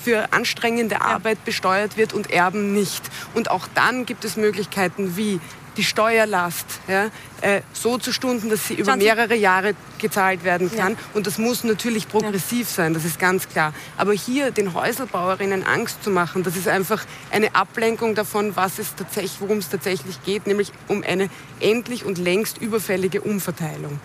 für 0.03 0.33
anstrengende 0.33 1.01
Arbeit 1.01 1.45
besteuert 1.45 1.97
wird 1.97 2.13
und 2.13 2.31
Erben 2.31 2.73
nicht. 2.73 3.03
Und 3.35 3.51
auch 3.51 3.69
dann 3.75 4.05
gibt 4.05 4.25
es 4.25 4.37
Möglichkeiten 4.37 5.17
wie 5.17 5.41
die 5.77 5.85
Steuerlast 5.85 6.67
ja, 6.87 7.07
äh, 7.41 7.63
so 7.73 7.99
zu 7.99 8.13
stunden, 8.13 8.51
dass 8.51 8.69
sie 8.69 8.75
über 8.75 8.97
mehrere 8.97 9.35
Jahre 9.35 9.75
gezahlt 9.99 10.45
werden 10.45 10.71
kann. 10.75 10.93
Ja. 10.93 10.99
Und 11.15 11.27
das 11.27 11.39
muss 11.39 11.65
natürlich 11.65 12.09
progressiv 12.09 12.69
ja. 12.69 12.75
sein, 12.75 12.95
das 12.95 13.05
ist 13.05 13.19
ganz 13.19 13.49
klar. 13.49 13.73
Aber 13.97 14.13
hier 14.13 14.51
den 14.51 14.75
Häuselbauerinnen 14.75 15.65
Angst 15.65 16.05
zu 16.05 16.11
machen, 16.11 16.43
das 16.43 16.57
ist 16.57 16.69
einfach 16.69 17.05
eine 17.31 17.55
Ablenkung 17.55 18.15
davon, 18.15 18.55
was 18.57 18.79
es 18.79 18.95
tatsächlich, 18.95 19.41
worum 19.41 19.59
es 19.59 19.69
tatsächlich 19.71 20.23
geht, 20.25 20.47
nämlich 20.47 20.73
um 20.89 21.03
eine 21.03 21.31
endlich 21.61 22.05
und 22.05 22.19
längst 22.19 22.59
überfällige 22.59 23.23
Umverteilung. 23.23 23.99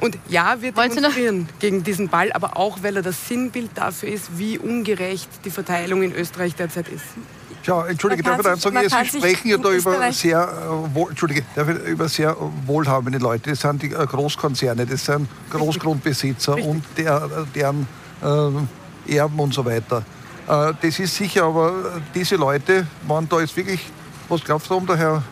Und 0.00 0.18
ja, 0.28 0.60
wir 0.60 0.72
demonstrieren 0.72 1.48
gegen 1.58 1.82
diesen 1.82 2.08
Ball, 2.08 2.32
aber 2.32 2.56
auch, 2.56 2.82
weil 2.82 2.96
er 2.96 3.02
das 3.02 3.28
Sinnbild 3.28 3.70
dafür 3.74 4.08
ist, 4.08 4.38
wie 4.38 4.58
ungerecht 4.58 5.28
die 5.44 5.50
Verteilung 5.50 6.02
in 6.02 6.14
Österreich 6.14 6.54
derzeit 6.54 6.88
ist. 6.88 7.04
Schau, 7.62 7.82
Entschuldige, 7.84 8.22
darf 8.22 8.38
ich 8.38 8.44
dann 8.44 8.58
sagen, 8.58 9.08
Sie 9.10 9.18
sprechen 9.18 9.48
ja 9.48 9.58
da 9.58 9.70
über 9.70 10.12
sehr, 10.12 10.40
äh, 10.40 10.94
wohl, 10.94 11.10
Entschuldige, 11.10 11.44
über 11.86 12.08
sehr 12.08 12.36
wohlhabende 12.66 13.18
Leute. 13.18 13.50
Das 13.50 13.60
sind 13.60 13.82
die 13.82 13.92
äh, 13.92 14.06
Großkonzerne, 14.06 14.86
das 14.86 15.04
sind 15.04 15.28
Großgrundbesitzer 15.50 16.54
Richtig. 16.54 16.70
und 16.70 16.84
der, 16.96 17.28
deren 17.54 17.86
äh, 18.22 19.16
Erben 19.16 19.38
und 19.38 19.52
so 19.52 19.64
weiter. 19.64 20.04
Äh, 20.48 20.72
das 20.80 20.98
ist 20.98 21.16
sicher, 21.16 21.44
aber 21.44 22.00
diese 22.14 22.36
Leute, 22.36 22.86
wenn 23.06 23.28
da 23.28 23.40
jetzt 23.40 23.56
wirklich, 23.56 23.80
was 24.28 24.42
glaubst 24.44 24.70
du, 24.70 24.74
um 24.76 24.86
der 24.86 24.96
Herr 24.96 25.22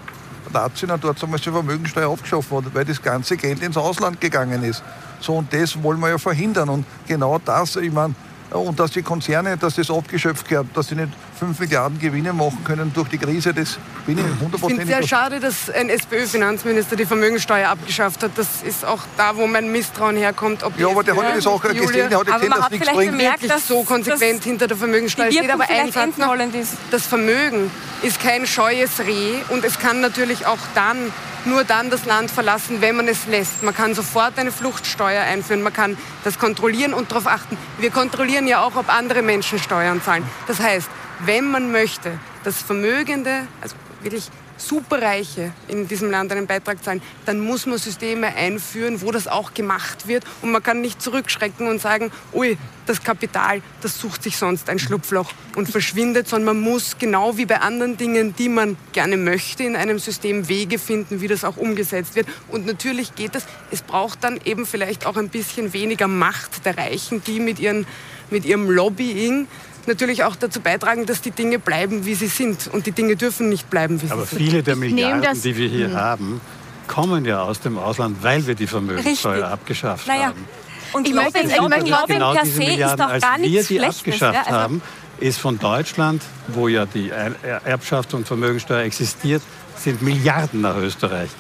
Nazina 0.52 0.96
dort 0.96 1.22
damals 1.22 1.42
die 1.42 1.50
Vermögensteuer 1.50 2.09
aufgeschafft 2.09 2.50
worden, 2.50 2.70
weil 2.72 2.85
das 2.85 3.02
ganze 3.02 3.37
Geld 3.37 3.62
ins 3.62 3.76
Ausland 3.76 4.20
gegangen 4.20 4.62
ist. 4.62 4.82
So, 5.20 5.37
und 5.37 5.52
das 5.52 5.82
wollen 5.82 6.00
wir 6.00 6.11
ja 6.11 6.18
verhindern. 6.18 6.68
Und 6.68 6.85
genau 7.06 7.38
das, 7.44 7.76
ich 7.76 7.92
meine, 7.92 8.14
und 8.50 8.78
dass 8.78 8.92
die 8.92 9.02
Konzerne, 9.02 9.56
dass 9.56 9.74
das 9.74 9.90
abgeschöpft 9.90 10.50
wird, 10.50 10.66
dass 10.74 10.88
sie 10.88 10.94
nicht 10.94 11.09
5 11.38 11.59
Milliarden 11.59 11.98
Gewinne 11.98 12.32
machen 12.32 12.62
können 12.64 12.92
durch 12.94 13.09
die 13.09 13.18
Krise, 13.18 13.52
das 13.52 13.78
bin 14.06 14.18
ich 14.18 14.24
hundertprozentig. 14.24 14.62
Ich 14.62 14.76
finde 14.76 14.92
es 14.92 14.99
sehr 14.99 15.09
schade, 15.09 15.40
dass 15.40 15.70
ein 15.70 15.88
SPÖ-Finanzminister 15.88 16.97
die 16.97 17.07
Vermögensteuer 17.07 17.68
abgeschafft 17.68 18.22
hat. 18.22 18.32
Das 18.36 18.62
ist 18.62 18.84
auch 18.84 19.01
da, 19.16 19.36
wo 19.36 19.47
mein 19.47 19.70
Misstrauen 19.70 20.16
herkommt. 20.16 20.62
ja, 20.78 20.88
aber 20.88 21.03
der 21.03 21.16
hat 21.16 21.22
ja 21.24 21.34
das 21.34 21.47
auch 21.47 21.61
gesehen, 21.61 22.09
der 22.09 22.18
hat 22.18 22.26
gesehen, 22.26 22.51
dass 22.51 22.70
nichts 22.70 22.90
bringt. 22.90 23.11
Bemerkt, 23.12 23.51
dass 23.51 23.68
so 23.68 23.82
konsequent 23.82 24.44
hinter 24.44 24.66
der 24.66 24.76
Vermögensteuer 24.76 25.30
steht. 25.32 25.51
Aber 25.51 25.68
einfach 25.68 26.07
das 26.90 27.07
Vermögen 27.07 27.70
ist 28.03 28.20
kein 28.20 28.47
scheues 28.47 29.01
Reh 29.01 29.42
und 29.49 29.64
es 29.64 29.78
kann 29.78 30.01
natürlich 30.01 30.47
auch 30.47 30.59
dann 30.74 31.12
nur 31.47 31.64
dann 31.64 31.90
das 31.90 32.05
Land 32.05 32.30
verlassen, 32.30 32.80
wenn 32.80 32.97
man 32.97 33.09
es 33.09 33.26
lässt. 33.26 33.62
Man 33.62 33.74
kann 33.74 33.94
sofort 33.94 34.38
eine 34.38 34.53
Fluchtsteuer 34.53 35.22
einführen, 35.22 35.62
man 35.62 35.72
kann 35.72 35.97
das 36.24 36.38
kontrollieren 36.38 36.92
und 36.92 37.11
darauf 37.11 37.26
achten. 37.26 37.57
Wir 37.78 37.90
kontrollieren 37.90 38.47
ja 38.47 38.62
auch, 38.62 38.76
ob 38.76 38.92
andere 38.92 39.22
Menschen 39.22 39.59
Steuern 39.59 40.03
zahlen. 40.03 40.24
Das 40.47 40.61
heißt, 40.61 40.88
wenn 41.20 41.51
man 41.51 41.72
möchte, 41.72 42.18
dass 42.44 42.62
Vermögende, 42.62 43.47
also 43.61 43.76
wirklich 44.03 44.30
Superreiche 44.57 45.52
in 45.68 45.88
diesem 45.88 46.11
Land 46.11 46.32
einen 46.32 46.46
Beitrag 46.46 46.82
zahlen, 46.82 47.02
dann 47.24 47.40
muss 47.40 47.66
man 47.66 47.78
Systeme 47.78 48.34
einführen, 48.34 49.00
wo 49.02 49.11
das 49.11 49.28
auch 49.28 49.54
gemacht 49.54 50.09
wird. 50.09 50.24
Und 50.42 50.52
man 50.52 50.62
kann 50.62 50.80
nicht 50.80 51.00
zurückschrecken 51.02 51.68
und 51.68 51.80
sagen, 51.80 52.11
ui, 52.32 52.57
das 52.86 53.02
Kapital, 53.02 53.62
das 53.82 53.98
sucht 53.98 54.22
sich 54.22 54.36
sonst 54.36 54.70
ein 54.70 54.78
Schlupfloch 54.78 55.32
und 55.57 55.68
verschwindet, 55.68 56.28
sondern 56.28 56.57
man 56.57 56.64
muss 56.64 56.98
genau 56.98 57.36
wie 57.36 57.46
bei 57.46 57.61
anderen 57.61 57.96
Dingen, 57.96 58.34
die 58.36 58.48
man 58.48 58.76
gerne 58.92 59.16
möchte, 59.16 59.64
in 59.64 59.76
einem 59.76 59.98
System 59.98 60.48
Wege 60.48 60.78
finden, 60.78 61.20
wie 61.20 61.28
das 61.28 61.44
auch 61.44 61.57
umgesetzt 61.57 62.14
wird. 62.14 62.28
Und 62.48 62.66
natürlich 62.66 63.14
geht 63.14 63.34
es, 63.34 63.44
es 63.70 63.82
braucht 63.82 64.22
dann 64.24 64.40
eben 64.44 64.66
vielleicht 64.66 65.07
auch 65.07 65.16
ein 65.16 65.28
bisschen 65.28 65.72
weniger 65.72 66.09
Macht 66.09 66.64
der 66.64 66.78
Reichen, 66.78 67.22
die 67.24 67.40
mit, 67.40 67.59
ihren, 67.59 67.86
mit 68.30 68.44
ihrem 68.44 68.70
Lobbying 68.70 69.48
natürlich 69.87 70.24
auch 70.24 70.37
dazu 70.37 70.61
beitragen, 70.61 71.07
dass 71.07 71.20
die 71.20 71.30
Dinge 71.30 71.59
bleiben, 71.59 72.07
wie 72.07 72.14
sie 72.14 72.28
sind. 72.28 72.68
Und 72.68 72.87
die 72.87 72.93
Dinge 72.93 73.16
dürfen 73.16 73.49
nicht 73.49 73.70
bleiben, 73.70 74.01
wie 74.03 74.11
Aber 74.11 74.22
sie 74.24 74.37
sind. 74.37 74.39
Aber 74.39 74.51
viele 74.51 74.62
der 74.62 74.76
Milliarden, 74.76 75.43
die 75.43 75.57
wir 75.57 75.68
hier 75.68 75.89
hm. 75.89 75.97
haben, 75.97 76.41
kommen 76.87 77.24
ja 77.24 77.43
aus 77.43 77.61
dem 77.61 77.78
Ausland, 77.78 78.22
weil 78.22 78.47
wir 78.47 78.55
die 78.55 78.66
Vermögenssteuer 78.66 79.34
Richtig. 79.34 79.51
abgeschafft 79.51 80.07
naja. 80.07 80.26
haben. 80.26 80.45
Und 80.93 81.07
ich 81.07 81.14
möchte, 81.14 81.41
ich 81.41 81.61
möchte 81.61 81.84
genau 81.84 82.32
per 82.34 82.47
se 82.47 82.62
ist 82.64 82.93
doch 82.93 83.20
gar 83.20 83.39
nichts 83.39 83.70
wir 83.70 83.80
die 83.80 83.87
abgeschafft 83.87 84.34
ja, 84.34 84.43
also 84.43 84.53
haben, 84.53 84.82
ist 85.18 85.39
von 85.39 85.59
Deutschland, 85.59 86.22
wo 86.49 86.68
ja 86.68 86.87
die 86.87 87.12
Erbschafts- 87.12 88.14
und 88.14 88.26
Vermögensteuer 88.26 88.84
existiert, 88.84 89.43
sind 89.76 90.01
Milliarden 90.01 90.62
nach 90.62 90.76
Österreich 90.76 91.30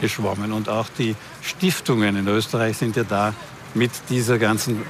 geschwommen. 0.00 0.52
Und 0.52 0.68
auch 0.68 0.86
die 0.98 1.14
Stiftungen 1.42 2.16
in 2.16 2.28
Österreich 2.28 2.76
sind 2.78 2.96
ja 2.96 3.04
da 3.04 3.34
mit 3.74 3.90
dieser 4.08 4.38
ganzen 4.38 4.82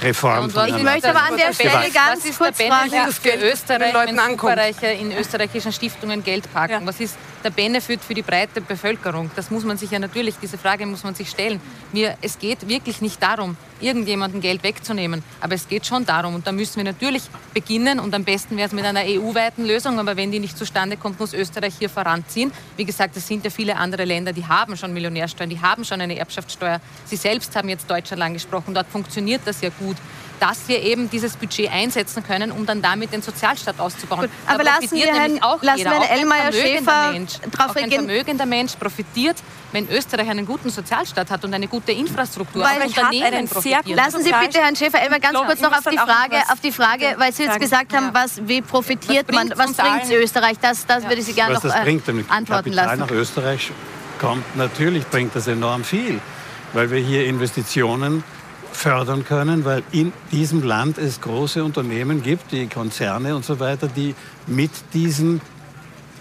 Reform. 0.00 0.50
Ja, 0.54 0.66
ich 0.66 0.82
möchte 0.82 1.10
aber 1.10 1.22
an 1.22 1.36
der 1.36 1.52
Stelle 1.52 1.90
ganz 1.92 2.38
kurz 2.38 2.56
fragen, 2.56 2.92
was 3.06 3.18
für 3.18 3.34
Österreich, 3.34 3.94
wenn 3.94 4.30
Superreiche 4.30 4.86
in 4.86 5.16
österreichischen 5.16 5.72
Stiftungen 5.72 6.22
Geld 6.22 6.52
parken. 6.52 6.72
Ja. 6.72 6.86
Was 6.86 7.00
ist 7.00 7.16
der 7.44 7.50
Benefit 7.50 8.00
für 8.02 8.14
die 8.14 8.22
breite 8.22 8.60
Bevölkerung? 8.60 9.30
Das 9.36 9.50
muss 9.50 9.64
man 9.64 9.76
sich 9.76 9.90
ja 9.90 9.98
natürlich, 9.98 10.36
diese 10.40 10.58
Frage 10.58 10.86
muss 10.86 11.04
man 11.04 11.14
sich 11.14 11.30
stellen. 11.30 11.60
Wir, 11.92 12.16
es 12.20 12.38
geht 12.38 12.68
wirklich 12.68 13.00
nicht 13.00 13.22
darum, 13.22 13.56
irgendjemandem 13.80 14.40
Geld 14.40 14.62
wegzunehmen, 14.62 15.22
aber 15.40 15.54
es 15.54 15.68
geht 15.68 15.86
schon 15.86 16.04
darum 16.04 16.34
und 16.34 16.46
da 16.46 16.52
müssen 16.52 16.76
wir 16.76 16.84
natürlich 16.84 17.22
beginnen 17.54 18.00
und 18.00 18.14
am 18.14 18.24
besten 18.24 18.56
wäre 18.56 18.66
es 18.66 18.72
mit 18.72 18.84
einer 18.84 19.02
EU-weiten 19.04 19.64
Lösung, 19.64 19.98
aber 19.98 20.16
wenn 20.16 20.32
die 20.32 20.40
nicht 20.40 20.58
zustande 20.58 20.96
kommt, 20.96 21.20
muss 21.20 21.32
Österreich 21.32 21.74
hier 21.78 21.88
voranziehen. 21.88 22.52
Wie 22.76 22.84
gesagt, 22.84 23.16
es 23.16 23.26
sind 23.26 23.44
ja 23.44 23.50
viele 23.50 23.76
andere 23.76 24.04
Länder, 24.04 24.32
die 24.32 24.46
haben 24.46 24.76
schon 24.76 24.92
Millionärsteuern, 24.92 25.50
die 25.50 25.60
haben 25.60 25.84
schon 25.84 26.00
eine 26.00 26.18
Erbschaftssteuer. 26.18 26.80
Sie 27.04 27.16
selbst 27.16 27.54
haben 27.56 27.68
jetzt 27.68 27.90
Deutschland 27.90 28.22
angesprochen, 28.22 28.74
dort 28.74 28.88
funktioniert 28.88 29.42
das 29.44 29.60
ja 29.60 29.70
gut 29.78 29.96
dass 30.40 30.68
wir 30.68 30.82
eben 30.82 31.10
dieses 31.10 31.36
Budget 31.36 31.70
einsetzen 31.70 32.22
können, 32.22 32.52
um 32.52 32.66
dann 32.66 32.82
damit 32.82 33.12
den 33.12 33.22
Sozialstaat 33.22 33.80
auszubauen. 33.80 34.22
Gut, 34.22 34.30
aber 34.46 34.64
lassen 34.64 34.92
wir, 34.92 35.06
Herrn, 35.06 35.42
auch 35.42 35.62
lassen 35.62 35.78
jeder, 35.78 35.90
wir 35.92 36.00
Herrn 36.00 36.18
Elmeier 36.18 36.52
Schäfer 36.52 37.12
Mensch, 37.12 37.32
drauf 37.50 37.70
auch 37.70 37.76
ein 37.76 37.90
vermögender 37.90 38.46
Mensch 38.46 38.76
profitiert, 38.76 39.36
wenn 39.72 39.88
Österreich 39.88 40.28
einen 40.28 40.46
guten 40.46 40.70
Sozialstaat 40.70 41.30
hat 41.30 41.44
und 41.44 41.52
eine 41.52 41.68
gute 41.68 41.92
Infrastruktur. 41.92 42.62
Weil 42.62 42.86
Unternehmen 42.86 43.48
profitieren. 43.48 43.96
Lassen 43.96 44.22
Sie 44.22 44.32
bitte 44.32 44.58
Herrn 44.58 44.76
Schäfer 44.76 45.00
Elmeier 45.00 45.20
ganz 45.20 45.38
kurz 45.38 45.60
noch 45.60 45.72
auf 45.72 45.84
die 45.90 45.98
Frage, 45.98 46.36
auf 46.50 46.60
die 46.60 46.72
Frage, 46.72 47.14
weil 47.18 47.32
Sie 47.32 47.44
jetzt 47.44 47.60
gesagt 47.60 47.94
haben, 47.94 48.10
was, 48.12 48.40
wie 48.46 48.62
profitiert 48.62 49.26
was 49.28 49.34
man, 49.34 49.52
was 49.56 49.72
bringt 49.74 50.10
Österreich? 50.10 50.58
Das, 50.60 50.86
das 50.86 51.02
ja. 51.04 51.08
würde 51.08 51.20
ich 51.20 51.26
Sie 51.26 51.34
gerne 51.34 51.54
noch 51.54 51.62
das 51.62 51.74
äh, 51.74 51.82
bringt, 51.82 52.08
antworten 52.08 52.46
Kapital 52.46 52.86
lassen. 52.86 53.00
nach 53.00 53.10
Österreich 53.10 53.70
kommt, 54.18 54.56
natürlich 54.56 55.06
bringt 55.06 55.34
das 55.34 55.46
enorm 55.46 55.84
viel, 55.84 56.20
weil 56.72 56.90
wir 56.90 56.98
hier 56.98 57.26
Investitionen 57.26 58.24
fördern 58.78 59.24
können, 59.24 59.64
weil 59.64 59.82
in 59.90 60.12
diesem 60.30 60.62
Land 60.62 60.98
es 60.98 61.20
große 61.20 61.64
Unternehmen 61.64 62.22
gibt, 62.22 62.52
die 62.52 62.68
Konzerne 62.68 63.34
und 63.34 63.44
so 63.44 63.58
weiter, 63.58 63.88
die 63.88 64.14
mit 64.46 64.70
diesen 64.94 65.40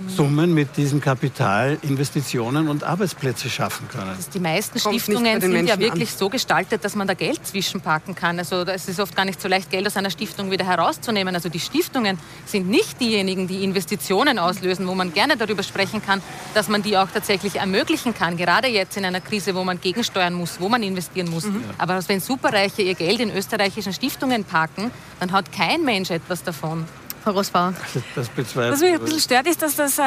Summen 0.08 0.54
mit 0.54 0.78
diesem 0.78 1.02
Kapital 1.02 1.78
Investitionen 1.82 2.68
und 2.68 2.84
Arbeitsplätze 2.84 3.50
schaffen 3.50 3.88
können. 3.88 4.10
Also 4.10 4.30
die 4.34 4.40
meisten 4.40 4.80
Stiftungen 4.80 5.42
sind 5.42 5.52
Menschen 5.52 5.68
ja 5.68 5.80
wirklich 5.80 6.12
an. 6.12 6.18
so 6.18 6.30
gestaltet, 6.30 6.84
dass 6.84 6.96
man 6.96 7.08
da 7.08 7.14
Geld 7.14 7.46
zwischenpacken 7.46 8.16
kann. 8.16 8.38
Also 8.40 8.62
es 8.62 8.88
ist 8.88 9.00
oft 9.00 9.16
gar 9.16 9.26
nicht 9.26 9.42
so 9.42 9.48
leicht, 9.48 9.70
Geld 9.70 9.88
aus 9.88 9.98
einer 9.98 10.10
Stiftung 10.10 10.52
wieder 10.52 10.66
herauszunehmen. 10.66 11.34
Also 11.36 11.50
die 11.50 11.60
Stiftungen 11.60 12.20
sind 12.46 12.70
nicht 12.70 13.00
diejenigen, 13.00 13.48
die 13.48 13.64
Investitionen 13.64 14.40
auslösen, 14.40 14.88
wo 14.88 14.96
man 14.96 15.14
gerne 15.14 15.38
darüber 15.38 15.64
sprechen 15.64 16.02
kann, 16.06 16.22
dass 16.54 16.68
man 16.68 16.84
die 16.84 16.98
auch 16.98 17.10
tatsächlich 17.12 17.56
ermöglichen 17.56 18.14
kann. 18.14 18.38
Gerade 18.38 18.68
jetzt 18.68 18.98
in 18.98 19.06
einer 19.06 19.22
Krise, 19.22 19.56
wo 19.56 19.64
man 19.64 19.82
gegensteuern 19.82 20.34
muss, 20.34 20.60
wo 20.60 20.70
man 20.70 20.84
investieren 20.84 21.30
muss. 21.30 21.46
Mhm. 21.46 21.64
Aber 21.78 22.00
wenn 22.08 22.20
Superreiche 22.20 22.82
ihr 22.82 22.96
Geld 22.96 23.20
in 23.20 23.32
österreichischen 23.36 23.94
Stiftungen 23.94 24.44
parken, 24.44 24.92
dann 25.20 25.32
hat 25.32 25.52
kein 25.52 25.84
Mensch 25.84 26.12
etwas 26.12 26.44
davon. 26.44 26.86
Großbauer. 27.34 27.74
Das 28.16 28.30
bezweifle 28.30 28.72
Was 28.72 28.82
mich 28.82 28.94
ein 28.94 29.00
bisschen 29.00 29.20
stört, 29.20 29.48
ist, 29.48 29.62
dass 29.62 29.76
das 29.76 30.00
äh, 30.00 30.04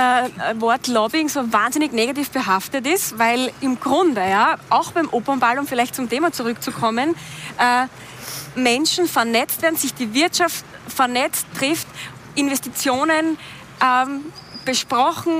Wort 0.58 0.86
Lobbying 0.88 1.28
so 1.28 1.52
wahnsinnig 1.52 1.92
negativ 1.92 2.30
behaftet 2.30 2.86
ist, 2.86 3.18
weil 3.18 3.52
im 3.60 3.78
Grunde, 3.78 4.20
ja, 4.20 4.56
auch 4.68 4.92
beim 4.92 5.08
Opernball, 5.10 5.58
um 5.58 5.66
vielleicht 5.66 5.94
zum 5.94 6.08
Thema 6.08 6.32
zurückzukommen, 6.32 7.14
äh, 7.58 7.86
Menschen 8.58 9.06
vernetzt 9.06 9.62
werden, 9.62 9.76
sich 9.76 9.94
die 9.94 10.12
Wirtschaft 10.14 10.64
vernetzt, 10.88 11.46
trifft, 11.56 11.86
Investitionen 12.34 13.38
ähm, 13.82 14.24
besprochen, 14.64 15.32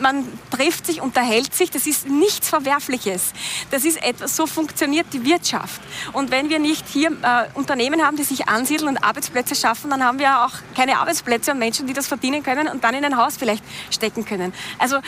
man 0.00 0.26
trifft 0.50 0.86
sich, 0.86 1.00
unterhält 1.00 1.54
sich, 1.54 1.70
das 1.70 1.86
ist 1.86 2.08
nichts 2.08 2.48
Verwerfliches. 2.48 3.32
Das 3.70 3.84
ist 3.84 4.02
etwas, 4.02 4.36
so 4.36 4.46
funktioniert 4.46 5.06
die 5.12 5.24
Wirtschaft. 5.24 5.80
Und 6.12 6.30
wenn 6.30 6.48
wir 6.48 6.58
nicht 6.58 6.86
hier 6.88 7.10
äh, 7.10 7.46
Unternehmen 7.54 8.04
haben, 8.04 8.16
die 8.16 8.24
sich 8.24 8.48
ansiedeln 8.48 8.88
und 8.88 9.04
Arbeitsplätze 9.04 9.54
schaffen, 9.54 9.90
dann 9.90 10.04
haben 10.04 10.18
wir 10.18 10.44
auch 10.44 10.52
keine 10.76 10.98
Arbeitsplätze 10.98 11.52
und 11.52 11.58
Menschen, 11.58 11.86
die 11.86 11.92
das 11.92 12.06
verdienen 12.06 12.42
können 12.42 12.68
und 12.68 12.84
dann 12.84 12.94
in 12.94 13.04
ein 13.04 13.16
Haus 13.16 13.36
vielleicht 13.36 13.64
stecken 13.90 14.24
können. 14.24 14.54
Also 14.78 14.98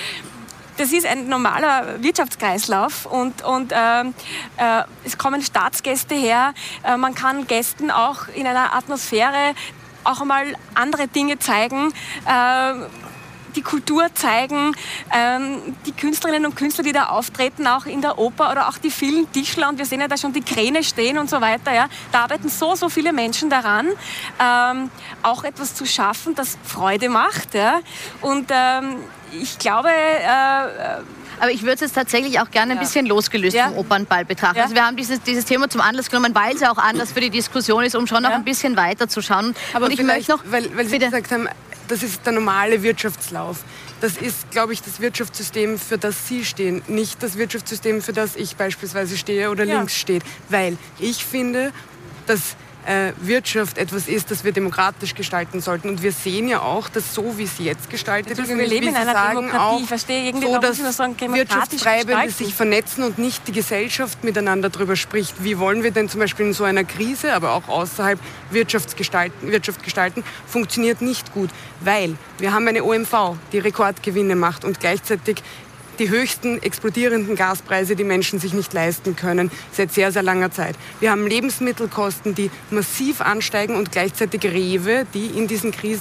das 0.77 0.93
ist 0.93 1.07
ein 1.07 1.29
normaler 1.29 2.03
Wirtschaftskreislauf 2.03 3.05
und, 3.05 3.43
und 3.43 3.71
äh, 3.71 4.01
äh, 4.01 4.85
es 5.05 5.19
kommen 5.19 5.43
Staatsgäste 5.43 6.15
her. 6.15 6.55
Äh, 6.83 6.97
man 6.97 7.15
kann 7.15 7.47
Gästen 7.47 7.91
auch 7.91 8.29
in 8.35 8.47
einer 8.47 8.75
Atmosphäre 8.75 9.55
auch 10.05 10.21
einmal 10.21 10.55
andere 10.75 11.09
Dinge 11.09 11.39
zeigen. 11.39 11.93
Äh, 12.27 12.75
die 13.57 13.63
Kultur 13.63 14.07
zeigen, 14.15 14.75
ähm, 15.13 15.77
die 15.87 15.93
Künstlerinnen 15.93 16.47
und 16.47 16.57
Künstler, 16.57 16.85
die 16.85 16.93
da 16.93 17.07
auftreten, 17.07 17.67
auch 17.67 17.87
in 17.87 18.01
der 18.01 18.19
Oper 18.19 18.51
oder 18.51 18.69
auch 18.69 18.79
die 18.79 18.91
vielen 18.91 19.31
Tischler 19.33 19.69
und 19.69 19.79
wir 19.79 19.87
sehen 19.87 20.01
ja 20.01 20.09
da 20.09 20.17
schon 20.17 20.33
die 20.33 20.43
Kräne 20.43 20.85
stehen 20.85 21.19
und 21.19 21.29
so 21.29 21.41
weiter. 21.41 21.73
Ja. 21.73 21.89
Da 22.13 22.23
arbeiten 22.23 22.49
so, 22.49 22.75
so 22.75 22.89
viele 22.89 23.13
Menschen 23.13 23.51
daran, 23.51 23.89
ähm, 24.39 24.91
auch 25.23 25.45
etwas 25.45 25.75
zu 25.75 25.87
schaffen, 25.87 26.35
das 26.35 26.59
Freude 26.65 27.09
macht. 27.09 27.55
Ja. 27.55 27.81
Und 28.21 28.51
ähm, 28.51 28.97
ich 29.33 29.59
glaube, 29.59 29.91
äh, 29.91 31.03
aber 31.41 31.51
ich 31.51 31.63
würde 31.63 31.75
es 31.75 31.81
jetzt 31.81 31.95
tatsächlich 31.95 32.39
auch 32.41 32.51
gerne 32.51 32.75
ein 32.75 32.79
bisschen 32.79 33.07
losgelöst 33.07 33.57
vom 33.57 33.79
Opernball 33.79 34.25
betrachten. 34.25 34.61
Also 34.61 34.75
wir 34.75 34.85
haben 34.85 34.97
dieses, 34.97 35.23
dieses 35.23 35.45
Thema 35.45 35.69
zum 35.69 35.81
Anlass 35.81 36.11
genommen, 36.11 36.35
weil 36.35 36.55
es 36.55 36.61
ja 36.61 36.71
auch 36.71 36.79
anders 36.79 37.13
für 37.13 37.21
die 37.21 37.31
Diskussion 37.31 37.83
ist, 37.83 37.97
um 37.97 38.07
schon 38.07 38.23
noch 38.23 38.31
ein 38.31 38.45
bisschen 38.45 38.77
weiter 38.77 39.09
zu 39.09 39.23
schauen. 39.23 39.55
Aber 39.73 39.87
Und 39.87 39.93
ich 39.93 40.03
möchte 40.03 40.33
noch, 40.33 40.43
weil, 40.47 40.77
weil 40.77 40.87
Sie 40.87 40.99
gesagt 40.99 41.31
haben, 41.33 41.49
das 41.89 42.03
ist 42.03 42.25
der 42.25 42.35
normale 42.35 42.83
Wirtschaftslauf. 42.83 43.59
Das 44.01 44.17
ist, 44.17 44.51
glaube 44.51 44.73
ich, 44.73 44.83
das 44.83 45.01
Wirtschaftssystem, 45.01 45.79
für 45.79 45.99
das 45.99 46.29
Sie 46.29 46.45
stehen, 46.45 46.83
nicht 46.87 47.23
das 47.23 47.37
Wirtschaftssystem, 47.37 48.01
für 48.01 48.13
das 48.13 48.37
ich 48.37 48.57
beispielsweise 48.57 49.19
stehe 49.19 49.51
oder 49.51 49.65
ja. 49.65 49.79
links 49.79 49.99
steht. 49.99 50.23
Weil 50.49 50.79
ich 50.99 51.25
finde, 51.25 51.73
dass 52.27 52.57
Wirtschaft 53.21 53.79
etwas 53.79 54.09
ist, 54.09 54.31
das 54.31 54.43
wir 54.43 54.53
demokratisch 54.53 55.15
gestalten 55.15 55.61
sollten. 55.61 55.89
Und 55.89 56.03
wir 56.03 56.13
sehen 56.13 56.49
ja 56.49 56.63
auch, 56.63 56.89
dass 56.89 57.15
so 57.15 57.37
wie 57.37 57.45
es 57.45 57.59
jetzt 57.59 57.91
gestaltet 57.91 58.39
ist, 58.39 58.49
wir 58.49 58.67
leben 58.67 58.89
in 58.89 58.97
einer 58.97 59.13
sagen, 59.13 59.37
Demokratie. 59.37 59.83
ich 59.83 59.89
verstehe 59.89 60.27
irgendwie, 60.27 60.47
so, 60.47 60.59
dass 60.59 60.97
sagen, 60.97 61.17
Wirtschaftstreibende 61.21 62.31
sich 62.31 62.55
vernetzen 62.55 63.05
und 63.05 63.19
nicht 63.19 63.47
die 63.49 63.53
Gesellschaft 63.53 64.25
miteinander 64.25 64.71
darüber 64.71 64.97
spricht. 64.97 65.45
Wie 65.45 65.59
wollen 65.59 65.83
wir 65.83 65.91
denn 65.91 66.09
zum 66.09 66.21
Beispiel 66.21 66.47
in 66.47 66.53
so 66.53 66.65
einer 66.65 66.85
Krise, 66.85 67.35
aber 67.35 67.53
auch 67.53 67.69
außerhalb 67.69 68.19
Wirtschaft 68.51 68.97
gestalten, 68.97 69.51
Wirtschaft 69.53 69.83
gestalten 69.83 70.25
funktioniert 70.47 71.03
nicht 71.03 71.33
gut, 71.33 71.51
weil 71.81 72.17
wir 72.39 72.53
haben 72.53 72.67
eine 72.67 72.83
OMV, 72.85 73.37
die 73.53 73.59
Rekordgewinne 73.59 74.37
macht 74.37 74.65
und 74.65 74.81
gleichzeitig 74.81 75.43
die 76.01 76.09
höchsten 76.09 76.61
explodierenden 76.63 77.37
Gaspreise, 77.37 77.95
die 77.95 78.05
Menschen 78.05 78.41
sich 78.41 78.55
nicht 78.55 78.73
leisten 78.73 79.15
können, 79.15 79.51
seit 79.71 79.93
sehr, 79.93 80.11
sehr 80.11 80.23
langer 80.23 80.51
Zeit. 80.51 80.75
Wir 80.99 81.11
haben 81.11 81.27
Lebensmittelkosten, 81.27 82.35
die 82.35 82.51
massiv 82.71 83.21
ansteigen 83.21 83.77
und 83.77 83.93
gleichzeitig 83.93 84.43
Rewe, 84.45 85.07
die 85.15 85.27
in 85.27 85.47
diesen 85.47 85.71
Kris 85.71 86.01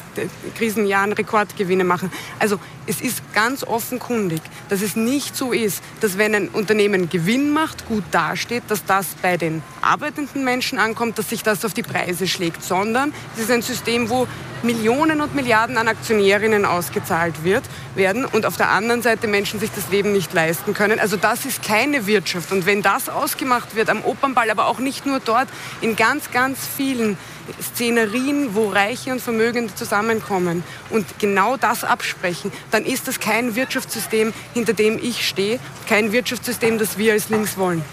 Krisenjahren 0.58 1.12
Rekordgewinne 1.12 1.84
machen. 1.84 2.12
Also 2.40 2.60
es 2.90 3.02
ist 3.02 3.22
ganz 3.34 3.64
offenkundig, 3.64 4.42
dass 4.68 4.82
es 4.82 4.96
nicht 4.96 5.38
so 5.38 5.52
ist, 5.52 5.84
dass 6.02 6.18
wenn 6.18 6.34
ein 6.34 6.50
Unternehmen 6.50 7.08
Gewinn 7.08 7.52
macht, 7.52 7.88
gut 7.88 8.04
dasteht, 8.10 8.64
dass 8.68 8.84
das 8.84 9.10
bei 9.22 9.38
den 9.38 9.62
arbeitenden 9.82 10.44
Menschen 10.44 10.80
ankommt, 10.80 11.20
dass 11.20 11.30
sich 11.30 11.44
das 11.44 11.64
auf 11.64 11.76
die 11.76 11.84
Preise 11.84 12.28
schlägt, 12.28 12.64
sondern 12.64 13.14
es 13.36 13.44
ist 13.44 13.52
ein 13.52 13.62
System, 13.62 14.10
wo 14.10 14.28
Millionen 14.64 15.22
und 15.22 15.36
Milliarden 15.36 15.78
an 15.78 15.88
Aktionärinnen 15.88 16.66
ausgezahlt 16.66 17.44
wird, 17.44 17.64
werden 17.96 18.26
und 18.26 18.46
auf 18.46 18.58
der 18.58 18.70
anderen 18.70 19.04
Seite 19.04 19.28
Menschen 19.28 19.60
sich 19.60 19.70
das 19.74 19.90
Leben 19.90 20.12
nicht 20.12 20.34
leisten 20.34 20.74
können. 20.74 21.00
Also 21.00 21.16
das 21.16 21.46
ist 21.46 21.64
keine 21.64 22.08
Wirtschaft. 22.08 22.52
Und 22.52 22.66
wenn 22.66 22.82
das 22.82 23.08
ausgemacht 23.08 23.76
wird 23.76 23.90
am 23.90 24.04
Opernball, 24.04 24.50
aber 24.50 24.66
auch 24.66 24.80
nicht 24.80 25.06
nur 25.06 25.20
dort, 25.20 25.48
in 25.82 25.96
ganz, 25.96 26.32
ganz 26.32 26.60
vielen 26.76 27.18
Szenerien, 27.62 28.56
wo 28.56 28.70
Reiche 28.70 29.12
und 29.12 29.22
Vermögende 29.22 29.74
zusammenkommen 29.76 30.64
und 30.90 31.06
genau 31.20 31.58
das 31.58 31.84
absprechen, 31.84 32.52
dann 32.72 32.86
ist 32.86 33.08
das 33.08 33.20
kein 33.20 33.56
Wirtschaftssystem, 33.56 34.34
hinter 34.54 34.74
dem 34.74 35.00
ich 35.02 35.28
stehe, 35.28 35.60
kein 35.88 36.12
Wirtschaftssystem, 36.12 36.78
das 36.78 36.98
wir 36.98 37.14
als 37.14 37.30
Links 37.30 37.58
wollen. 37.58 37.84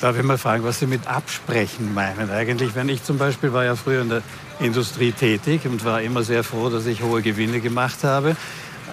Darf 0.00 0.18
ich 0.18 0.22
mal 0.22 0.38
fragen, 0.38 0.64
was 0.64 0.80
Sie 0.80 0.86
mit 0.86 1.06
absprechen 1.06 1.94
meinen? 1.94 2.30
Eigentlich, 2.30 2.74
wenn 2.74 2.88
ich 2.88 3.04
zum 3.04 3.16
Beispiel 3.16 3.52
war 3.52 3.64
ja 3.64 3.76
früher 3.76 4.02
in 4.02 4.08
der 4.10 4.22
Industrie 4.60 5.12
tätig 5.12 5.62
und 5.64 5.84
war 5.84 6.02
immer 6.02 6.22
sehr 6.22 6.44
froh, 6.44 6.68
dass 6.68 6.86
ich 6.86 7.02
hohe 7.02 7.22
Gewinne 7.22 7.60
gemacht 7.60 8.04
habe. 8.04 8.36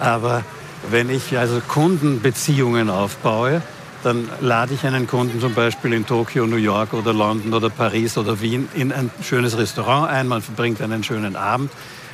Aber 0.00 0.44
wenn 0.90 1.10
ich 1.10 1.36
also 1.36 1.60
Kundenbeziehungen 1.60 2.88
aufbaue, 2.88 3.62
dann 4.02 4.28
lade 4.40 4.74
ich 4.74 4.84
einen 4.84 5.06
Kunden 5.06 5.40
zum 5.40 5.54
Beispiel 5.54 5.92
in 5.92 6.06
Tokio, 6.06 6.46
New 6.46 6.56
York 6.56 6.92
oder 6.92 7.12
London 7.12 7.54
oder 7.54 7.70
Paris 7.70 8.18
oder 8.18 8.40
Wien 8.40 8.68
in 8.74 8.92
ein 8.92 9.10
schönes 9.22 9.56
Restaurant 9.56 10.10
ein, 10.10 10.28
man 10.28 10.42
verbringt 10.42 10.80
einen 10.80 11.04
schönen 11.04 11.36
Abend. 11.36 11.70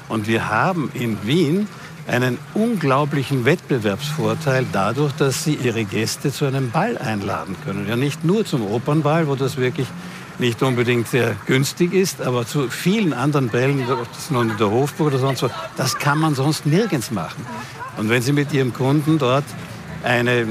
Und 0.09 0.26
wir 0.26 0.49
haben 0.49 0.91
in 0.95 1.18
Wien 1.26 1.68
einen 2.07 2.39
unglaublichen 2.55 3.45
Wettbewerbsvorteil 3.45 4.66
dadurch, 4.72 5.12
dass 5.12 5.45
sie 5.45 5.55
ihre 5.55 5.84
Gäste 5.84 6.32
zu 6.32 6.47
einem 6.47 6.70
Ball 6.70 6.97
einladen 6.97 7.57
können. 7.64 7.86
Ja, 7.89 7.97
nicht 7.97 8.24
nur 8.24 8.45
zum 8.47 8.62
Opernball, 8.66 9.28
wo 9.28 9.34
das 9.34 9.59
wirklich 9.59 9.86
nicht 10.39 10.62
unbedingt 10.62 11.09
sehr 11.09 11.36
günstig 11.47 11.93
ist, 11.93 12.22
aber 12.22 12.47
zu 12.47 12.68
vielen 12.68 13.12
anderen 13.12 13.49
Bällen, 13.49 13.84
das 13.86 14.18
ist 14.18 14.30
nun 14.30 14.57
der 14.57 14.70
Hofburg 14.70 15.09
oder 15.09 15.18
sonst 15.18 15.43
was, 15.43 15.51
das 15.76 15.99
kann 15.99 16.18
man 16.18 16.34
sonst 16.34 16.64
nirgends 16.64 17.11
machen. 17.11 17.45
Und 17.97 18.09
wenn 18.09 18.22
Sie 18.22 18.32
mit 18.32 18.53
Ihrem 18.53 18.72
Kunden 18.72 19.18
dort 19.18 19.45
eine, 20.05 20.47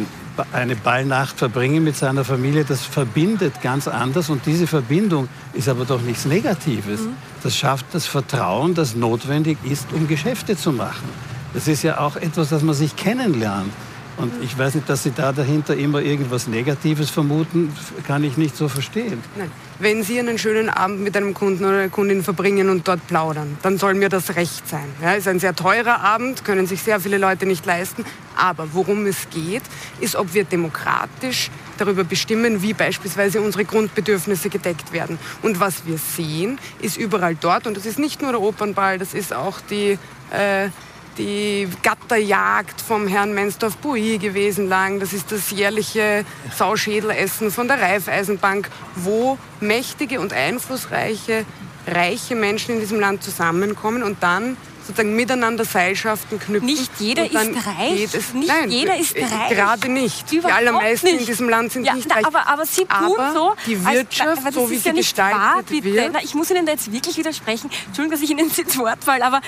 eine 0.51 0.75
Ballnacht 0.75 1.37
verbringen 1.37 1.83
mit 1.83 1.95
seiner 1.95 2.23
Familie, 2.23 2.65
das 2.65 2.81
verbindet 2.81 3.61
ganz 3.61 3.87
anders 3.87 4.29
und 4.29 4.45
diese 4.45 4.67
Verbindung 4.67 5.27
ist 5.53 5.69
aber 5.69 5.85
doch 5.85 6.01
nichts 6.01 6.25
Negatives. 6.25 7.01
Mhm. 7.01 7.13
Das 7.43 7.55
schafft 7.55 7.85
das 7.93 8.05
Vertrauen, 8.05 8.73
das 8.73 8.95
notwendig 8.95 9.57
ist, 9.63 9.87
um 9.93 10.07
Geschäfte 10.07 10.57
zu 10.57 10.71
machen. 10.71 11.09
Das 11.53 11.67
ist 11.67 11.83
ja 11.83 11.99
auch 11.99 12.15
etwas, 12.15 12.49
das 12.49 12.61
man 12.61 12.75
sich 12.75 12.95
kennenlernt. 12.95 13.71
Und 14.17 14.33
ich 14.41 14.57
weiß 14.57 14.73
nicht, 14.75 14.89
dass 14.89 15.03
Sie 15.03 15.11
da 15.11 15.31
dahinter 15.31 15.75
immer 15.75 16.01
irgendwas 16.01 16.47
Negatives 16.47 17.11
vermuten, 17.11 17.71
kann 18.07 18.23
ich 18.23 18.35
nicht 18.35 18.57
so 18.57 18.67
verstehen. 18.67 19.21
Nein. 19.37 19.51
Wenn 19.79 20.01
Sie 20.01 20.17
einen 20.17 20.39
schönen 20.39 20.69
Abend 20.69 21.01
mit 21.01 21.15
einem 21.15 21.35
Kunden 21.35 21.63
oder 21.63 21.77
einer 21.77 21.89
Kundin 21.89 22.23
verbringen 22.23 22.69
und 22.69 22.87
dort 22.87 23.05
plaudern, 23.05 23.57
dann 23.61 23.77
soll 23.77 23.93
mir 23.93 24.09
das 24.09 24.35
recht 24.35 24.67
sein. 24.67 24.85
Ja, 25.03 25.13
ist 25.13 25.27
ein 25.27 25.39
sehr 25.39 25.55
teurer 25.55 26.01
Abend, 26.01 26.43
können 26.43 26.65
sich 26.65 26.81
sehr 26.81 26.99
viele 26.99 27.19
Leute 27.19 27.45
nicht 27.45 27.63
leisten. 27.67 28.03
Aber 28.35 28.73
worum 28.73 29.05
es 29.05 29.29
geht, 29.29 29.63
ist, 29.99 30.15
ob 30.15 30.33
wir 30.33 30.45
demokratisch 30.45 31.51
darüber 31.77 32.03
bestimmen, 32.03 32.63
wie 32.63 32.73
beispielsweise 32.73 33.39
unsere 33.41 33.65
Grundbedürfnisse 33.65 34.49
gedeckt 34.49 34.93
werden. 34.93 35.19
Und 35.43 35.59
was 35.59 35.85
wir 35.85 35.99
sehen, 35.99 36.57
ist 36.81 36.97
überall 36.97 37.35
dort, 37.35 37.67
und 37.67 37.77
das 37.77 37.85
ist 37.85 37.99
nicht 37.99 38.23
nur 38.23 38.31
der 38.31 38.41
Opernball, 38.41 38.97
das 38.97 39.13
ist 39.13 39.31
auch 39.31 39.61
die 39.69 39.99
äh, 40.31 40.69
die 41.17 41.67
Gatterjagd 41.83 42.79
vom 42.81 43.07
Herrn 43.07 43.33
Mensdorf-Bui 43.33 44.17
gewesen 44.17 44.67
lang. 44.69 44.99
Das 44.99 45.13
ist 45.13 45.31
das 45.31 45.51
jährliche 45.51 46.25
Sauschädelessen 46.55 47.51
von 47.51 47.67
der 47.67 47.81
Raiffeisenbank, 47.81 48.69
wo 48.95 49.37
mächtige 49.59 50.19
und 50.19 50.33
einflussreiche, 50.33 51.45
reiche 51.87 52.35
Menschen 52.35 52.75
in 52.75 52.79
diesem 52.79 52.99
Land 52.99 53.23
zusammenkommen 53.23 54.03
und 54.03 54.21
dann 54.21 54.57
sozusagen 54.87 55.15
miteinander 55.15 55.65
Seilschaften 55.65 56.39
knüpfen. 56.39 56.65
Nicht 56.65 56.91
jeder 56.99 57.25
ist 57.25 57.35
reich. 57.35 58.03
Es, 58.13 58.33
nicht 58.33 58.47
nein, 58.47 58.71
jeder 58.71 58.97
ist 58.97 59.15
reich. 59.15 59.49
Gerade 59.49 59.89
nicht. 59.89 60.31
Überhaupt 60.31 60.61
die 60.61 60.67
allermeisten 60.67 61.07
nicht. 61.07 61.19
in 61.21 61.25
diesem 61.25 61.49
Land 61.49 61.73
sind 61.73 61.85
ja, 61.85 61.93
nicht 61.93 62.09
reich. 62.09 62.25
Aber, 62.25 62.47
aber 62.47 62.65
Sie 62.65 62.85
tun 62.85 63.19
aber 63.19 63.33
so, 63.33 63.55
die 63.65 63.85
Wirtschaft, 63.85 64.45
als, 64.45 64.55
so 64.55 64.69
wie 64.69 64.77
sie 64.77 64.89
ja 64.89 64.95
gestaltet 64.95 65.37
wahr, 65.37 65.83
wird. 65.83 66.13
Na, 66.13 66.19
ich 66.23 66.33
muss 66.33 66.49
Ihnen 66.49 66.65
da 66.65 66.71
jetzt 66.71 66.91
wirklich 66.91 67.17
widersprechen. 67.17 67.69
Entschuldigung, 67.87 68.11
dass 68.11 68.21
ich 68.21 68.31
Ihnen 68.31 68.49
ins 68.49 68.77
Wort 68.77 69.03
falle, 69.03 69.25
aber 69.25 69.41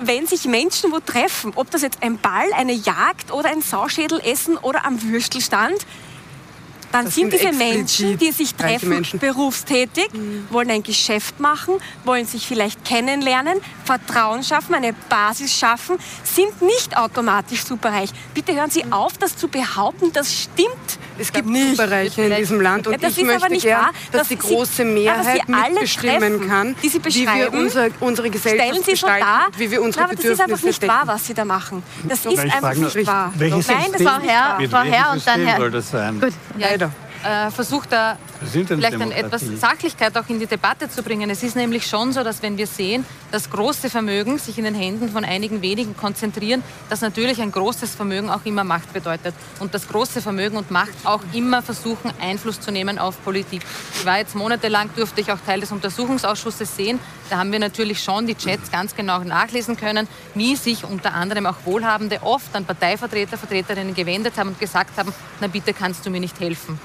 wenn 0.00 0.26
sich 0.26 0.44
Menschen 0.44 0.92
wo 0.92 1.00
treffen, 1.00 1.52
ob 1.56 1.70
das 1.70 1.82
jetzt 1.82 2.02
ein 2.02 2.18
Ball, 2.18 2.52
eine 2.56 2.72
Jagd 2.72 3.32
oder 3.32 3.50
ein 3.50 3.62
Sauschädelessen 3.62 4.56
oder 4.56 4.84
am 4.84 5.02
Würstelstand, 5.02 5.86
dann 6.92 7.04
das 7.06 7.14
sind, 7.14 7.30
sind 7.30 7.40
diese 7.42 7.52
Menschen, 7.56 8.18
die 8.18 8.32
sich 8.32 8.54
treffen, 8.54 9.06
berufstätig, 9.18 10.12
mhm. 10.12 10.46
wollen 10.50 10.70
ein 10.70 10.82
Geschäft 10.82 11.38
machen, 11.40 11.74
wollen 12.04 12.26
sich 12.26 12.46
vielleicht 12.46 12.84
kennenlernen, 12.84 13.60
Vertrauen 13.84 14.42
schaffen, 14.42 14.74
eine 14.74 14.92
Basis 15.08 15.52
schaffen, 15.52 15.98
sind 16.24 16.62
nicht 16.62 16.96
automatisch 16.96 17.64
superreich. 17.64 18.10
Bitte 18.34 18.54
hören 18.54 18.70
Sie 18.70 18.84
auf, 18.90 19.18
das 19.18 19.36
zu 19.36 19.48
behaupten, 19.48 20.12
das 20.12 20.32
stimmt. 20.34 20.70
Es 21.18 21.32
gibt 21.32 21.48
nicht. 21.48 21.76
Superreiche 21.76 22.22
in 22.22 22.34
diesem 22.34 22.60
Land 22.60 22.86
und 22.86 23.00
ja, 23.00 23.08
ich 23.08 23.22
möchte 23.22 23.56
gern, 23.58 23.80
wahr, 23.80 23.90
dass, 24.10 24.20
dass 24.22 24.28
die 24.28 24.38
große 24.38 24.84
Mehrheit 24.84 25.48
mitbestimmen 25.48 26.48
kann, 26.48 26.74
die 26.82 26.88
Sie 26.88 27.04
wie 27.04 27.26
wir 27.26 27.52
unser, 27.52 27.88
unsere 28.00 28.30
Gesellschaft 28.30 28.68
Stellen 28.68 28.84
Sie 28.84 28.90
gestalten, 28.92 29.20
so 29.20 29.26
dar, 29.26 29.58
wie 29.58 29.70
wir 29.70 29.82
unsere 29.82 30.04
aber 30.04 30.14
das 30.14 30.24
ist 30.24 30.40
einfach 30.40 30.62
nicht 30.62 30.88
wahr, 30.88 31.02
was 31.04 31.26
Sie 31.26 31.34
da 31.34 31.44
machen. 31.44 31.82
Das 32.08 32.24
ist 32.24 32.38
einfach 32.38 32.74
nicht 32.74 33.06
wahr. 33.06 33.32
Welches 33.36 33.68
Nein, 33.68 33.86
das 33.92 34.02
Frau 34.02 34.20
Herr, 34.20 35.12
und 35.12 35.26
dann 35.26 35.46
Herr. 35.46 35.56
Soll 35.58 35.70
das 35.70 35.90
sein? 35.90 36.20
Gut, 36.20 36.32
ja, 36.58 36.68
leider. 36.70 36.79
Äh, 37.22 37.50
versucht 37.50 37.92
da 37.92 38.16
vielleicht 38.40 38.94
eine 38.94 39.14
etwas 39.14 39.42
Sachlichkeit 39.42 40.16
auch 40.16 40.26
in 40.28 40.40
die 40.40 40.46
Debatte 40.46 40.88
zu 40.88 41.02
bringen. 41.02 41.28
Es 41.28 41.42
ist 41.42 41.54
nämlich 41.54 41.86
schon 41.86 42.14
so, 42.14 42.24
dass 42.24 42.42
wenn 42.42 42.56
wir 42.56 42.66
sehen, 42.66 43.04
dass 43.30 43.50
große 43.50 43.90
Vermögen 43.90 44.38
sich 44.38 44.56
in 44.56 44.64
den 44.64 44.74
Händen 44.74 45.10
von 45.10 45.26
einigen 45.26 45.60
wenigen 45.60 45.94
konzentrieren, 45.94 46.62
dass 46.88 47.02
natürlich 47.02 47.42
ein 47.42 47.52
großes 47.52 47.94
Vermögen 47.94 48.30
auch 48.30 48.44
immer 48.44 48.64
Macht 48.64 48.94
bedeutet. 48.94 49.34
Und 49.58 49.74
das 49.74 49.86
große 49.86 50.22
Vermögen 50.22 50.56
und 50.56 50.70
Macht 50.70 50.94
auch 51.04 51.20
immer 51.34 51.60
versuchen, 51.60 52.10
Einfluss 52.22 52.58
zu 52.58 52.70
nehmen 52.70 52.98
auf 52.98 53.22
Politik. 53.22 53.60
Ich 53.98 54.06
war 54.06 54.16
jetzt 54.16 54.34
monatelang, 54.34 54.88
durfte 54.96 55.20
ich 55.20 55.30
auch 55.30 55.40
Teil 55.44 55.60
des 55.60 55.72
Untersuchungsausschusses 55.72 56.74
sehen. 56.74 56.98
Da 57.28 57.36
haben 57.36 57.52
wir 57.52 57.58
natürlich 57.58 58.02
schon 58.02 58.26
die 58.26 58.34
Chats 58.34 58.70
ganz 58.70 58.96
genau 58.96 59.18
nachlesen 59.18 59.76
können, 59.76 60.08
wie 60.34 60.56
sich 60.56 60.84
unter 60.84 61.12
anderem 61.12 61.44
auch 61.44 61.56
Wohlhabende 61.66 62.22
oft 62.22 62.54
an 62.56 62.64
Parteivertreter, 62.64 63.36
Vertreterinnen 63.36 63.94
gewendet 63.94 64.38
haben 64.38 64.48
und 64.48 64.58
gesagt 64.58 64.96
haben, 64.96 65.12
na 65.40 65.48
bitte 65.48 65.74
kannst 65.74 66.06
du 66.06 66.10
mir 66.10 66.20
nicht 66.20 66.40
helfen. 66.40 66.80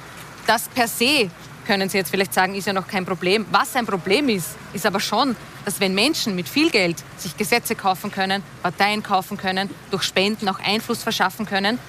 Das 0.46 0.70
per 0.70 0.88
se, 0.88 1.32
können 1.66 1.90
Sie 1.90 1.98
jetzt 1.98 2.12
vielleicht 2.12 2.34
sagen, 2.34 2.54
ist 2.54 2.68
ja 2.68 2.74
noch 2.74 2.88
kein 2.88 3.06
Problem. 3.06 3.46
Was 3.52 3.76
ein 3.76 3.88
Problem 3.88 4.30
ist, 4.30 4.50
ist 4.74 4.86
aber 4.86 5.00
schon, 5.00 5.36
dass 5.66 5.80
wenn 5.80 5.96
Menschen 5.96 6.36
mit 6.36 6.48
viel 6.48 6.70
Geld 6.70 6.98
sich 7.18 7.36
Gesetze 7.36 7.76
kaufen 7.76 8.12
können, 8.12 8.44
Parteien 8.62 9.02
kaufen 9.02 9.38
können, 9.38 9.70
durch 9.90 10.04
Spenden 10.04 10.48
auch 10.48 10.60
Einfluss 10.60 11.02
verschaffen 11.02 11.48
können, 11.48 11.80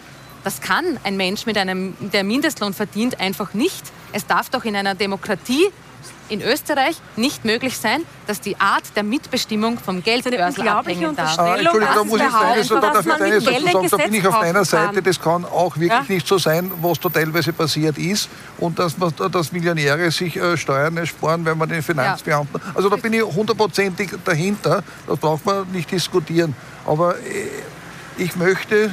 das 0.42 0.61
kann 0.61 0.98
ein 1.02 1.16
Mensch, 1.16 1.44
mit 1.44 1.59
einem, 1.59 1.96
der 2.00 2.24
Mindestlohn 2.24 2.72
verdient, 2.72 3.20
einfach 3.20 3.52
nicht. 3.52 3.82
Es 4.12 4.26
darf 4.26 4.48
doch 4.48 4.64
in 4.64 4.76
einer 4.76 4.94
Demokratie 4.94 5.66
in 6.29 6.43
Österreich 6.43 6.97
nicht 7.16 7.45
möglich 7.45 7.79
sein, 7.79 8.03
dass 8.27 8.41
die 8.41 8.59
Art 8.59 8.85
der 8.97 9.03
Mitbestimmung 9.03 9.79
vom 9.79 10.03
Geldbörsel 10.03 10.68
abhängen 10.68 11.14
darf. 11.14 11.39
Ah, 11.39 11.57
Entschuldigung, 11.57 11.89
da 11.95 12.05
muss 12.05 12.20
ich 12.20 12.33
deines, 12.33 12.68
da 12.68 12.81
darf 12.81 13.07
ich 13.07 13.12
deines 13.14 13.45
dazu 13.45 13.62
sagen, 13.62 13.89
da 13.91 13.97
bin 13.97 14.14
ich 14.14 14.27
auf 14.27 14.41
deiner 14.41 14.64
Seite, 14.64 15.03
das 15.03 15.20
kann 15.20 15.45
auch 15.45 15.77
wirklich 15.77 15.91
ja? 15.91 16.05
nicht 16.09 16.27
so 16.27 16.39
sein, 16.39 16.70
was 16.81 16.99
da 17.01 17.09
teilweise 17.09 17.53
passiert 17.53 17.99
ist 17.99 18.29
und 18.59 18.79
dass, 18.79 18.99
man, 18.99 19.12
dass 19.31 19.53
Millionäre 19.53 20.11
sich 20.11 20.37
äh, 20.37 20.57
Steuern 20.57 20.97
ersparen, 20.97 21.45
wenn 21.45 21.59
man 21.59 21.68
den 21.68 21.83
Finanzbeamten... 21.83 22.61
Ja. 22.61 22.72
Also 22.74 22.89
da 22.89 22.97
bin 22.97 23.12
ich 23.12 23.22
hundertprozentig 23.22 24.11
dahinter, 24.24 24.83
da 25.07 25.14
braucht 25.14 25.47
man 25.47 25.70
nicht 25.70 25.91
diskutieren. 25.91 26.55
Aber 26.85 27.16
äh, 27.18 27.49
ich 28.18 28.35
möchte, 28.37 28.85
äh, 28.85 28.91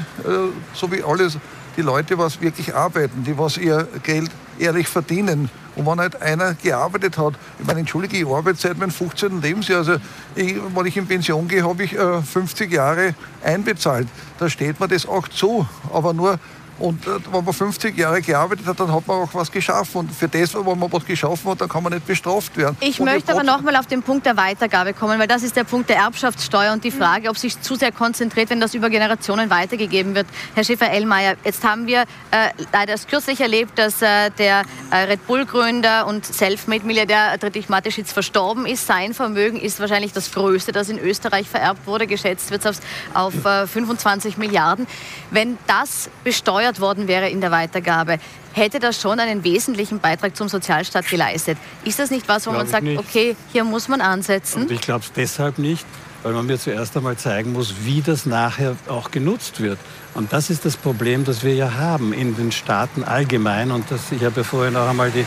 so 0.73 0.91
wie 0.91 1.03
alles, 1.03 1.37
die 1.77 1.81
Leute, 1.81 2.17
was 2.17 2.39
wirklich 2.39 2.75
arbeiten, 2.75 3.23
die 3.23 3.37
was 3.37 3.57
ihr 3.57 3.87
Geld 4.03 4.29
ehrlich 4.59 4.87
verdienen 4.87 5.49
Und 5.75 5.85
wenn 5.85 5.99
halt 5.99 6.21
einer 6.21 6.53
gearbeitet 6.53 7.17
hat, 7.17 7.33
ich 7.59 7.65
meine, 7.65 7.79
entschuldige, 7.79 8.17
ich 8.17 8.27
arbeite 8.27 8.59
seit 8.59 8.77
meinem 8.77 8.91
15. 8.91 9.41
Lebensjahr, 9.41 9.79
also 9.79 9.95
ich, 10.35 10.55
wenn 10.75 10.85
ich 10.85 10.97
in 10.97 11.07
Pension 11.07 11.47
gehe, 11.47 11.63
habe 11.63 11.83
ich 11.83 11.93
äh, 11.93 12.21
50 12.21 12.71
Jahre 12.71 13.15
einbezahlt. 13.43 14.07
Da 14.39 14.49
steht 14.49 14.79
mir 14.79 14.87
das 14.87 15.07
auch 15.07 15.27
zu. 15.27 15.67
Aber 15.91 16.13
nur, 16.13 16.39
und 16.79 17.05
äh, 17.05 17.11
wenn 17.31 17.45
man 17.45 17.53
50 17.53 17.97
Jahre 17.97 18.21
gearbeitet 18.21 18.65
hat, 18.65 18.79
dann 18.79 18.91
hat 18.91 19.07
man 19.07 19.21
auch 19.21 19.33
was 19.33 19.51
geschaffen. 19.51 19.99
Und 19.99 20.11
für 20.11 20.27
das, 20.27 20.53
wenn 20.55 20.63
man 20.65 20.91
was 20.91 21.05
geschaffen 21.05 21.51
hat, 21.51 21.61
dann 21.61 21.69
kann 21.69 21.83
man 21.83 21.93
nicht 21.93 22.05
bestraft 22.05 22.57
werden. 22.57 22.75
Ich 22.79 22.99
und 22.99 23.05
möchte 23.05 23.31
aber 23.31 23.43
nochmal 23.43 23.75
auf 23.75 23.85
den 23.85 24.01
Punkt 24.01 24.25
der 24.25 24.37
Weitergabe 24.37 24.93
kommen, 24.93 25.19
weil 25.19 25.27
das 25.27 25.43
ist 25.43 25.55
der 25.55 25.63
Punkt 25.63 25.89
der 25.89 25.97
Erbschaftssteuer 25.97 26.73
und 26.73 26.83
die 26.83 26.91
Frage, 26.91 27.29
ob 27.29 27.37
sich 27.37 27.61
zu 27.61 27.75
sehr 27.75 27.91
konzentriert, 27.91 28.49
wenn 28.49 28.59
das 28.59 28.73
über 28.73 28.89
Generationen 28.89 29.49
weitergegeben 29.49 30.15
wird. 30.15 30.27
Herr 30.55 30.63
Schäfer-Ellmeier, 30.63 31.35
jetzt 31.43 31.63
haben 31.63 31.85
wir 31.87 32.01
äh, 32.31 32.49
leider 32.71 32.91
erst 32.91 33.07
kürzlich 33.07 33.39
erlebt, 33.39 33.77
dass 33.77 34.01
äh, 34.01 34.31
der 34.31 34.63
äh, 34.91 34.95
Red 34.95 35.25
Bull-Gründer 35.27 36.07
und 36.07 36.25
Selfmade-Milliardär 36.25 37.37
Dietrich 37.37 37.69
Mateschitz 37.69 38.11
verstorben 38.11 38.65
ist. 38.65 38.87
Sein 38.87 39.13
Vermögen 39.13 39.59
ist 39.59 39.79
wahrscheinlich 39.79 40.11
das 40.11 40.31
größte, 40.31 40.71
das 40.71 40.89
in 40.89 40.97
Österreich 40.97 41.47
vererbt 41.47 41.85
wurde. 41.85 42.07
Geschätzt 42.07 42.51
wird 42.51 42.65
es 42.65 42.79
auf, 43.13 43.45
auf 43.45 43.69
25 43.69 44.37
Milliarden. 44.37 44.87
Wenn 45.31 45.57
das 45.67 46.09
besteuert 46.23 46.62
gefördert 46.63 46.79
worden 46.79 47.07
wäre 47.07 47.29
in 47.29 47.41
der 47.41 47.51
Weitergabe, 47.51 48.19
hätte 48.53 48.79
das 48.79 48.99
schon 49.01 49.19
einen 49.19 49.43
wesentlichen 49.43 49.99
Beitrag 49.99 50.35
zum 50.35 50.47
Sozialstaat 50.47 51.07
geleistet. 51.07 51.57
Ist 51.83 51.99
das 51.99 52.09
nicht 52.11 52.27
was, 52.27 52.45
wo 52.45 52.51
glaube 52.51 52.65
man 52.65 52.71
sagt, 52.71 52.87
okay, 52.97 53.35
hier 53.51 53.63
muss 53.63 53.87
man 53.87 54.01
ansetzen? 54.01 54.63
Und 54.63 54.71
ich 54.71 54.81
glaube 54.81 55.03
es 55.03 55.11
deshalb 55.11 55.57
nicht, 55.57 55.85
weil 56.21 56.33
man 56.33 56.45
mir 56.45 56.57
zuerst 56.57 56.95
einmal 56.95 57.17
zeigen 57.17 57.53
muss, 57.53 57.73
wie 57.83 58.01
das 58.01 58.25
nachher 58.25 58.75
auch 58.87 59.11
genutzt 59.11 59.59
wird. 59.59 59.79
Und 60.13 60.31
das 60.31 60.49
ist 60.49 60.63
das 60.63 60.77
Problem, 60.77 61.25
das 61.25 61.43
wir 61.43 61.53
ja 61.53 61.73
haben 61.73 62.13
in 62.13 62.35
den 62.35 62.51
Staaten 62.51 63.03
allgemein. 63.03 63.71
Und 63.71 63.89
das, 63.89 64.11
ich 64.11 64.23
habe 64.23 64.41
ja 64.41 64.43
vorhin 64.43 64.75
auch 64.75 64.87
einmal 64.87 65.11
die, 65.11 65.25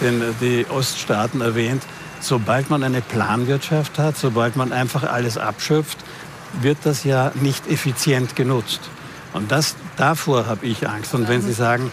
den, 0.00 0.22
die 0.40 0.66
Oststaaten 0.68 1.42
erwähnt. 1.42 1.82
Sobald 2.20 2.70
man 2.70 2.82
eine 2.82 3.02
Planwirtschaft 3.02 3.98
hat, 3.98 4.16
sobald 4.16 4.56
man 4.56 4.72
einfach 4.72 5.02
alles 5.02 5.36
abschöpft, 5.36 5.98
wird 6.60 6.78
das 6.84 7.04
ja 7.04 7.32
nicht 7.34 7.68
effizient 7.68 8.36
genutzt. 8.36 8.80
Und 9.32 9.50
das, 9.50 9.76
davor 9.96 10.46
habe 10.46 10.66
ich 10.66 10.88
Angst. 10.88 11.14
Und 11.14 11.28
wenn 11.28 11.42
Sie 11.42 11.52
sagen, 11.52 11.90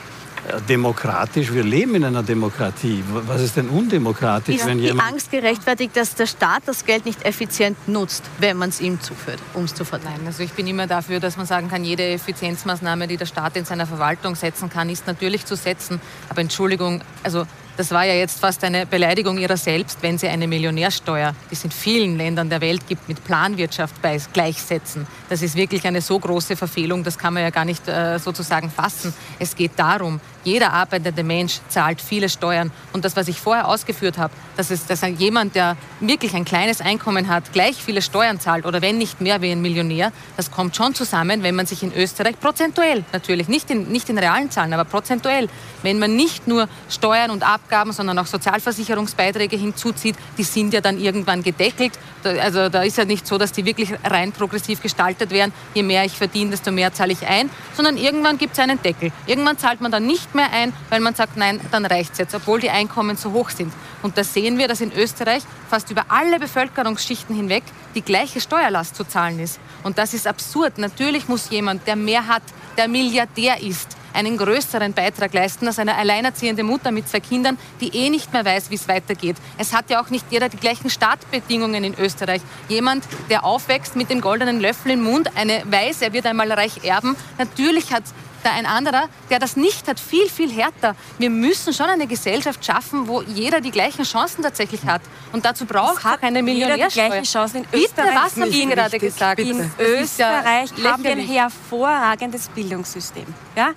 äh, 0.47 0.61
demokratisch, 0.67 1.53
wir 1.53 1.63
leben 1.63 1.95
in 1.95 2.05
einer 2.05 2.23
Demokratie. 2.23 3.03
Was 3.07 3.41
ist 3.41 3.57
denn 3.57 3.69
undemokratisch, 3.69 4.55
ist 4.55 4.65
wenn 4.65 4.79
jemand... 4.79 5.01
Die 5.01 5.13
Angst 5.13 5.31
gerechtfertigt, 5.31 5.95
dass 5.95 6.15
der 6.15 6.27
Staat 6.27 6.63
das 6.65 6.85
Geld 6.85 7.05
nicht 7.05 7.23
effizient 7.25 7.87
nutzt, 7.87 8.23
wenn 8.39 8.57
man 8.57 8.69
es 8.69 8.79
ihm 8.79 9.01
zuführt, 9.01 9.39
um 9.53 9.65
es 9.65 9.75
zu 9.75 9.83
verteilen? 9.83 10.21
Also 10.25 10.43
ich 10.43 10.53
bin 10.53 10.65
immer 10.67 10.87
dafür, 10.87 11.19
dass 11.19 11.35
man 11.37 11.45
sagen 11.45 11.69
kann, 11.69 11.83
jede 11.83 12.03
Effizienzmaßnahme, 12.03 13.07
die 13.07 13.17
der 13.17 13.25
Staat 13.25 13.57
in 13.57 13.65
seiner 13.65 13.85
Verwaltung 13.85 14.35
setzen 14.35 14.69
kann, 14.69 14.89
ist 14.89 15.07
natürlich 15.07 15.45
zu 15.45 15.55
setzen. 15.55 15.99
Aber 16.29 16.41
Entschuldigung, 16.41 17.01
also 17.23 17.45
das 17.79 17.91
war 17.91 18.03
ja 18.03 18.13
jetzt 18.13 18.41
fast 18.41 18.61
eine 18.65 18.85
Beleidigung 18.85 19.37
ihrer 19.37 19.55
selbst, 19.55 19.99
wenn 20.01 20.17
sie 20.17 20.27
eine 20.27 20.47
Millionärsteuer, 20.47 21.33
die 21.49 21.53
es 21.53 21.63
in 21.63 21.71
vielen 21.71 22.17
Ländern 22.17 22.49
der 22.49 22.59
Welt 22.59 22.85
gibt, 22.89 23.07
mit 23.07 23.23
Planwirtschaft 23.23 23.95
gleichsetzen. 24.33 25.07
Das 25.29 25.41
ist 25.41 25.55
wirklich 25.55 25.87
eine 25.87 26.01
so 26.01 26.19
große 26.19 26.57
Verfehlung, 26.57 27.05
das 27.05 27.17
kann 27.17 27.33
man 27.33 27.43
ja 27.43 27.51
gar 27.51 27.63
nicht 27.63 27.87
äh, 27.87 28.19
sozusagen 28.19 28.69
fassen. 28.69 29.13
Es 29.39 29.55
geht 29.55 29.71
darum, 29.77 30.19
jeder 30.43 30.73
arbeitende 30.73 31.23
Mensch 31.23 31.59
zahlt 31.69 32.01
viele 32.01 32.27
Steuern. 32.27 32.71
Und 32.91 33.05
das, 33.05 33.15
was 33.15 33.27
ich 33.27 33.39
vorher 33.39 33.67
ausgeführt 33.67 34.17
habe, 34.17 34.33
dass, 34.57 34.71
es, 34.71 34.85
dass 34.85 35.01
jemand, 35.17 35.55
der 35.55 35.77
wirklich 35.99 36.33
ein 36.33 36.45
kleines 36.45 36.81
Einkommen 36.81 37.27
hat, 37.27 37.53
gleich 37.53 37.75
viele 37.75 38.01
Steuern 38.01 38.39
zahlt 38.39 38.65
oder 38.65 38.81
wenn 38.81 38.97
nicht 38.97 39.21
mehr 39.21 39.41
wie 39.41 39.51
ein 39.51 39.61
Millionär, 39.61 40.11
das 40.37 40.51
kommt 40.51 40.75
schon 40.75 40.95
zusammen, 40.95 41.43
wenn 41.43 41.55
man 41.55 41.65
sich 41.65 41.83
in 41.83 41.93
Österreich 41.93 42.39
prozentuell, 42.39 43.03
natürlich 43.13 43.47
nicht 43.47 43.69
in, 43.69 43.89
nicht 43.89 44.09
in 44.09 44.17
realen 44.17 44.51
Zahlen, 44.51 44.73
aber 44.73 44.85
prozentuell, 44.85 45.49
wenn 45.83 45.99
man 45.99 46.15
nicht 46.15 46.47
nur 46.47 46.67
Steuern 46.89 47.31
und 47.31 47.43
Abgaben, 47.43 47.68
sondern 47.91 48.19
auch 48.19 48.27
Sozialversicherungsbeiträge 48.27 49.57
hinzuzieht, 49.57 50.15
die 50.37 50.43
sind 50.43 50.73
ja 50.73 50.81
dann 50.81 50.99
irgendwann 50.99 51.43
gedeckelt. 51.43 51.93
Also 52.23 52.69
da 52.69 52.83
ist 52.83 52.97
ja 52.97 53.05
nicht 53.05 53.25
so, 53.25 53.37
dass 53.37 53.51
die 53.51 53.65
wirklich 53.65 53.93
rein 54.03 54.31
progressiv 54.31 54.81
gestaltet 54.81 55.31
werden. 55.31 55.53
Je 55.73 55.83
mehr 55.83 56.05
ich 56.05 56.17
verdiene, 56.17 56.51
desto 56.51 56.71
mehr 56.71 56.93
zahle 56.93 57.13
ich 57.13 57.25
ein, 57.25 57.49
sondern 57.75 57.97
irgendwann 57.97 58.37
gibt 58.37 58.53
es 58.53 58.59
einen 58.59 58.81
Deckel. 58.81 59.11
Irgendwann 59.25 59.57
zahlt 59.57 59.81
man 59.81 59.91
dann 59.91 60.05
nicht 60.05 60.19
nicht 60.19 60.35
mehr 60.35 60.51
ein, 60.51 60.73
weil 60.89 60.99
man 60.99 61.15
sagt, 61.15 61.37
nein, 61.37 61.59
dann 61.71 61.85
reicht 61.85 62.13
es 62.13 62.17
jetzt, 62.19 62.35
obwohl 62.35 62.59
die 62.59 62.69
Einkommen 62.69 63.15
so 63.15 63.31
hoch 63.31 63.49
sind. 63.49 63.73
Und 64.03 64.17
da 64.17 64.23
sehen 64.23 64.57
wir, 64.57 64.67
dass 64.67 64.81
in 64.81 64.91
Österreich 64.91 65.43
fast 65.69 65.89
über 65.91 66.05
alle 66.09 66.39
Bevölkerungsschichten 66.39 67.35
hinweg 67.35 67.63
die 67.95 68.01
gleiche 68.01 68.41
Steuerlast 68.41 68.95
zu 68.95 69.05
zahlen 69.05 69.39
ist. 69.39 69.59
Und 69.83 69.97
das 69.97 70.13
ist 70.13 70.27
absurd. 70.27 70.77
Natürlich 70.77 71.27
muss 71.27 71.49
jemand, 71.49 71.87
der 71.87 71.95
mehr 71.95 72.27
hat, 72.27 72.43
der 72.77 72.87
Milliardär 72.87 73.61
ist, 73.61 73.97
einen 74.13 74.37
größeren 74.37 74.93
Beitrag 74.93 75.33
leisten 75.33 75.67
als 75.67 75.79
eine 75.79 75.95
alleinerziehende 75.95 76.63
Mutter 76.63 76.91
mit 76.91 77.07
zwei 77.07 77.19
Kindern, 77.19 77.57
die 77.81 77.89
eh 77.95 78.09
nicht 78.09 78.33
mehr 78.33 78.45
weiß, 78.45 78.69
wie 78.69 78.75
es 78.75 78.87
weitergeht. 78.87 79.37
Es 79.57 79.73
hat 79.73 79.89
ja 79.89 80.01
auch 80.01 80.09
nicht 80.09 80.25
jeder 80.29 80.49
die 80.49 80.57
gleichen 80.57 80.89
Startbedingungen 80.89 81.83
in 81.83 81.97
Österreich. 81.97 82.41
Jemand, 82.67 83.03
der 83.29 83.43
aufwächst 83.43 83.95
mit 83.95 84.09
dem 84.09 84.21
goldenen 84.21 84.59
Löffel 84.59 84.91
im 84.91 85.03
Mund, 85.03 85.35
eine 85.35 85.63
weiß, 85.65 86.01
er 86.01 86.13
wird 86.13 86.25
einmal 86.25 86.51
reich 86.51 86.83
erben, 86.83 87.15
natürlich 87.37 87.93
hat 87.93 88.03
da 88.43 88.51
ein 88.51 88.65
anderer, 88.65 89.09
der 89.29 89.39
das 89.39 89.55
nicht 89.55 89.87
hat, 89.87 89.99
viel, 89.99 90.29
viel 90.29 90.51
härter. 90.51 90.95
Wir 91.17 91.29
müssen 91.29 91.73
schon 91.73 91.87
eine 91.87 92.07
Gesellschaft 92.07 92.63
schaffen, 92.63 93.07
wo 93.07 93.21
jeder 93.21 93.61
die 93.61 93.71
gleichen 93.71 94.03
Chancen 94.03 94.43
tatsächlich 94.43 94.85
hat. 94.85 95.01
Und 95.31 95.45
dazu 95.45 95.65
braucht 95.65 96.03
es 96.03 96.19
keine 96.19 96.43
Millionärsteuer. 96.43 96.87
die 96.87 97.09
gleichen 97.09 97.25
Chancen 97.25 97.57
in 97.57 97.63
Österreich. 97.79 97.95
Bitte, 97.95 98.15
was 98.15 98.35
haben 98.35 98.51
Sie 98.51 98.65
gerade 98.65 98.99
gesagt? 98.99 99.37
Bitte. 99.37 99.49
In 99.51 99.71
Österreich 99.77 100.69
ja 100.77 100.91
haben 100.91 101.03
wir 101.03 101.11
ein 101.11 101.19
hervorragendes 101.19 102.49
Bildungssystem. 102.49 103.25
Ja? 103.55 103.71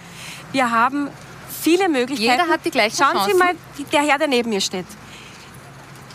Wir 0.52 0.70
haben 0.70 1.08
viele 1.62 1.88
Möglichkeiten. 1.88 2.40
Jeder 2.40 2.48
hat 2.48 2.64
die 2.64 2.70
gleichen 2.70 2.96
Schauen 2.96 3.14
Chancen. 3.14 3.32
Sie 3.32 3.38
mal, 3.38 3.54
der 3.92 4.02
Herr, 4.02 4.18
der 4.18 4.28
neben 4.28 4.50
mir 4.50 4.60
steht, 4.60 4.86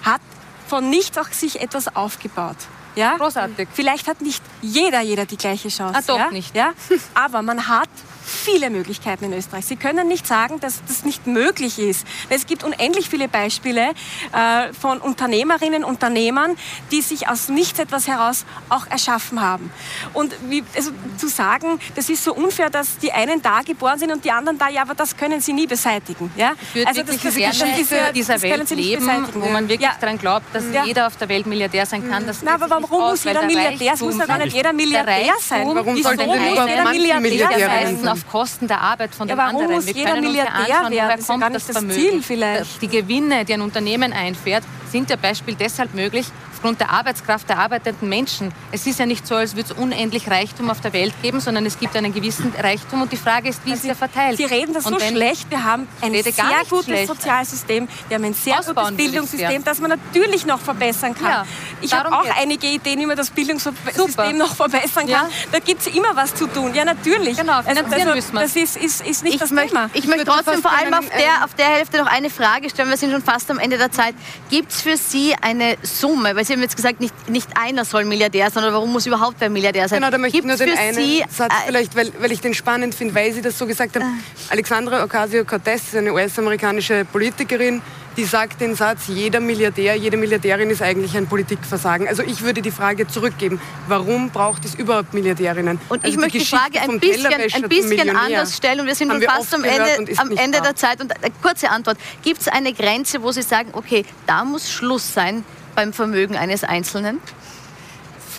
hat 0.03 0.21
von 0.67 0.89
nichts 0.89 1.17
auch 1.17 1.31
sich 1.31 1.61
etwas 1.61 1.95
aufgebaut. 1.95 2.57
Ja? 2.95 3.15
Großartig. 3.17 3.69
Vielleicht 3.71 4.07
hat 4.07 4.21
nicht 4.21 4.43
jeder, 4.61 5.01
jeder 5.01 5.25
die 5.25 5.37
gleiche 5.37 5.69
Chance. 5.69 5.99
Ah, 5.99 6.03
doch 6.05 6.17
ja? 6.17 6.31
nicht. 6.31 6.55
Ja? 6.55 6.73
Aber 7.13 7.41
man 7.41 7.67
hat 7.67 7.89
viele 8.27 8.69
Möglichkeiten 8.69 9.25
in 9.25 9.33
Österreich. 9.33 9.65
Sie 9.65 9.77
können 9.77 10.07
nicht 10.07 10.27
sagen, 10.27 10.59
dass 10.59 10.81
das 10.85 11.05
nicht 11.05 11.27
möglich 11.27 11.79
ist. 11.79 12.05
Es 12.29 12.45
gibt 12.45 12.63
unendlich 12.63 13.09
viele 13.09 13.27
Beispiele 13.27 13.89
äh, 14.33 14.73
von 14.73 14.99
Unternehmerinnen, 14.99 15.83
Unternehmern, 15.83 16.57
die 16.91 17.01
sich 17.01 17.29
aus 17.29 17.49
nichts 17.49 17.79
etwas 17.79 18.07
heraus 18.07 18.45
auch 18.69 18.85
erschaffen 18.87 19.41
haben. 19.41 19.71
Und 20.13 20.35
wie, 20.49 20.63
also 20.75 20.91
zu 21.17 21.27
sagen, 21.27 21.79
das 21.95 22.09
ist 22.09 22.23
so 22.23 22.33
unfair, 22.33 22.69
dass 22.69 22.97
die 22.97 23.11
einen 23.11 23.41
da 23.41 23.61
geboren 23.61 23.97
sind 23.97 24.11
und 24.11 24.25
die 24.25 24.31
anderen 24.31 24.57
da, 24.57 24.67
ja, 24.69 24.81
aber 24.81 24.95
das 24.95 25.15
können 25.15 25.39
sie 25.39 25.53
nie 25.53 25.67
beseitigen. 25.67 26.31
Ja? 26.35 26.53
also 26.85 27.03
das, 27.03 27.21
das, 27.21 27.35
das, 27.35 27.57
das 27.59 27.75
diese, 27.77 28.13
dieser 28.13 28.41
Welt 28.41 28.69
leben, 28.71 29.07
wo 29.35 29.47
man 29.47 29.69
wirklich 29.69 29.89
ja. 29.89 29.95
daran 29.99 30.17
glaubt, 30.17 30.53
dass 30.53 30.65
ja. 30.73 30.83
jeder 30.83 31.07
auf 31.07 31.15
der 31.15 31.29
Welt 31.29 31.45
Milliardär 31.45 31.85
sein 31.85 32.09
kann. 32.09 32.27
Das 32.27 32.41
Na, 32.43 32.55
aber 32.55 32.69
warum 32.69 33.09
muss 33.09 33.23
jeder 33.23 33.43
Milliardär? 33.43 33.93
Es 33.93 34.01
muss 34.01 34.17
ja 34.17 34.25
gar 34.25 34.37
nicht 34.39 34.53
jeder 34.53 34.73
Milliardär 34.73 35.33
sein. 35.39 35.67
Warum 35.67 36.01
soll 36.01 36.17
denn 36.17 36.29
jeder 36.29 37.19
Milliardär 37.19 37.65
sein? 37.65 38.16
Auf 38.17 38.31
Kosten 38.31 38.67
der 38.67 38.81
Arbeit 38.81 39.13
von 39.13 39.27
ja, 39.27 39.35
den 39.35 39.37
warum 39.37 39.61
anderen. 39.61 39.75
Muss 39.75 39.93
jeder 39.93 40.19
Milliardär 40.19 40.67
werden? 40.67 40.93
Woher 40.93 41.17
kommt 41.17 41.55
das, 41.55 41.67
das 41.67 41.87
Ziel 41.87 42.21
vielleicht? 42.21 42.81
Die 42.81 42.87
Gewinne, 42.87 43.45
die 43.45 43.53
ein 43.53 43.61
Unternehmen 43.61 44.13
einfährt, 44.13 44.63
sind 44.91 45.09
ja 45.09 45.15
Beispiel 45.15 45.55
deshalb 45.55 45.93
möglich, 45.93 46.27
aufgrund 46.57 46.79
der 46.79 46.89
Arbeitskraft 46.89 47.47
der 47.49 47.59
arbeitenden 47.59 48.09
Menschen. 48.09 48.51
Es 48.71 48.87
ist 48.87 48.97
ja 48.97 49.05
nicht 49.05 49.27
so, 49.27 49.35
als 49.35 49.55
würde 49.55 49.71
es 49.71 49.77
unendlich 49.79 50.29
Reichtum 50.29 50.71
auf 50.71 50.81
der 50.81 50.91
Welt 50.91 51.13
geben, 51.21 51.39
sondern 51.39 51.67
es 51.67 51.77
gibt 51.77 51.95
einen 51.95 52.11
gewissen 52.11 52.51
Reichtum 52.57 53.03
und 53.03 53.11
die 53.11 53.17
Frage 53.17 53.49
ist, 53.49 53.63
wie 53.63 53.71
also 53.71 53.81
ist 53.81 53.87
der 53.87 53.95
verteilt? 53.95 54.37
Sie 54.37 54.45
reden 54.45 54.73
das 54.73 54.85
und 54.87 54.99
so 54.99 55.07
schlecht. 55.07 55.49
Wir 55.51 55.63
haben 55.63 55.87
ein 56.01 56.13
sehr 56.13 56.33
gutes 56.67 56.85
schlecht. 56.85 57.07
Sozialsystem, 57.07 57.87
wir 58.07 58.15
haben 58.15 58.23
ein 58.23 58.33
sehr 58.33 58.57
Ausbauen 58.57 58.97
gutes 58.97 58.97
Bildungssystem, 58.97 59.63
das 59.63 59.79
man 59.79 59.91
natürlich 59.91 60.47
noch 60.47 60.59
verbessern 60.59 61.13
kann. 61.13 61.29
Ja, 61.29 61.45
ich 61.81 61.93
habe 61.93 62.11
auch 62.11 62.23
geht's. 62.23 62.35
einige 62.39 62.67
Ideen, 62.67 62.99
wie 63.01 63.05
man 63.05 63.17
das 63.17 63.29
Bildungssystem 63.29 63.95
Super. 63.95 64.33
noch 64.33 64.55
verbessern 64.55 65.05
kann. 65.05 65.09
Ja. 65.09 65.29
Da 65.51 65.59
gibt 65.59 65.81
es 65.81 65.87
immer 65.95 66.15
was 66.15 66.33
zu 66.33 66.47
tun. 66.47 66.73
Ja, 66.73 66.85
natürlich. 66.85 67.37
Genau, 67.37 67.57
also, 67.57 67.69
also, 67.69 68.13
müssen 68.15 68.33
wir. 68.33 68.41
Das 68.41 68.55
ist, 68.55 68.77
ist, 68.77 69.05
ist 69.05 69.23
nicht 69.23 69.35
ich 69.35 69.39
das 69.39 69.51
möchte, 69.51 69.75
Thema. 69.75 69.89
Ich 69.93 70.07
möchte 70.07 70.25
trotzdem 70.25 70.61
vor 70.61 70.71
allem 70.71 70.93
auf 70.95 71.07
der, 71.09 71.45
auf 71.45 71.53
der 71.53 71.67
Hälfte 71.67 71.99
noch 71.99 72.07
eine 72.07 72.31
Frage 72.31 72.69
stellen. 72.71 72.89
Wir 72.89 72.97
sind 72.97 73.11
schon 73.11 73.21
fast 73.21 73.51
am 73.51 73.59
Ende 73.59 73.77
der 73.77 73.91
Zeit. 73.91 74.15
Gibt 74.49 74.71
es 74.71 74.81
für 74.81 74.97
Sie 74.97 75.35
eine 75.39 75.77
Summe, 75.83 76.35
weil 76.35 76.46
Sie 76.47 76.53
haben 76.53 76.61
jetzt 76.61 76.75
gesagt, 76.75 76.99
nicht 76.99 77.29
nicht 77.29 77.49
einer 77.55 77.85
soll 77.85 78.05
Milliardär 78.05 78.49
sein, 78.49 78.63
oder 78.63 78.73
warum 78.73 78.91
muss 78.91 79.05
überhaupt 79.05 79.35
wer 79.39 79.49
Milliardär 79.49 79.87
sein? 79.87 79.99
Genau, 79.99 80.11
da 80.11 80.17
möchte 80.17 80.37
ich 80.37 80.43
nur 80.45 80.55
den 80.55 80.77
einen 80.77 80.93
Sie, 80.93 81.23
Satz 81.29 81.53
äh, 81.53 81.67
vielleicht, 81.67 81.95
weil, 81.95 82.11
weil 82.19 82.31
ich 82.31 82.41
den 82.41 82.53
spannend 82.53 82.95
finde, 82.95 83.15
weil 83.15 83.33
Sie 83.33 83.41
das 83.41 83.57
so 83.57 83.65
gesagt 83.65 83.95
haben. 83.95 84.03
Äh. 84.03 84.51
Alexandra 84.51 85.03
Ocasio-Cortez 85.03 85.83
ist 85.89 85.95
eine 85.95 86.13
US-amerikanische 86.13 87.05
Politikerin, 87.05 87.81
die 88.17 88.23
sagt 88.23 88.61
den 88.61 88.75
Satz, 88.75 89.07
jeder 89.07 89.39
Milliardär, 89.39 89.95
jede 89.95 90.17
Milliardärin 90.17 90.69
ist 90.71 90.81
eigentlich 90.81 91.15
ein 91.15 91.27
Politikversagen. 91.27 92.07
Also 92.07 92.23
ich 92.23 92.41
würde 92.41 92.61
die 92.63 92.71
Frage 92.71 93.07
zurückgeben, 93.07 93.61
warum 93.87 94.31
braucht 94.31 94.65
es 94.65 94.73
überhaupt 94.73 95.13
Milliardärinnen? 95.13 95.79
Und 95.89 96.03
also 96.03 96.13
ich 96.13 96.19
möchte 96.19 96.39
die 96.39 96.45
Frage 96.45 96.81
ein 96.81 96.99
bisschen, 96.99 97.31
ein 97.31 97.69
bisschen 97.69 98.15
anders 98.15 98.57
stellen 98.57 98.81
und 98.81 98.87
wir 98.87 98.95
sind 98.95 99.11
schon 99.11 99.21
fast 99.21 99.53
am 99.53 99.63
Ende, 99.63 100.17
am 100.17 100.31
Ende 100.31 100.61
der 100.61 100.75
Zeit. 100.75 100.99
Und 100.99 101.15
eine 101.15 101.31
kurze 101.41 101.69
Antwort, 101.69 101.97
gibt 102.23 102.41
es 102.41 102.47
eine 102.47 102.73
Grenze, 102.73 103.21
wo 103.21 103.31
Sie 103.31 103.43
sagen, 103.43 103.69
okay, 103.73 104.03
da 104.25 104.43
muss 104.43 104.71
Schluss 104.71 105.13
sein, 105.13 105.43
beim 105.77 105.93
Vermögen 105.93 106.35
eines 106.35 106.63
Einzelnen? 106.63 107.21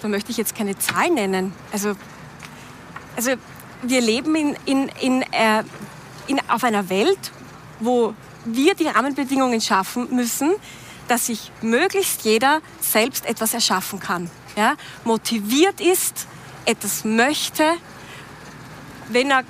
Da 0.02 0.08
möchte 0.08 0.32
ich 0.32 0.36
jetzt 0.36 0.56
keine 0.56 0.76
Zahl 0.76 1.08
nennen. 1.08 1.52
Also, 1.72 1.94
also 3.14 3.30
wir 3.82 4.00
leben 4.00 4.34
in, 4.34 4.56
in, 4.64 4.88
in, 5.00 5.22
äh, 5.22 5.62
in, 6.26 6.40
auf 6.48 6.64
einer 6.64 6.90
Welt, 6.90 7.30
wo 7.78 8.12
wir 8.44 8.74
die 8.74 8.88
Rahmenbedingungen 8.88 9.60
schaffen 9.60 10.08
müssen, 10.16 10.52
dass 11.06 11.26
sich 11.26 11.52
möglichst 11.62 12.24
jeder 12.24 12.60
selbst 12.80 13.24
etwas 13.24 13.54
erschaffen 13.54 14.00
kann. 14.00 14.28
Ja? 14.56 14.74
Motiviert 15.04 15.80
ist, 15.80 16.26
etwas 16.64 17.04
möchte, 17.04 17.62
wenn 19.10 19.30
er 19.30 19.44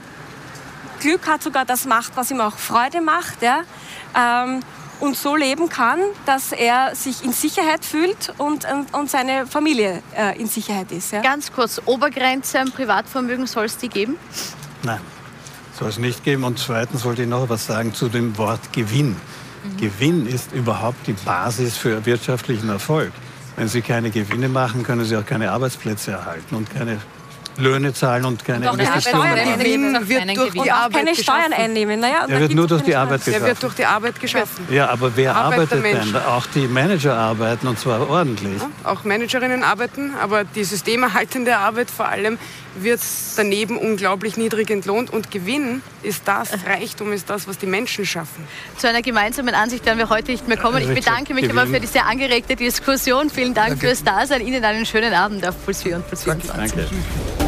Glück 1.01 1.26
hat, 1.26 1.43
sogar 1.43 1.64
das 1.64 1.86
macht, 1.86 2.14
was 2.16 2.30
ihm 2.30 2.43
auch 2.43 2.59
Freude 2.59 3.01
macht. 3.01 3.41
Ja? 3.41 3.62
Ähm, 4.14 4.61
und 5.01 5.16
so 5.16 5.36
leben 5.36 5.68
kann, 5.68 6.01
dass 6.26 6.53
er 6.53 6.94
sich 6.94 7.24
in 7.24 7.32
Sicherheit 7.32 7.84
fühlt 7.84 8.32
und, 8.38 8.66
und, 8.70 8.94
und 8.94 9.11
seine 9.11 9.46
Familie 9.46 10.03
äh, 10.16 10.38
in 10.38 10.46
Sicherheit 10.46 10.90
ist. 10.92 11.12
Ja? 11.12 11.22
Ganz 11.22 11.53
kurz, 11.53 11.80
Obergrenze 11.84 12.61
am 12.61 12.70
Privatvermögen 12.70 13.46
soll 13.46 13.66
es 13.66 13.76
die 13.76 13.88
geben? 13.88 14.16
Nein, 14.82 15.01
soll 15.78 15.88
es 15.88 15.99
nicht 15.99 16.24
geben. 16.24 16.44
Und 16.44 16.59
zweitens 16.59 17.05
wollte 17.05 17.22
ich 17.22 17.28
noch 17.28 17.49
was 17.49 17.66
sagen 17.66 17.94
zu 17.94 18.09
dem 18.09 18.36
Wort 18.38 18.72
Gewinn. 18.72 19.11
Mhm. 19.11 19.76
Gewinn 19.76 20.26
ist 20.26 20.53
überhaupt 20.53 21.07
die 21.07 21.12
Basis 21.12 21.76
für 21.76 22.05
wirtschaftlichen 22.07 22.68
Erfolg. 22.68 23.12
Wenn 23.57 23.68
Sie 23.68 23.82
keine 23.82 24.11
Gewinne 24.11 24.49
machen, 24.49 24.84
können 24.84 25.05
Sie 25.05 25.16
auch 25.16 25.26
keine 25.26 25.51
Arbeitsplätze 25.51 26.12
erhalten 26.12 26.55
und 26.55 26.70
keine 26.70 26.99
Löhne 27.59 27.92
zahlen 27.92 28.24
und 28.24 28.44
keine 28.44 28.70
und 28.70 28.80
Investitionen. 28.80 29.59
Gewinn 29.59 30.09
wird 30.09 30.36
durch 30.36 30.52
die 30.52 30.70
Arbeit 30.70 31.04
keine 31.04 31.14
Steuern 31.14 31.52
einnehmen. 31.52 32.00
Naja, 32.00 32.26
er 32.28 32.40
wird 32.40 32.54
nur 32.54 32.66
durch 32.66 32.82
die 32.82 32.94
Arbeit 32.94 33.24
geschaffen. 33.24 33.42
Er 33.42 33.48
wird 33.48 33.62
durch 33.62 33.74
die 33.74 33.84
Arbeit 33.84 34.20
geschaffen. 34.20 34.66
Ja, 34.70 34.88
aber 34.88 35.16
wer 35.16 35.34
Arbeit 35.34 35.72
arbeitet 35.72 35.84
denn? 35.84 36.16
Auch 36.16 36.46
die 36.46 36.68
Manager 36.68 37.14
arbeiten 37.14 37.66
und 37.66 37.78
zwar 37.78 38.09
ordentlich. 38.09 38.61
Ja, 38.61 38.90
auch 38.90 39.04
Managerinnen 39.04 39.62
arbeiten, 39.62 40.12
aber 40.20 40.44
die 40.44 40.64
systemerhaltende 40.64 41.56
Arbeit 41.56 41.90
vor 41.90 42.09
allem 42.09 42.38
wird 42.82 43.00
daneben 43.36 43.76
unglaublich 43.76 44.36
niedrig 44.36 44.70
entlohnt 44.70 45.11
und 45.11 45.30
Gewinn 45.30 45.82
ist 46.02 46.22
das, 46.26 46.50
Reichtum 46.66 47.12
ist 47.12 47.28
das, 47.30 47.48
was 47.48 47.59
die 47.59 47.66
Menschen 47.66 48.06
schaffen. 48.06 48.44
Zu 48.76 48.88
einer 48.88 49.02
gemeinsamen 49.02 49.54
Ansicht 49.54 49.84
werden 49.86 49.98
wir 49.98 50.09
heute 50.09 50.30
nicht 50.30 50.46
mehr 50.48 50.56
kommen. 50.56 50.82
Ich 50.82 50.94
bedanke 50.94 51.34
mich 51.34 51.44
Gewinn. 51.44 51.59
aber 51.59 51.68
für 51.68 51.80
die 51.80 51.86
sehr 51.86 52.06
angeregte 52.06 52.56
Diskussion. 52.56 53.30
Vielen 53.30 53.54
Dank 53.54 53.70
Danke. 53.70 53.86
fürs 53.86 54.04
Dasein. 54.04 54.46
Ihnen 54.46 54.64
einen 54.64 54.86
schönen 54.86 55.12
Abend 55.12 55.46
auf 55.46 55.54
Puls 55.64 55.82
4 55.82 55.96
und 55.96 56.09
Puls 56.09 56.24
24. 56.24 56.74
Danke. 56.76 57.47